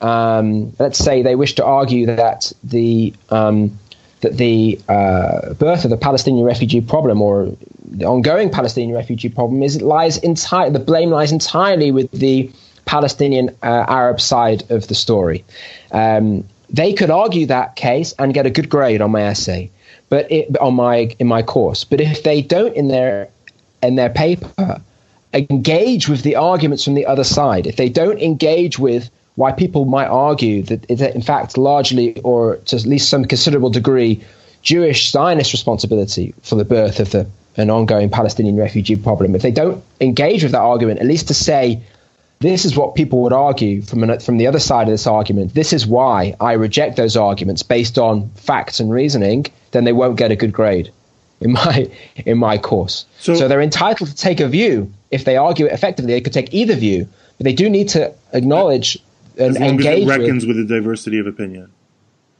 Um, 0.00 0.72
let's 0.78 0.98
say 0.98 1.22
they 1.22 1.34
wish 1.34 1.54
to 1.54 1.64
argue 1.64 2.06
that 2.06 2.52
the 2.62 3.14
um, 3.30 3.78
that 4.20 4.36
the 4.36 4.80
uh, 4.88 5.54
birth 5.54 5.84
of 5.84 5.90
the 5.90 5.96
Palestinian 5.96 6.44
refugee 6.44 6.80
problem 6.80 7.22
or 7.22 7.56
the 7.84 8.04
ongoing 8.04 8.50
Palestinian 8.50 8.94
refugee 8.94 9.28
problem 9.28 9.62
is 9.62 9.80
lies 9.80 10.18
entirely 10.18 10.72
the 10.72 10.78
blame 10.78 11.10
lies 11.10 11.32
entirely 11.32 11.92
with 11.92 12.10
the 12.10 12.50
Palestinian 12.84 13.50
uh, 13.62 13.84
Arab 13.88 14.20
side 14.20 14.70
of 14.70 14.88
the 14.88 14.94
story. 14.94 15.44
Um, 15.92 16.44
they 16.70 16.92
could 16.92 17.10
argue 17.10 17.46
that 17.46 17.76
case 17.76 18.14
and 18.18 18.34
get 18.34 18.46
a 18.46 18.50
good 18.50 18.68
grade 18.68 19.00
on 19.00 19.10
my 19.10 19.22
essay, 19.22 19.70
but 20.14 20.30
it, 20.30 20.56
on 20.58 20.74
my 20.74 21.12
in 21.18 21.26
my 21.26 21.42
course. 21.42 21.82
But 21.82 22.00
if 22.00 22.22
they 22.22 22.40
don't 22.40 22.72
in 22.76 22.86
their 22.86 23.28
in 23.82 23.96
their 23.96 24.10
paper 24.10 24.80
engage 25.32 26.08
with 26.08 26.22
the 26.22 26.36
arguments 26.36 26.84
from 26.84 26.94
the 26.94 27.06
other 27.06 27.24
side, 27.24 27.66
if 27.66 27.74
they 27.74 27.88
don't 27.88 28.20
engage 28.20 28.78
with 28.78 29.10
why 29.34 29.50
people 29.50 29.86
might 29.86 30.06
argue 30.06 30.62
that 30.62 30.88
it's 30.88 31.02
in 31.02 31.20
fact 31.20 31.58
largely 31.58 32.20
or 32.20 32.58
to 32.66 32.76
at 32.76 32.86
least 32.86 33.10
some 33.10 33.24
considerable 33.24 33.70
degree 33.70 34.22
Jewish 34.62 35.10
Zionist 35.10 35.52
responsibility 35.52 36.32
for 36.42 36.54
the 36.54 36.64
birth 36.64 37.00
of 37.00 37.10
the 37.10 37.26
an 37.56 37.68
ongoing 37.70 38.08
Palestinian 38.08 38.56
refugee 38.56 38.94
problem. 38.94 39.34
If 39.34 39.42
they 39.42 39.50
don't 39.50 39.82
engage 40.00 40.44
with 40.44 40.52
that 40.52 40.60
argument, 40.60 41.00
at 41.00 41.06
least 41.06 41.26
to 41.26 41.34
say 41.34 41.82
this 42.44 42.64
is 42.64 42.76
what 42.76 42.94
people 42.94 43.22
would 43.22 43.32
argue 43.32 43.82
from 43.82 44.02
an, 44.02 44.18
from 44.20 44.36
the 44.38 44.46
other 44.46 44.58
side 44.60 44.82
of 44.88 44.92
this 44.92 45.06
argument. 45.06 45.54
This 45.54 45.72
is 45.72 45.86
why 45.86 46.34
I 46.40 46.52
reject 46.52 46.96
those 46.96 47.16
arguments 47.16 47.62
based 47.62 47.98
on 47.98 48.28
facts 48.30 48.80
and 48.80 48.90
reasoning. 48.90 49.46
Then 49.72 49.84
they 49.84 49.92
won't 49.92 50.16
get 50.16 50.30
a 50.30 50.36
good 50.36 50.52
grade 50.52 50.90
in 51.40 51.52
my 51.52 51.90
in 52.26 52.38
my 52.38 52.58
course. 52.58 53.06
So- 53.18 53.34
So, 53.34 53.48
they're 53.48 53.60
entitled 53.60 54.10
to 54.10 54.16
take 54.16 54.40
a 54.40 54.48
view. 54.48 54.92
If 55.10 55.24
they 55.24 55.36
argue 55.36 55.66
it 55.66 55.72
effectively, 55.72 56.12
they 56.12 56.20
could 56.20 56.32
take 56.32 56.52
either 56.52 56.74
view, 56.74 57.08
but 57.38 57.44
they 57.44 57.52
do 57.52 57.68
need 57.70 57.88
to 57.90 58.12
acknowledge 58.32 58.98
and 59.38 59.56
As 59.56 59.60
long 59.60 59.64
as 59.64 59.70
engage 59.72 60.02
it 60.02 60.06
with 60.06 60.18
reckons 60.18 60.46
with 60.46 60.56
the 60.56 60.64
diversity 60.64 61.18
of 61.18 61.26
opinion. 61.26 61.70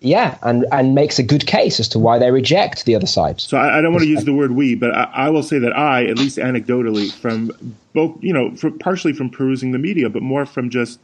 Yeah, 0.04 0.36
and 0.42 0.66
and 0.70 0.94
makes 0.94 1.18
a 1.18 1.22
good 1.22 1.46
case 1.46 1.80
as 1.80 1.88
to 1.88 1.98
why 1.98 2.18
they 2.18 2.30
reject 2.30 2.84
the 2.84 2.94
other 2.94 3.06
side. 3.06 3.40
So 3.40 3.56
I, 3.56 3.78
I 3.78 3.80
don't 3.80 3.92
want 3.92 4.02
to 4.02 4.08
use 4.08 4.24
the 4.24 4.34
word 4.34 4.52
we, 4.52 4.74
but 4.74 4.94
I, 4.94 5.04
I 5.04 5.30
will 5.30 5.42
say 5.42 5.58
that 5.58 5.74
I, 5.76 6.04
at 6.04 6.18
least 6.18 6.36
anecdotally, 6.36 7.10
from 7.10 7.76
both, 7.94 8.22
you 8.22 8.32
know, 8.32 8.54
from, 8.54 8.78
partially 8.78 9.14
from 9.14 9.30
perusing 9.30 9.72
the 9.72 9.78
media, 9.78 10.10
but 10.10 10.22
more 10.22 10.44
from 10.44 10.68
just 10.68 11.00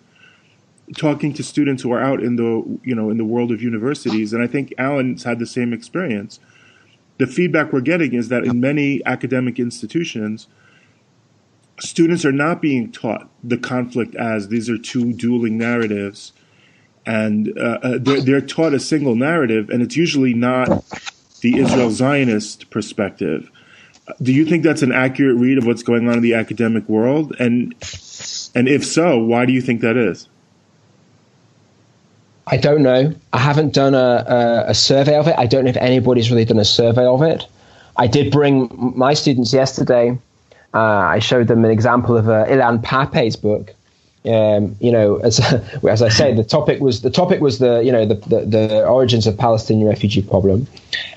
talking 0.96 1.32
to 1.34 1.42
students 1.42 1.82
who 1.82 1.92
are 1.92 2.02
out 2.02 2.22
in 2.22 2.36
the, 2.36 2.78
you 2.84 2.94
know, 2.94 3.08
in 3.08 3.16
the 3.16 3.24
world 3.24 3.50
of 3.50 3.62
universities, 3.62 4.34
and 4.34 4.42
I 4.42 4.46
think 4.46 4.74
Alan's 4.76 5.24
had 5.24 5.38
the 5.38 5.46
same 5.46 5.72
experience. 5.72 6.38
The 7.16 7.26
feedback 7.26 7.72
we're 7.72 7.80
getting 7.80 8.12
is 8.12 8.28
that 8.28 8.44
in 8.44 8.60
many 8.60 9.00
academic 9.06 9.58
institutions, 9.58 10.46
students 11.78 12.24
are 12.26 12.32
not 12.32 12.60
being 12.60 12.92
taught 12.92 13.30
the 13.42 13.56
conflict 13.56 14.14
as 14.14 14.48
these 14.48 14.68
are 14.68 14.78
two 14.78 15.14
dueling 15.14 15.56
narratives, 15.56 16.32
and 17.06 17.56
uh, 17.58 17.78
uh, 17.82 17.98
they're, 18.00 18.20
they're 18.20 18.40
taught 18.40 18.74
a 18.74 18.80
single 18.80 19.14
narrative, 19.14 19.70
and 19.70 19.82
it's 19.82 19.96
usually 19.96 20.34
not 20.34 20.84
the 21.40 21.58
Israel 21.58 21.90
Zionist 21.90 22.70
perspective. 22.70 23.50
Do 24.20 24.32
you 24.32 24.44
think 24.44 24.64
that's 24.64 24.82
an 24.82 24.92
accurate 24.92 25.36
read 25.36 25.58
of 25.58 25.66
what's 25.66 25.82
going 25.82 26.08
on 26.08 26.14
in 26.14 26.22
the 26.22 26.34
academic 26.34 26.88
world? 26.88 27.34
And 27.38 27.74
and 28.54 28.68
if 28.68 28.84
so, 28.84 29.18
why 29.18 29.46
do 29.46 29.52
you 29.52 29.62
think 29.62 29.80
that 29.82 29.96
is? 29.96 30.28
I 32.46 32.56
don't 32.56 32.82
know. 32.82 33.14
I 33.32 33.38
haven't 33.38 33.72
done 33.74 33.94
a, 33.94 34.24
a, 34.66 34.70
a 34.70 34.74
survey 34.74 35.16
of 35.16 35.28
it. 35.28 35.36
I 35.38 35.46
don't 35.46 35.64
know 35.64 35.70
if 35.70 35.76
anybody's 35.76 36.30
really 36.30 36.44
done 36.44 36.58
a 36.58 36.64
survey 36.64 37.04
of 37.04 37.22
it. 37.22 37.46
I 37.96 38.08
did 38.08 38.32
bring 38.32 38.68
my 38.96 39.14
students 39.14 39.52
yesterday. 39.52 40.18
Uh, 40.74 40.78
I 40.78 41.18
showed 41.20 41.46
them 41.46 41.64
an 41.64 41.70
example 41.70 42.16
of 42.16 42.28
uh, 42.28 42.46
Ilan 42.46 42.82
Pappé's 42.82 43.36
book. 43.36 43.74
Um, 44.26 44.76
you 44.80 44.92
know, 44.92 45.16
as 45.16 45.40
as 45.88 46.02
I 46.02 46.08
say, 46.10 46.34
the 46.34 46.44
topic 46.44 46.80
was 46.80 47.00
the 47.00 47.10
topic 47.10 47.40
was 47.40 47.58
the 47.58 47.80
you 47.80 47.90
know 47.90 48.04
the, 48.04 48.14
the, 48.16 48.40
the 48.44 48.86
origins 48.86 49.26
of 49.26 49.38
Palestinian 49.38 49.88
refugee 49.88 50.20
problem, 50.22 50.66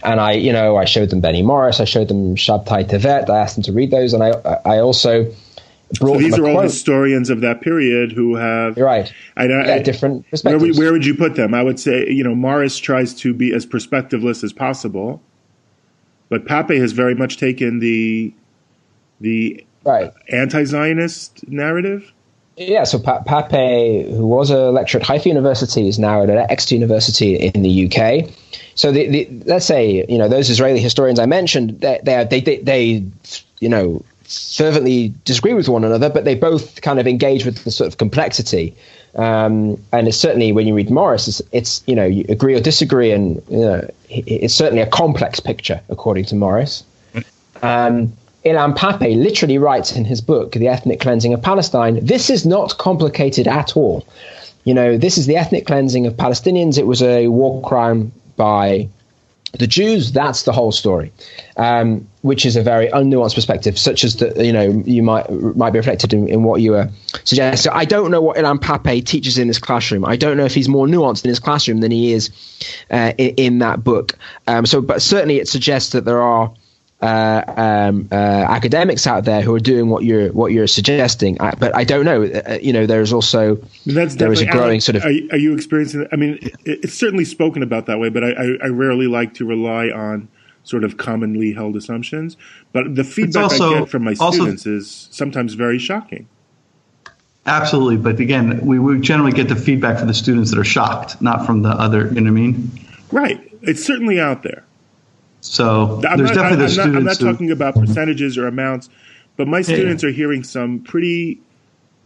and 0.03 0.21
I 0.21 0.31
you 0.33 0.53
know 0.53 0.77
I 0.77 0.85
showed 0.85 1.09
them 1.09 1.19
Benny 1.19 1.41
Morris, 1.43 1.81
I 1.81 1.85
showed 1.85 2.07
them 2.07 2.35
Shabtai 2.35 2.85
Teveth, 2.89 3.29
I 3.29 3.39
asked 3.39 3.55
them 3.55 3.63
to 3.63 3.73
read 3.73 3.91
those, 3.91 4.13
and 4.13 4.23
I 4.23 4.29
I 4.65 4.79
also 4.79 5.25
brought 5.99 6.13
So 6.15 6.19
these 6.19 6.39
are 6.39 6.45
all 6.47 6.53
quote. 6.53 6.63
historians 6.63 7.29
of 7.29 7.41
that 7.41 7.59
period 7.59 8.13
who 8.13 8.35
have 8.35 8.77
You're 8.77 8.85
right. 8.85 9.11
I, 9.35 9.43
I, 9.43 9.47
Yeah, 9.47 9.79
different 9.79 10.15
Where, 10.23 10.29
perspectives. 10.31 10.63
would- 10.63 10.77
where 10.77 10.91
would 10.93 11.05
you 11.05 11.13
put 11.13 11.35
them? 11.35 11.53
I 11.53 11.61
would 11.61 11.81
say, 11.81 12.09
you 12.09 12.23
know, 12.23 12.33
Morris 12.33 12.77
tries 12.77 13.13
to 13.15 13.33
be 13.33 13.53
as 13.53 13.65
perspectiveless 13.65 14.45
as 14.45 14.53
possible, 14.53 15.21
but 16.29 16.45
Pappé 16.45 16.79
has 16.79 16.93
very 16.93 17.15
much 17.15 17.35
taken 17.37 17.79
the 17.79 18.33
the 19.19 19.65
right. 19.83 20.11
anti-Zionist 20.31 21.47
narrative. 21.49 22.11
Yeah, 22.55 22.83
so 22.83 22.99
pa- 22.99 23.23
Pappé, 23.23 24.09
who 24.15 24.27
was 24.27 24.51
a 24.51 24.69
lecturer 24.71 25.01
at 25.01 25.07
Haifa 25.07 25.27
University, 25.27 25.87
is 25.87 25.97
now 25.97 26.23
at 26.23 26.29
Exeter 26.29 26.75
University 26.75 27.35
in 27.35 27.63
the 27.63 27.85
UK. 27.85 28.29
So, 28.75 28.91
the, 28.91 29.07
the, 29.07 29.29
let's 29.45 29.65
say 29.65 30.05
you 30.07 30.17
know 30.17 30.27
those 30.27 30.49
Israeli 30.49 30.79
historians 30.79 31.19
I 31.19 31.25
mentioned, 31.25 31.81
they 31.81 31.99
they, 32.03 32.23
they 32.25 32.39
they 32.41 32.57
they 32.57 33.05
you 33.59 33.69
know 33.69 34.03
fervently 34.25 35.13
disagree 35.25 35.53
with 35.53 35.67
one 35.67 35.83
another, 35.83 36.09
but 36.09 36.25
they 36.25 36.35
both 36.35 36.81
kind 36.81 36.99
of 36.99 37.07
engage 37.07 37.45
with 37.45 37.63
the 37.63 37.71
sort 37.71 37.87
of 37.87 37.97
complexity. 37.97 38.75
Um, 39.15 39.81
and 39.91 40.07
it's 40.07 40.17
certainly 40.17 40.51
when 40.51 40.65
you 40.65 40.75
read 40.75 40.89
Morris, 40.89 41.27
it's, 41.27 41.41
it's 41.51 41.83
you 41.87 41.95
know 41.95 42.05
you 42.05 42.25
agree 42.29 42.55
or 42.55 42.59
disagree, 42.59 43.11
and 43.11 43.41
you 43.49 43.61
know, 43.61 43.89
it's 44.09 44.53
certainly 44.53 44.81
a 44.81 44.87
complex 44.87 45.39
picture 45.39 45.81
according 45.89 46.25
to 46.25 46.35
Morris. 46.35 46.83
Um, 47.61 48.13
Ilan 48.45 48.75
Pappé 48.75 49.15
literally 49.21 49.57
writes 49.57 49.95
in 49.95 50.05
his 50.05 50.21
book, 50.21 50.51
The 50.53 50.67
Ethnic 50.67 50.99
Cleansing 50.99 51.33
of 51.33 51.41
Palestine, 51.41 52.05
this 52.05 52.29
is 52.29 52.45
not 52.45 52.77
complicated 52.77 53.47
at 53.47 53.77
all. 53.77 54.05
You 54.65 54.73
know, 54.73 54.97
this 54.97 55.17
is 55.17 55.25
the 55.25 55.35
ethnic 55.35 55.65
cleansing 55.65 56.05
of 56.07 56.13
Palestinians. 56.13 56.77
It 56.77 56.87
was 56.87 57.01
a 57.01 57.27
war 57.27 57.61
crime 57.61 58.13
by 58.37 58.87
the 59.51 59.67
Jews. 59.67 60.11
That's 60.11 60.43
the 60.43 60.51
whole 60.51 60.71
story, 60.71 61.11
um, 61.57 62.07
which 62.21 62.45
is 62.45 62.55
a 62.55 62.63
very 62.63 62.87
unnuanced 62.87 63.35
perspective, 63.35 63.77
such 63.77 64.03
as 64.03 64.15
that 64.17 64.37
you 64.37 64.53
know 64.53 64.83
you 64.85 65.03
might 65.03 65.29
might 65.29 65.71
be 65.71 65.79
reflected 65.79 66.13
in, 66.13 66.27
in 66.27 66.43
what 66.43 66.61
you 66.61 66.71
were 66.71 66.89
suggesting. 67.25 67.57
So 67.57 67.75
I 67.75 67.85
don't 67.85 68.09
know 68.09 68.21
what 68.21 68.37
Ilan 68.37 68.59
Pappé 68.59 69.05
teaches 69.05 69.37
in 69.37 69.47
his 69.47 69.59
classroom. 69.59 70.05
I 70.05 70.15
don't 70.15 70.37
know 70.37 70.45
if 70.45 70.55
he's 70.55 70.69
more 70.69 70.87
nuanced 70.87 71.25
in 71.25 71.29
his 71.29 71.39
classroom 71.39 71.81
than 71.81 71.91
he 71.91 72.13
is 72.13 72.31
uh, 72.89 73.13
in, 73.17 73.35
in 73.35 73.59
that 73.59 73.83
book. 73.83 74.17
Um, 74.47 74.65
so, 74.65 74.81
but 74.81 75.01
certainly 75.01 75.39
it 75.39 75.49
suggests 75.49 75.91
that 75.91 76.05
there 76.05 76.21
are 76.21 76.51
uh, 77.03 77.43
um, 77.57 78.07
uh, 78.11 78.15
academics 78.15 79.05
out 79.05 79.25
there 79.25 79.41
who 79.41 79.53
are 79.53 79.59
doing 79.59 79.89
what 79.89 80.03
you're 80.03 80.29
what 80.31 80.51
you're 80.53 80.67
suggesting. 80.67 81.39
I, 81.41 81.51
but 81.55 81.75
I 81.75 81.83
don't 81.83 82.05
know. 82.05 82.23
Uh, 82.23 82.57
you 82.61 82.71
know, 82.73 82.85
there's 82.85 83.11
also 83.11 83.55
That's 83.85 84.15
there 84.15 84.31
is 84.31 84.41
a 84.41 84.45
growing 84.45 84.65
Alan, 84.65 84.81
sort 84.81 84.95
of 84.95 85.03
Are, 85.05 85.11
you- 85.11 85.29
are 85.31 85.37
you 85.37 85.53
experiencing? 85.53 86.07
I 86.11 86.15
mean, 86.15 86.39
it, 86.41 86.55
it's 86.65 86.93
certainly 86.93 87.25
spoken 87.25 87.61
about 87.61 87.85
that 87.87 87.99
way, 87.99 88.09
but 88.09 88.23
I, 88.23 88.31
I, 88.31 88.45
I 88.63 88.67
rarely 88.67 89.07
like 89.07 89.33
to 89.35 89.45
rely 89.45 89.89
on 89.89 90.29
sort 90.63 90.83
of 90.85 90.95
commonly 90.97 91.51
held 91.53 91.75
assumptions. 91.75 92.37
But 92.71 92.95
the 92.95 93.03
feedback 93.03 93.43
also- 93.43 93.75
I 93.75 93.79
get 93.81 93.89
from 93.89 94.03
my 94.05 94.15
also- 94.19 94.31
students 94.39 94.65
is 94.65 95.07
sometimes 95.11 95.55
very 95.55 95.79
shocking. 95.79 96.27
Absolutely, 97.45 97.97
but 97.97 98.21
again, 98.21 98.65
we, 98.65 98.79
we 98.79 98.97
generally 99.01 99.33
get 99.33 99.49
the 99.49 99.55
feedback 99.57 99.99
from 99.99 100.07
the 100.07 100.13
students 100.13 100.51
that 100.51 100.57
are 100.59 100.63
shocked, 100.63 101.21
not 101.21 101.45
from 101.45 101.61
the 101.61 101.69
other. 101.69 102.07
You 102.13 102.21
know 102.21 102.31
what 102.31 102.39
I 102.39 102.41
mean? 102.41 102.71
Right? 103.11 103.51
It's 103.61 103.83
certainly 103.83 104.17
out 104.17 104.43
there. 104.43 104.63
So 105.45 106.01
I'm 106.07 106.17
there's 106.17 106.29
not, 106.29 106.35
definitely 106.35 106.41
I'm, 106.43 106.49
the 106.49 106.53
I'm 106.53 106.59
not, 106.59 106.69
students. 106.69 106.97
I'm 106.97 107.03
not 107.03 107.17
who- 107.17 107.31
talking 107.31 107.51
about 107.51 107.75
percentages 107.75 108.37
or 108.37 108.47
amounts, 108.47 108.89
but 109.37 109.47
my 109.47 109.57
yeah. 109.57 109.63
students 109.63 110.03
are 110.03 110.09
hearing 110.11 110.43
some 110.43 110.79
pretty 110.79 111.39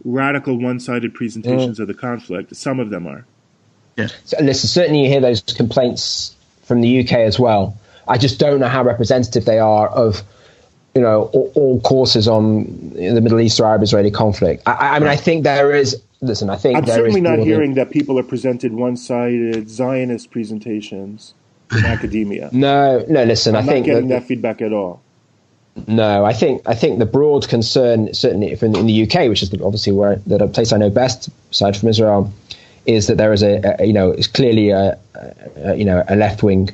radical 0.04 0.58
one-sided 0.58 1.14
presentations 1.14 1.78
Mm. 1.78 1.82
of 1.82 1.88
the 1.88 1.94
conflict. 1.94 2.54
Some 2.56 2.80
of 2.80 2.90
them 2.90 3.06
are. 3.06 3.24
So, 4.24 4.36
listen, 4.40 4.68
certainly 4.68 5.02
you 5.04 5.08
hear 5.08 5.20
those 5.20 5.40
complaints 5.42 6.34
from 6.62 6.80
the 6.80 7.00
UK 7.00 7.12
as 7.14 7.38
well. 7.38 7.76
I 8.06 8.16
just 8.16 8.38
don't 8.38 8.60
know 8.60 8.68
how 8.68 8.84
representative 8.84 9.44
they 9.44 9.58
are 9.58 9.88
of, 9.88 10.22
you 10.94 11.00
know, 11.00 11.24
all, 11.32 11.52
all 11.56 11.80
courses 11.80 12.28
on 12.28 12.90
the 12.94 13.20
Middle 13.20 13.40
East 13.40 13.58
or 13.60 13.66
Arab-Israeli 13.66 14.10
conflict. 14.12 14.62
I- 14.66 14.72
I, 14.72 14.96
I 14.96 14.98
mean, 15.00 15.08
I 15.08 15.16
think 15.16 15.42
there 15.44 15.72
is. 15.72 16.00
Listen, 16.20 16.48
I 16.50 16.56
think 16.56 16.76
I'm 16.78 16.84
there 16.84 16.96
certainly 16.96 17.20
is 17.20 17.24
not 17.24 17.36
broader- 17.36 17.44
hearing 17.44 17.74
that 17.74 17.90
people 17.90 18.18
are 18.18 18.24
presented 18.24 18.72
one-sided 18.72 19.68
Zionist 19.68 20.30
presentations 20.32 21.34
in 21.72 21.84
academia. 21.84 22.50
No, 22.52 23.04
no. 23.08 23.24
Listen, 23.24 23.54
I'm 23.56 23.64
I 23.68 23.72
think 23.72 23.86
getting 23.86 24.08
that, 24.08 24.20
that 24.20 24.26
feedback 24.28 24.62
at 24.62 24.72
all. 24.72 25.00
no. 25.86 26.24
I 26.24 26.32
think 26.32 26.62
I 26.66 26.74
think 26.74 26.98
the 26.98 27.06
broad 27.06 27.48
concern, 27.48 28.12
certainly 28.14 28.52
in, 28.52 28.76
in 28.76 28.86
the 28.86 29.02
UK, 29.04 29.28
which 29.28 29.42
is 29.42 29.52
obviously 29.60 29.92
where 29.92 30.16
the 30.26 30.46
place 30.48 30.72
I 30.72 30.76
know 30.78 30.90
best, 30.90 31.28
aside 31.50 31.76
from 31.76 31.88
Israel, 31.88 32.32
is 32.86 33.06
that 33.06 33.16
there 33.16 33.32
is 33.32 33.42
a, 33.42 33.76
a 33.78 33.84
you 33.84 33.92
know, 33.92 34.10
it's 34.10 34.26
clearly 34.26 34.70
a, 34.70 34.98
a 35.56 35.74
you 35.76 35.84
know 35.84 36.04
a 36.08 36.16
left 36.16 36.42
wing 36.42 36.70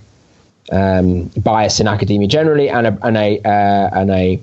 um, 0.73 1.31
bias 1.37 1.81
in 1.81 1.89
academia 1.89 2.29
generally, 2.29 2.69
and 2.69 2.87
a 2.87 2.99
and 3.03 3.17
a 3.17 3.41
uh, 3.45 4.01
and 4.01 4.11
a 4.11 4.41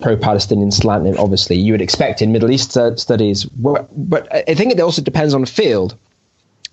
pro-Palestinian 0.00 0.70
slant. 0.70 1.06
and 1.06 1.16
Obviously, 1.18 1.56
you 1.56 1.72
would 1.72 1.80
expect 1.80 2.20
in 2.20 2.32
Middle 2.32 2.50
East 2.50 2.76
uh, 2.76 2.94
studies, 2.96 3.44
but, 3.44 3.88
but 3.96 4.32
I 4.48 4.54
think 4.54 4.72
it 4.72 4.80
also 4.80 5.00
depends 5.02 5.34
on 5.34 5.40
the 5.42 5.46
field. 5.46 5.96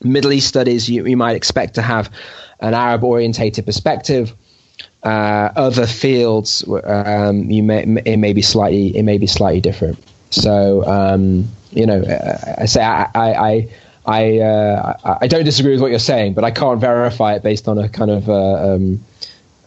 Middle 0.04 0.32
East 0.32 0.48
studies, 0.48 0.90
you, 0.90 1.06
you 1.06 1.18
might 1.18 1.36
expect 1.36 1.76
to 1.76 1.82
have 1.82 2.12
an 2.60 2.74
Arab-orientated 2.74 3.66
perspective. 3.66 4.34
Uh, 5.04 5.52
other 5.56 5.88
fields, 5.88 6.64
um, 6.84 7.50
you 7.50 7.64
may 7.64 7.84
it 8.06 8.18
may 8.18 8.34
be 8.34 8.42
slightly 8.42 8.96
it 8.96 9.02
may 9.02 9.18
be 9.18 9.26
slightly 9.26 9.60
different. 9.60 9.98
So 10.30 10.86
um, 10.86 11.50
you 11.72 11.88
know, 11.88 12.04
I 12.58 12.66
say 12.66 12.84
I 12.84 13.10
I 13.16 13.70
I, 14.06 14.40
uh, 14.40 15.18
I 15.22 15.28
don't 15.28 15.46
disagree 15.46 15.74
with 15.74 15.82
what 15.82 15.92
you're 15.92 16.00
saying, 16.00 16.34
but 16.34 16.44
I 16.44 16.52
can't 16.52 16.80
verify 16.82 17.36
it 17.36 17.44
based 17.44 17.68
on 17.68 17.78
a 17.78 17.88
kind 17.88 18.10
of 18.10 18.30
uh, 18.30 18.74
um, 18.74 19.04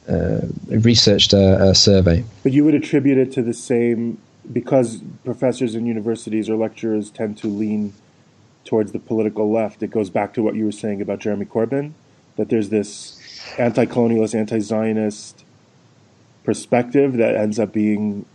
uh, 0.08 0.40
researched 0.68 1.32
uh, 1.32 1.38
uh, 1.38 1.74
survey. 1.74 2.24
But 2.42 2.52
you 2.52 2.64
would 2.64 2.74
attribute 2.74 3.16
it 3.16 3.32
to 3.32 3.42
the 3.42 3.54
same 3.54 4.18
because 4.52 5.00
professors 5.24 5.74
in 5.74 5.86
universities 5.86 6.50
or 6.50 6.56
lecturers 6.56 7.10
tend 7.10 7.38
to 7.38 7.46
lean 7.46 7.94
towards 8.64 8.92
the 8.92 8.98
political 8.98 9.52
left. 9.52 9.82
It 9.82 9.90
goes 9.90 10.10
back 10.10 10.34
to 10.34 10.42
what 10.42 10.54
you 10.54 10.64
were 10.64 10.72
saying 10.72 11.02
about 11.02 11.18
Jeremy 11.20 11.44
Corbyn, 11.44 11.92
that 12.36 12.48
there's 12.48 12.70
this 12.70 13.20
anti-colonialist, 13.58 14.34
anti-Zionist 14.34 15.44
perspective 16.44 17.14
that 17.14 17.34
ends 17.34 17.58
up 17.58 17.72
being 17.72 18.26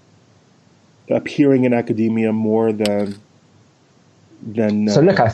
appearing 1.09 1.65
in 1.65 1.73
academia 1.73 2.31
more 2.31 2.71
than 2.71 3.15
than. 4.41 4.89
So 4.89 5.01
uh, 5.01 5.03
look, 5.03 5.19
I, 5.19 5.33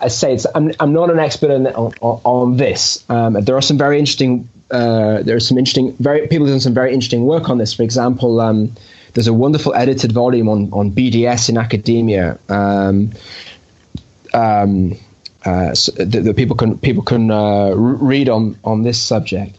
I 0.00 0.08
say 0.08 0.34
it's, 0.34 0.46
I'm, 0.54 0.72
I'm 0.80 0.92
not 0.92 1.10
an 1.10 1.18
expert 1.18 1.50
on, 1.50 1.66
on, 1.66 1.92
on 2.00 2.56
this. 2.56 3.04
Um, 3.10 3.34
there 3.34 3.56
are 3.56 3.62
some 3.62 3.78
very 3.78 3.98
interesting. 3.98 4.48
Uh, 4.70 5.22
there 5.22 5.36
are 5.36 5.40
some 5.40 5.58
interesting. 5.58 5.94
Very 5.96 6.26
people 6.28 6.46
have 6.46 6.54
done 6.54 6.60
some 6.60 6.74
very 6.74 6.92
interesting 6.92 7.24
work 7.24 7.48
on 7.48 7.58
this. 7.58 7.72
For 7.72 7.82
example, 7.82 8.40
um, 8.40 8.74
there's 9.14 9.26
a 9.26 9.32
wonderful 9.32 9.74
edited 9.74 10.12
volume 10.12 10.48
on 10.48 10.72
on 10.72 10.90
BDS 10.90 11.48
in 11.48 11.56
academia. 11.56 12.38
Um, 12.48 13.12
um, 14.34 14.92
uh, 15.44 15.70
that, 15.96 16.22
that 16.24 16.36
people 16.36 16.56
can 16.56 16.78
people 16.78 17.02
can 17.02 17.30
uh, 17.30 17.72
read 17.74 18.28
on 18.28 18.58
on 18.64 18.82
this 18.82 19.00
subject. 19.00 19.56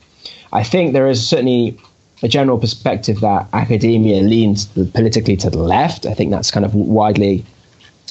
I 0.52 0.64
think 0.64 0.94
there 0.94 1.08
is 1.08 1.28
certainly 1.28 1.78
a 2.22 2.28
general 2.28 2.58
perspective 2.58 3.22
that 3.22 3.48
academia 3.54 4.22
leans 4.22 4.66
politically 4.66 5.38
to 5.38 5.50
the 5.50 5.60
left. 5.60 6.06
I 6.06 6.14
think 6.14 6.32
that's 6.32 6.52
kind 6.52 6.66
of 6.66 6.76
widely 6.76 7.46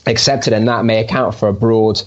accepted, 0.07 0.53
and 0.53 0.67
that 0.69 0.85
may 0.85 1.01
account 1.01 1.35
for 1.35 1.49
a 1.49 1.53
broad, 1.53 2.01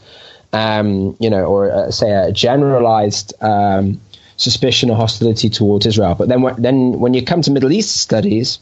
um, 0.54 1.16
you 1.20 1.30
know, 1.30 1.46
or 1.46 1.72
uh, 1.72 1.92
say 1.92 2.12
a 2.12 2.32
generalized 2.32 3.34
um, 3.42 4.02
suspicion 4.38 4.90
or 4.90 4.98
hostility 4.98 5.50
towards 5.50 5.86
Israel. 5.86 6.16
But 6.16 6.28
then, 6.28 6.44
then 6.58 7.00
when 7.00 7.14
you 7.14 7.24
come 7.24 7.42
to 7.44 7.52
Middle 7.52 7.72
East 7.72 7.98
studies, 7.98 8.60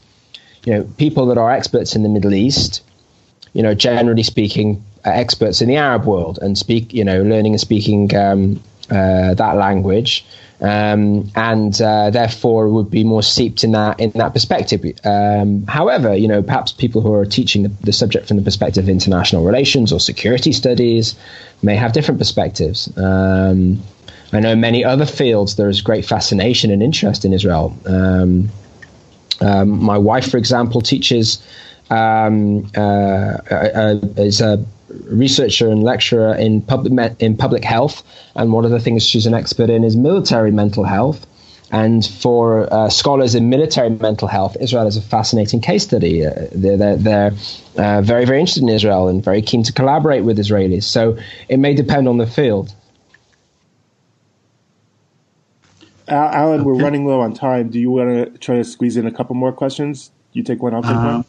you 0.65 0.73
know, 0.73 0.83
people 0.97 1.25
that 1.27 1.37
are 1.37 1.51
experts 1.51 1.95
in 1.95 2.03
the 2.03 2.09
Middle 2.09 2.33
East, 2.33 2.83
you 3.53 3.63
know, 3.63 3.73
generally 3.73 4.23
speaking, 4.23 4.83
experts 5.05 5.61
in 5.61 5.67
the 5.67 5.77
Arab 5.77 6.05
world 6.05 6.39
and 6.41 6.57
speak, 6.57 6.93
you 6.93 7.03
know, 7.03 7.21
learning 7.21 7.53
and 7.53 7.61
speaking 7.61 8.15
um, 8.15 8.61
uh, 8.89 9.33
that 9.33 9.55
language. 9.55 10.25
Um, 10.61 11.31
and 11.35 11.81
uh, 11.81 12.09
therefore 12.09 12.67
would 12.67 12.91
be 12.91 13.05
more 13.05 13.23
steeped 13.23 13.63
in 13.63 13.71
that 13.71 13.97
in 14.01 14.11
that 14.11 14.33
perspective. 14.33 14.83
Um, 15.05 15.65
however, 15.67 16.13
you 16.13 16.27
know, 16.27 16.43
perhaps 16.43 16.73
people 16.73 17.01
who 17.01 17.13
are 17.13 17.25
teaching 17.25 17.63
the, 17.63 17.69
the, 17.81 17.93
subject 17.93 18.27
from 18.27 18.35
the 18.35 18.43
perspective 18.43 18.83
of 18.83 18.89
international 18.89 19.45
relations 19.45 19.93
or 19.93 20.01
security 20.01 20.51
studies 20.51 21.15
may 21.63 21.77
have 21.77 21.93
different 21.93 22.19
perspectives. 22.19 22.91
Um, 22.97 23.81
I 24.33 24.41
know 24.41 24.53
many 24.53 24.83
other 24.83 25.05
fields 25.05 25.55
there 25.55 25.69
is 25.69 25.79
great 25.81 26.05
fascination 26.05 26.71
and 26.71 26.83
interest 26.83 27.23
in 27.23 27.31
Israel. 27.31 27.73
Um, 27.85 28.49
um, 29.41 29.81
my 29.81 29.97
wife, 29.97 30.29
for 30.29 30.37
example, 30.37 30.81
teaches 30.81 31.41
um, 31.89 32.69
uh, 32.75 33.37
uh, 33.51 33.99
is 34.17 34.41
a 34.41 34.63
researcher 35.05 35.69
and 35.69 35.83
lecturer 35.83 36.33
in 36.35 36.61
public 36.61 36.93
me- 36.93 37.15
in 37.19 37.37
public 37.37 37.63
health, 37.63 38.03
and 38.35 38.53
one 38.53 38.65
of 38.65 38.71
the 38.71 38.79
things 38.79 39.03
she's 39.05 39.25
an 39.25 39.33
expert 39.33 39.69
in 39.69 39.83
is 39.83 39.95
military 39.95 40.51
mental 40.51 40.83
health. 40.83 41.25
And 41.71 42.03
for 42.03 42.71
uh, 42.73 42.89
scholars 42.89 43.35
in 43.35 43.49
military 43.49 43.91
mental 43.91 44.27
health, 44.27 44.57
Israel 44.59 44.87
is 44.87 44.97
a 44.97 45.01
fascinating 45.01 45.61
case 45.61 45.83
study. 45.83 46.25
Uh, 46.25 46.31
they're 46.51 46.77
they're, 46.77 46.95
they're 46.97 47.31
uh, 47.77 48.01
very 48.01 48.25
very 48.25 48.39
interested 48.39 48.63
in 48.63 48.69
Israel 48.69 49.07
and 49.07 49.23
very 49.23 49.41
keen 49.43 49.61
to 49.63 49.73
collaborate 49.73 50.23
with 50.23 50.39
Israelis. 50.39 50.83
So 50.83 51.17
it 51.47 51.57
may 51.57 51.75
depend 51.75 52.07
on 52.07 52.17
the 52.17 52.25
field. 52.25 52.73
Alan, 56.07 56.63
we're 56.63 56.73
running 56.73 57.05
low 57.05 57.21
on 57.21 57.33
time. 57.33 57.69
Do 57.69 57.79
you 57.79 57.91
want 57.91 58.33
to 58.33 58.37
try 58.39 58.55
to 58.55 58.63
squeeze 58.63 58.97
in 58.97 59.05
a 59.05 59.11
couple 59.11 59.35
more 59.35 59.51
questions? 59.51 60.11
You 60.33 60.41
take 60.41 60.61
one, 60.63 60.73
I'll 60.73 60.81
take 60.81 60.91
Uh, 60.91 61.21
one. 61.21 61.25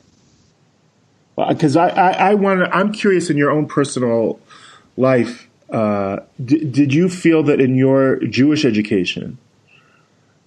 Because 1.49 1.77
I, 1.77 1.89
I, 1.89 2.11
I 2.31 2.35
want 2.35 2.63
I'm 2.73 2.93
curious 2.93 3.31
in 3.31 3.37
your 3.37 3.51
own 3.51 3.67
personal 3.67 4.41
life. 4.97 5.49
Uh, 5.71 6.21
d- 6.45 6.65
did 6.65 6.93
you 6.93 7.09
feel 7.09 7.43
that 7.45 7.61
in 7.61 7.77
your 7.77 8.17
Jewish 8.21 8.65
education 8.65 9.39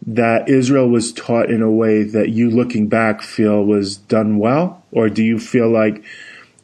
that 0.06 0.50
Israel 0.50 0.90
was 0.90 1.14
taught 1.14 1.50
in 1.50 1.62
a 1.62 1.72
way 1.72 2.04
that 2.04 2.30
you, 2.30 2.50
looking 2.50 2.88
back, 2.88 3.22
feel 3.22 3.64
was 3.64 3.96
done 3.96 4.38
well, 4.38 4.84
or 4.92 5.08
do 5.10 5.24
you 5.24 5.40
feel 5.40 5.70
like 5.70 6.04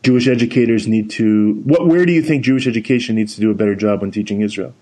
Jewish 0.03 0.27
educators 0.27 0.87
need 0.87 1.09
to? 1.11 1.53
What 1.63 1.87
where 1.87 2.05
do 2.05 2.11
you 2.11 2.21
think 2.21 2.43
Jewish 2.43 2.67
education 2.67 3.15
needs 3.15 3.35
to 3.35 3.41
do 3.41 3.51
a 3.51 3.55
better 3.55 3.75
job 3.75 4.03
on 4.03 4.11
teaching 4.11 4.41
Israel? 4.41 4.73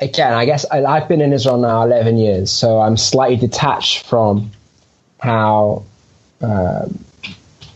Again, 0.00 0.32
I 0.32 0.44
guess 0.44 0.64
I, 0.70 0.98
have 0.98 1.08
been 1.08 1.20
in 1.20 1.32
Israel 1.32 1.58
now 1.58 1.82
11 1.82 2.18
years, 2.18 2.50
so 2.50 2.80
I'm 2.80 2.96
slightly 2.96 3.36
detached 3.36 4.06
from 4.06 4.50
how 5.20 5.84
uh, 6.40 6.86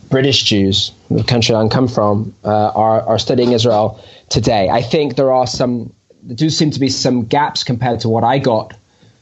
British 0.09 0.43
Jews, 0.43 0.91
the 1.09 1.23
country 1.23 1.55
I 1.55 1.67
come 1.67 1.87
from, 1.87 2.33
uh, 2.43 2.71
are, 2.75 3.01
are 3.01 3.19
studying 3.19 3.51
Israel 3.51 4.03
today. 4.29 4.69
I 4.69 4.81
think 4.81 5.15
there 5.15 5.31
are 5.31 5.47
some, 5.47 5.93
there 6.21 6.35
do 6.35 6.49
seem 6.49 6.71
to 6.71 6.79
be 6.79 6.89
some 6.89 7.25
gaps 7.25 7.63
compared 7.63 7.99
to 8.01 8.09
what 8.09 8.23
I 8.23 8.39
got. 8.39 8.73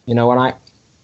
You 0.06 0.16
know, 0.16 0.28
when 0.28 0.38
I 0.38 0.56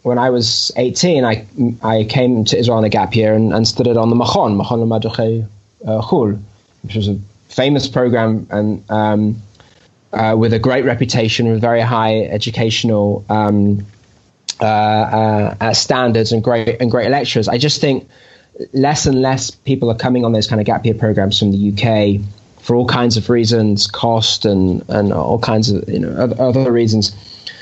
when 0.04 0.18
I 0.18 0.30
was 0.30 0.72
18, 0.78 1.26
I 1.26 1.46
I 1.84 2.04
came 2.06 2.46
to 2.46 2.58
Israel 2.58 2.78
on 2.78 2.84
a 2.84 2.90
gap 2.90 3.16
year 3.16 3.34
and, 3.34 3.54
and 3.54 3.68
studied 3.68 3.98
on 3.98 4.10
the 4.10 4.16
Machon, 4.16 4.62
Machon 4.62 4.88
Maduche 4.88 5.48
uh, 5.86 6.02
Chul, 6.02 6.42
which 6.84 6.96
was 6.96 7.08
a 7.08 7.20
famous 7.50 7.88
program 7.88 8.48
and 8.50 8.84
um, 8.90 9.42
uh, 10.14 10.36
with 10.38 10.54
a 10.54 10.60
great 10.60 10.86
reputation, 10.86 11.50
with 11.50 11.62
very 11.62 11.82
high 11.82 12.22
educational 12.22 13.26
um, 13.30 13.86
uh, 14.60 14.66
uh, 14.66 15.56
uh, 15.62 15.74
standards 15.74 16.32
and 16.32 16.44
great 16.44 16.82
and 16.82 16.90
great 16.90 17.10
lecturers. 17.10 17.48
I 17.48 17.58
just 17.58 17.82
think 17.82 18.08
less 18.74 19.06
and 19.06 19.22
less 19.22 19.52
people 19.52 19.92
are 19.92 19.98
coming 19.98 20.26
on 20.26 20.32
those 20.32 20.48
kind 20.48 20.60
of 20.60 20.66
gap 20.66 20.86
year 20.86 20.96
programs 20.96 21.38
from 21.38 21.52
the 21.52 21.72
UK 21.72 22.22
for 22.64 22.76
all 22.76 22.88
kinds 22.88 23.18
of 23.18 23.30
reasons, 23.30 23.88
cost 23.88 24.46
and 24.46 24.84
and 24.90 25.14
all 25.14 25.40
kinds 25.40 25.70
of 25.70 25.88
you 25.88 26.00
know 26.00 26.10
other, 26.12 26.42
other 26.42 26.72
reasons. 26.72 27.16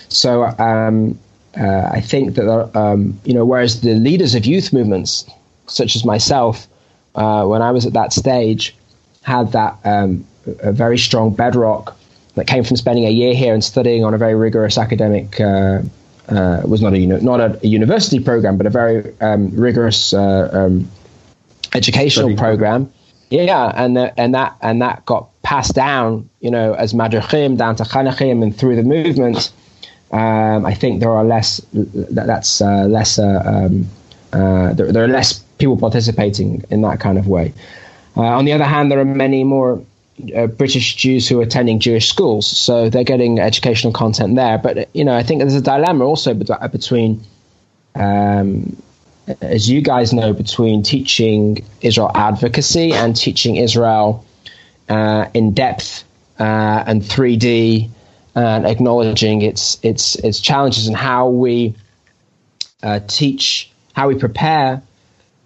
So 0.09 0.45
um, 0.57 1.19
uh, 1.59 1.89
I 1.91 2.01
think 2.01 2.35
that 2.35 2.77
um, 2.77 3.19
you 3.25 3.33
know 3.33 3.45
whereas 3.45 3.81
the 3.81 3.95
leaders 3.95 4.35
of 4.35 4.45
youth 4.45 4.71
movements, 4.71 5.25
such 5.67 5.95
as 5.95 6.05
myself, 6.05 6.67
uh, 7.15 7.45
when 7.45 7.61
I 7.61 7.71
was 7.71 7.85
at 7.85 7.93
that 7.93 8.13
stage, 8.13 8.75
had 9.23 9.51
that 9.51 9.77
um, 9.83 10.25
a 10.59 10.71
very 10.71 10.97
strong 10.97 11.33
bedrock 11.33 11.97
that 12.35 12.47
came 12.47 12.63
from 12.63 12.75
spending 12.77 13.05
a 13.05 13.09
year 13.09 13.33
here 13.33 13.53
and 13.53 13.63
studying 13.63 14.03
on 14.03 14.13
a 14.13 14.17
very 14.17 14.35
rigorous 14.35 14.77
academic. 14.77 15.39
Uh, 15.39 15.81
uh, 16.27 16.61
was 16.65 16.81
not 16.81 16.93
a 16.93 17.05
not 17.05 17.39
a, 17.39 17.67
university 17.67 18.19
program, 18.19 18.57
but 18.57 18.65
a 18.65 18.69
very 18.69 19.15
um, 19.21 19.51
rigorous 19.51 20.13
uh, 20.13 20.49
um, 20.51 20.89
educational 21.73 22.29
Study. 22.29 22.35
program. 22.35 22.91
Yeah, 23.29 23.71
and 23.75 23.97
the, 23.97 24.19
and 24.19 24.33
that 24.33 24.55
and 24.61 24.81
that 24.81 25.05
got 25.05 25.29
passed 25.43 25.75
down, 25.75 26.29
you 26.39 26.49
know, 26.49 26.73
as 26.73 26.93
madrichim 26.93 27.57
down 27.57 27.75
to 27.77 27.83
chanachim 27.83 28.41
and 28.43 28.55
through 28.57 28.75
the 28.75 28.83
movement. 28.83 29.51
Um, 30.11 30.65
I 30.65 30.73
think 30.73 30.99
there 30.99 31.11
are 31.11 31.23
less. 31.23 31.61
That, 31.73 32.27
that's 32.27 32.61
uh, 32.61 32.85
less. 32.85 33.19
Uh, 33.19 33.43
um, 33.45 33.87
uh, 34.33 34.73
there, 34.73 34.91
there, 34.91 35.03
are 35.03 35.07
less 35.07 35.39
people 35.57 35.77
participating 35.77 36.63
in 36.69 36.81
that 36.81 36.99
kind 36.99 37.17
of 37.17 37.27
way. 37.27 37.53
Uh, 38.17 38.21
on 38.21 38.45
the 38.45 38.53
other 38.53 38.65
hand, 38.65 38.91
there 38.91 38.99
are 38.99 39.05
many 39.05 39.43
more 39.43 39.81
uh, 40.35 40.47
British 40.47 40.95
Jews 40.95 41.27
who 41.27 41.39
are 41.39 41.43
attending 41.43 41.79
Jewish 41.79 42.07
schools, 42.07 42.45
so 42.45 42.89
they're 42.89 43.03
getting 43.03 43.39
educational 43.39 43.93
content 43.93 44.35
there. 44.35 44.57
But 44.57 44.89
you 44.95 45.03
know, 45.03 45.15
I 45.15 45.23
think 45.23 45.41
there's 45.41 45.55
a 45.55 45.61
dilemma 45.61 46.05
also 46.05 46.33
between, 46.33 47.21
um, 47.95 48.75
as 49.41 49.69
you 49.69 49.81
guys 49.81 50.13
know, 50.13 50.33
between 50.33 50.83
teaching 50.83 51.65
Israel 51.81 52.11
advocacy 52.15 52.93
and 52.93 53.15
teaching 53.15 53.57
Israel 53.57 54.25
uh, 54.89 55.27
in 55.33 55.53
depth 55.53 56.03
uh, 56.39 56.83
and 56.87 57.01
3D 57.01 57.89
and 58.35 58.65
acknowledging 58.65 59.41
its 59.41 59.79
its 59.81 60.15
its 60.15 60.39
challenges 60.39 60.87
and 60.87 60.95
how 60.95 61.29
we 61.29 61.75
uh, 62.83 62.99
teach, 63.07 63.71
how 63.93 64.07
we 64.07 64.15
prepare. 64.15 64.81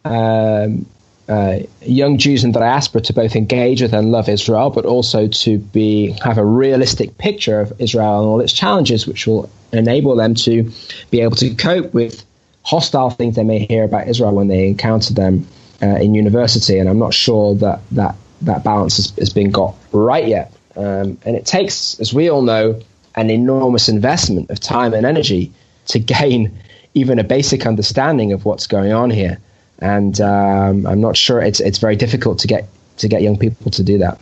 Um, 0.06 0.86
uh, 1.30 1.60
young 1.84 2.18
Jews 2.18 2.44
in 2.44 2.54
the 2.54 2.60
diaspora 2.60 3.02
to 3.02 3.14
both 3.14 3.36
engage 3.36 3.84
with 3.84 3.94
and 3.94 4.12
love 4.12 4.28
Israel, 4.28 4.72
but 4.72 4.86
also 4.86 5.28
to 5.28 5.60
be 5.60 6.18
have 6.24 6.40
a 6.40 6.44
realistic 6.44 7.20
picture 7.20 7.62
of 7.62 7.72
Israel 7.80 8.22
and 8.22 8.28
all 8.28 8.42
its 8.42 8.52
challenges, 8.52 9.06
which 9.06 9.28
will 9.28 9.50
enable 9.72 10.16
them 10.16 10.34
to 10.34 10.72
be 11.12 11.22
able 11.22 11.36
to 11.36 11.54
cope 11.54 11.94
with 11.94 12.26
hostile 12.64 13.12
things 13.12 13.36
they 13.36 13.44
may 13.44 13.60
hear 13.60 13.84
about 13.84 14.08
Israel 14.08 14.34
when 14.34 14.48
they 14.48 14.68
encounter 14.68 15.14
them 15.14 15.48
uh, 15.84 15.98
in 15.98 16.16
university. 16.16 16.80
And 16.80 16.90
I'm 16.90 17.00
not 17.00 17.14
sure 17.14 17.54
that 17.56 17.80
that, 17.92 18.16
that 18.42 18.64
balance 18.64 18.98
has, 18.98 19.12
has 19.20 19.32
been 19.32 19.52
got 19.52 19.76
right 19.92 20.28
yet. 20.28 20.52
Um, 20.76 21.20
and 21.26 21.36
it 21.36 21.46
takes, 21.46 22.00
as 22.00 22.12
we 22.12 22.30
all 22.30 22.42
know, 22.42 22.82
an 23.16 23.30
enormous 23.30 23.88
investment 23.88 24.50
of 24.50 24.60
time 24.60 24.96
and 24.96 25.06
energy 25.06 25.52
to 25.88 26.00
gain 26.18 26.58
even 26.96 27.20
a 27.20 27.24
basic 27.24 27.68
understanding 27.68 28.34
of 28.34 28.46
what's 28.46 28.66
going 28.66 28.92
on 28.92 29.12
here 29.12 29.38
and 29.80 30.20
um, 30.22 30.86
I'm 30.86 31.02
not 31.02 31.18
sure 31.18 31.42
it's 31.42 31.60
it's 31.60 31.78
very 31.78 31.96
difficult 31.96 32.40
to 32.40 32.48
get 32.48 32.68
to 32.98 33.08
get 33.08 33.22
young 33.22 33.38
people 33.38 33.72
to 33.72 33.84
do 33.84 33.98
that. 34.00 34.20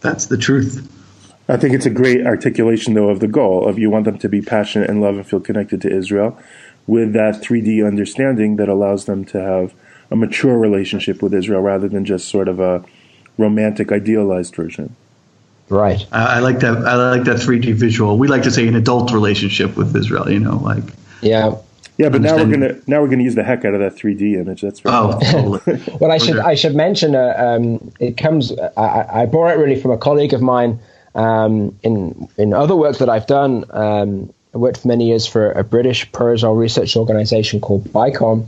That's 0.00 0.26
the 0.26 0.36
truth. 0.36 0.92
I 1.48 1.56
think 1.56 1.74
it's 1.74 1.86
a 1.86 1.90
great 1.90 2.26
articulation, 2.26 2.94
though, 2.94 3.08
of 3.08 3.20
the 3.20 3.28
goal 3.28 3.68
of 3.68 3.78
you 3.78 3.88
want 3.88 4.04
them 4.04 4.18
to 4.18 4.28
be 4.28 4.42
passionate 4.42 4.90
and 4.90 5.00
love 5.00 5.16
and 5.16 5.26
feel 5.26 5.40
connected 5.40 5.80
to 5.82 5.90
Israel, 5.90 6.36
with 6.86 7.12
that 7.12 7.36
3D 7.36 7.86
understanding 7.86 8.56
that 8.56 8.68
allows 8.68 9.04
them 9.04 9.24
to 9.26 9.40
have 9.40 9.74
a 10.10 10.16
mature 10.16 10.58
relationship 10.58 11.22
with 11.22 11.32
Israel 11.32 11.60
rather 11.60 11.88
than 11.88 12.04
just 12.04 12.28
sort 12.28 12.48
of 12.48 12.58
a 12.58 12.84
romantic, 13.38 13.92
idealized 13.92 14.54
version. 14.56 14.96
Right. 15.68 16.04
I, 16.12 16.36
I 16.36 16.38
like 16.40 16.60
that. 16.60 16.78
I 16.78 16.94
like 17.10 17.24
that 17.24 17.36
3D 17.36 17.74
visual. 17.74 18.18
We 18.18 18.28
like 18.28 18.42
to 18.44 18.50
say 18.50 18.66
an 18.66 18.76
adult 18.76 19.12
relationship 19.12 19.76
with 19.76 19.94
Israel. 19.96 20.30
You 20.30 20.40
know, 20.40 20.56
like 20.56 20.84
yeah. 21.22 21.56
Yeah, 21.98 22.10
but 22.10 22.20
now 22.20 22.36
we're 22.36 22.50
gonna 22.50 22.80
now 22.86 23.00
we're 23.00 23.08
gonna 23.08 23.22
use 23.22 23.34
the 23.34 23.42
heck 23.42 23.64
out 23.64 23.72
of 23.72 23.80
that 23.80 23.94
3D 23.94 24.34
image. 24.34 24.60
That's 24.60 24.84
right. 24.84 24.94
Oh, 24.94 25.18
totally. 25.18 25.82
well, 26.00 26.12
I 26.12 26.18
should 26.18 26.38
I 26.38 26.54
should 26.54 26.74
mention 26.74 27.14
uh, 27.14 27.34
um, 27.38 27.92
it 27.98 28.18
comes. 28.18 28.52
I, 28.76 29.22
I 29.22 29.26
bore 29.26 29.50
it 29.50 29.56
really 29.56 29.80
from 29.80 29.92
a 29.92 29.98
colleague 29.98 30.34
of 30.34 30.42
mine 30.42 30.78
um, 31.14 31.78
in 31.82 32.28
in 32.36 32.52
other 32.52 32.76
work 32.76 32.98
that 32.98 33.08
I've 33.08 33.26
done. 33.26 33.64
Um, 33.70 34.34
I 34.54 34.58
worked 34.58 34.78
for 34.78 34.88
many 34.88 35.08
years 35.08 35.26
for 35.26 35.52
a 35.52 35.64
British 35.64 36.10
Persian 36.12 36.50
research 36.50 36.96
organization 36.96 37.60
called 37.60 37.84
BICOM, 37.84 38.46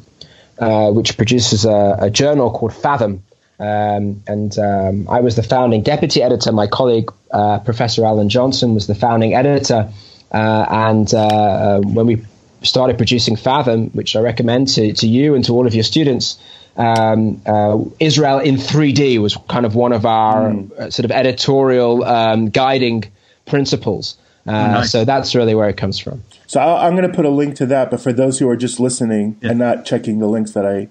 uh, 0.58 0.90
which 0.90 1.16
produces 1.16 1.64
a, 1.64 1.96
a, 2.00 2.10
journal 2.10 2.50
called 2.50 2.72
Fathom. 2.72 3.24
Um, 3.58 4.22
and 4.26 4.58
um, 4.58 5.06
I 5.10 5.20
was 5.20 5.36
the 5.36 5.42
founding 5.42 5.82
deputy 5.82 6.22
editor. 6.22 6.50
My 6.50 6.66
colleague, 6.66 7.12
uh, 7.30 7.58
Professor 7.58 8.06
Alan 8.06 8.30
Johnson, 8.30 8.72
was 8.72 8.86
the 8.86 8.94
founding 8.94 9.34
editor. 9.34 9.92
Uh, 10.32 10.66
and 10.68 11.12
uh, 11.14 11.26
uh, 11.26 11.80
when 11.80 12.06
we 12.06 12.16
started 12.62 12.96
producing 12.96 13.36
Fathom, 13.36 13.90
which 13.90 14.16
I 14.16 14.20
recommend 14.20 14.68
to, 14.68 14.92
to 14.92 15.08
you 15.08 15.34
and 15.34 15.44
to 15.44 15.52
all 15.52 15.66
of 15.66 15.74
your 15.74 15.84
students. 15.84 16.38
Um, 16.76 17.42
uh, 17.44 17.78
Israel 17.98 18.38
in 18.38 18.56
3D 18.56 19.20
was 19.20 19.36
kind 19.48 19.66
of 19.66 19.74
one 19.74 19.92
of 19.92 20.06
our 20.06 20.50
mm. 20.50 20.70
uh, 20.72 20.90
sort 20.90 21.04
of 21.04 21.10
editorial 21.10 22.04
um, 22.04 22.50
guiding 22.50 23.04
principles. 23.46 24.16
Uh, 24.46 24.52
nice. 24.52 24.92
So 24.92 25.04
that's 25.04 25.34
really 25.34 25.54
where 25.54 25.68
it 25.68 25.76
comes 25.76 25.98
from. 25.98 26.22
So 26.46 26.60
i 26.60 26.86
am 26.86 26.96
going 26.96 27.08
to 27.08 27.14
put 27.14 27.26
a 27.26 27.30
link 27.30 27.56
to 27.56 27.66
that, 27.66 27.90
but 27.90 28.00
for 28.00 28.12
those 28.12 28.38
who 28.38 28.48
are 28.48 28.56
just 28.56 28.80
listening 28.80 29.36
yeah. 29.42 29.50
and 29.50 29.58
not 29.58 29.84
checking 29.84 30.20
the 30.20 30.26
links 30.26 30.52
that 30.52 30.64
I 30.64 30.88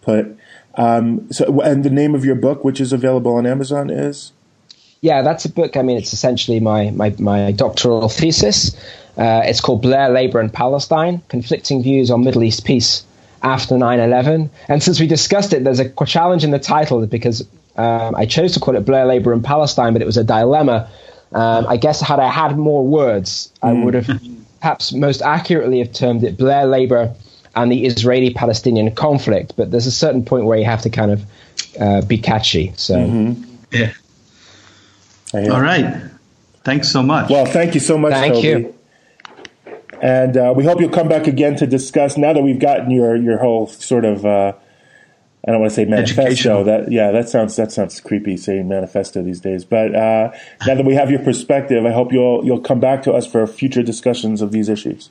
put, 0.00 0.38
um, 0.76 1.30
so 1.30 1.60
and 1.60 1.84
the 1.84 1.90
name 1.90 2.14
of 2.14 2.24
your 2.24 2.34
book, 2.34 2.64
which 2.64 2.80
is 2.80 2.92
available 2.92 3.34
on 3.34 3.46
Amazon, 3.46 3.90
is 3.90 4.32
yeah, 5.00 5.22
that's 5.22 5.44
a 5.44 5.48
book. 5.48 5.76
I 5.76 5.82
mean, 5.82 5.96
it's 5.96 6.12
essentially 6.12 6.60
my 6.60 6.90
my, 6.90 7.14
my 7.18 7.52
doctoral 7.52 8.08
thesis. 8.08 8.76
Uh, 9.16 9.42
it's 9.44 9.60
called 9.60 9.82
Blair, 9.82 10.10
Labour, 10.10 10.40
and 10.40 10.52
Palestine 10.52 11.22
Conflicting 11.28 11.82
Views 11.82 12.10
on 12.10 12.22
Middle 12.22 12.44
East 12.44 12.64
Peace 12.64 13.02
After 13.42 13.78
9 13.78 13.98
11. 13.98 14.50
And 14.68 14.82
since 14.82 15.00
we 15.00 15.06
discussed 15.06 15.52
it, 15.54 15.64
there's 15.64 15.80
a 15.80 15.88
challenge 16.04 16.44
in 16.44 16.50
the 16.50 16.58
title 16.58 17.06
because 17.06 17.46
um, 17.76 18.14
I 18.14 18.26
chose 18.26 18.52
to 18.54 18.60
call 18.60 18.76
it 18.76 18.84
Blair, 18.84 19.06
Labour, 19.06 19.32
and 19.32 19.42
Palestine, 19.42 19.92
but 19.94 20.02
it 20.02 20.06
was 20.06 20.16
a 20.16 20.24
dilemma. 20.24 20.90
Um, 21.32 21.66
I 21.66 21.76
guess 21.76 22.00
had 22.00 22.20
I 22.20 22.28
had 22.28 22.56
more 22.58 22.86
words, 22.86 23.52
I 23.62 23.70
mm. 23.70 23.84
would 23.84 23.94
have 23.94 24.20
perhaps 24.60 24.92
most 24.92 25.22
accurately 25.22 25.78
have 25.78 25.92
termed 25.92 26.24
it 26.24 26.36
Blair, 26.36 26.66
Labour, 26.66 27.14
and 27.54 27.72
the 27.72 27.86
Israeli 27.86 28.32
Palestinian 28.34 28.94
conflict. 28.94 29.54
But 29.56 29.70
there's 29.70 29.86
a 29.86 29.92
certain 29.92 30.24
point 30.24 30.44
where 30.44 30.58
you 30.58 30.66
have 30.66 30.82
to 30.82 30.90
kind 30.90 31.10
of 31.10 31.24
uh, 31.80 32.02
be 32.02 32.18
catchy. 32.18 32.72
So, 32.76 32.96
mm-hmm. 32.96 33.42
yeah. 33.70 33.92
All 35.34 35.60
right. 35.60 36.02
Thanks 36.64 36.88
so 36.90 37.02
much. 37.02 37.30
Well, 37.30 37.46
thank 37.46 37.74
you 37.74 37.80
so 37.80 37.96
much. 37.96 38.12
Thank 38.12 38.34
Toby. 38.34 38.48
you. 38.48 38.74
And 40.02 40.36
uh, 40.36 40.52
we 40.56 40.64
hope 40.64 40.80
you'll 40.80 40.90
come 40.90 41.08
back 41.08 41.26
again 41.26 41.56
to 41.56 41.66
discuss. 41.66 42.16
Now 42.16 42.32
that 42.32 42.42
we've 42.42 42.58
gotten 42.58 42.90
your 42.90 43.16
your 43.16 43.38
whole 43.38 43.66
sort 43.66 44.04
of, 44.04 44.26
uh, 44.26 44.52
I 45.46 45.50
don't 45.50 45.60
want 45.60 45.70
to 45.70 45.74
say 45.74 45.84
manifesto. 45.84 46.64
That 46.64 46.92
yeah, 46.92 47.12
that 47.12 47.28
sounds 47.28 47.56
that 47.56 47.72
sounds 47.72 48.00
creepy 48.00 48.36
saying 48.36 48.68
manifesto 48.68 49.22
these 49.22 49.40
days. 49.40 49.64
But 49.64 49.94
uh, 49.94 50.32
now 50.66 50.74
that 50.74 50.84
we 50.84 50.94
have 50.94 51.10
your 51.10 51.20
perspective, 51.20 51.86
I 51.86 51.92
hope 51.92 52.12
you'll 52.12 52.44
you'll 52.44 52.60
come 52.60 52.80
back 52.80 53.04
to 53.04 53.12
us 53.12 53.26
for 53.26 53.46
future 53.46 53.82
discussions 53.82 54.42
of 54.42 54.52
these 54.52 54.68
issues. 54.68 55.10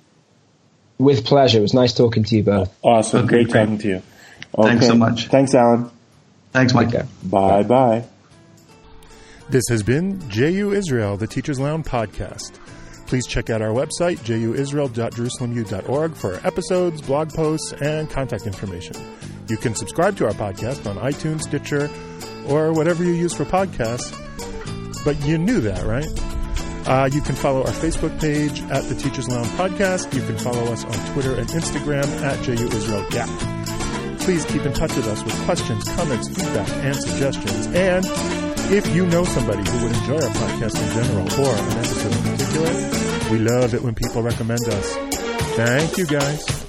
With 0.98 1.26
pleasure. 1.26 1.60
It 1.60 1.62
was 1.62 1.74
nice 1.74 1.94
talking 1.94 2.24
to 2.24 2.36
you 2.36 2.44
both. 2.44 2.78
Awesome. 2.84 3.26
Okay, 3.26 3.44
great 3.44 3.50
great. 3.50 3.62
talking 3.62 3.78
to 3.80 3.88
you. 3.88 4.02
Thanks 4.56 4.88
so 4.88 4.96
much. 4.96 5.28
Thanks, 5.28 5.54
Alan. 5.56 5.90
Thanks, 6.52 6.74
Mike. 6.74 6.90
Okay. 6.90 7.06
Bye 7.24 7.64
bye. 7.64 8.06
This 9.48 9.64
has 9.70 9.84
been 9.84 10.20
JU 10.28 10.74
Israel, 10.74 11.18
the 11.18 11.28
Teachers 11.28 11.60
Lounge 11.60 11.86
podcast. 11.86 12.60
Please 13.06 13.28
check 13.28 13.52
out 13.52 13.62
our 13.62 13.70
website, 13.70 14.18
juisrael.jerusalemu.org, 14.20 16.16
for 16.16 16.36
episodes, 16.48 17.02
blog 17.04 17.30
posts, 17.32 17.72
and 17.74 18.10
contact 18.10 18.48
information. 18.48 18.96
You 19.48 19.58
can 19.58 19.76
subscribe 19.76 20.18
to 20.18 20.26
our 20.26 20.32
podcast 20.32 20.90
on 20.90 20.98
iTunes, 20.98 21.44
Stitcher, 21.44 21.92
or 22.48 22.74
whatever 22.74 23.04
you 23.04 23.12
use 23.12 23.36
for 23.36 23.46
podcasts. 23.46 24.12
But 25.06 25.24
you 25.24 25.38
knew 25.38 25.62
that, 25.62 25.86
right? 25.86 26.08
Uh, 26.88 27.08
you 27.14 27.22
can 27.22 27.36
follow 27.36 27.60
our 27.60 27.72
Facebook 27.72 28.20
page 28.20 28.62
at 28.72 28.84
the 28.86 28.96
Teachers 28.96 29.30
Lounge 29.30 29.48
Podcast. 29.50 30.12
You 30.16 30.22
can 30.26 30.40
follow 30.40 30.64
us 30.74 30.84
on 30.84 31.14
Twitter 31.14 31.36
and 31.36 31.48
Instagram 31.50 32.06
at 32.24 32.44
JU 32.44 32.68
Israel 32.76 33.08
Gap. 33.12 33.30
Please 34.22 34.44
keep 34.46 34.64
in 34.66 34.74
touch 34.74 34.96
with 34.96 35.06
us 35.06 35.24
with 35.24 35.36
questions, 35.46 35.84
comments, 35.96 36.30
feedback, 36.30 36.70
and 36.84 36.96
suggestions. 36.96 37.68
And 37.68 38.45
if 38.72 38.96
you 38.96 39.06
know 39.06 39.24
somebody 39.26 39.70
who 39.70 39.84
would 39.84 39.96
enjoy 39.96 40.16
our 40.16 40.34
podcast 40.34 40.76
in 40.82 41.04
general 41.04 41.28
or 41.46 41.56
an 41.56 41.78
episode 41.78 42.12
in 42.14 42.24
particular, 42.24 43.32
we 43.32 43.40
love 43.40 43.74
it 43.74 43.82
when 43.82 43.96
people 43.96 44.22
recommend 44.24 44.64
us. 44.68 44.96
Thank 45.56 45.98
you, 45.98 46.06
guys. 46.06 46.65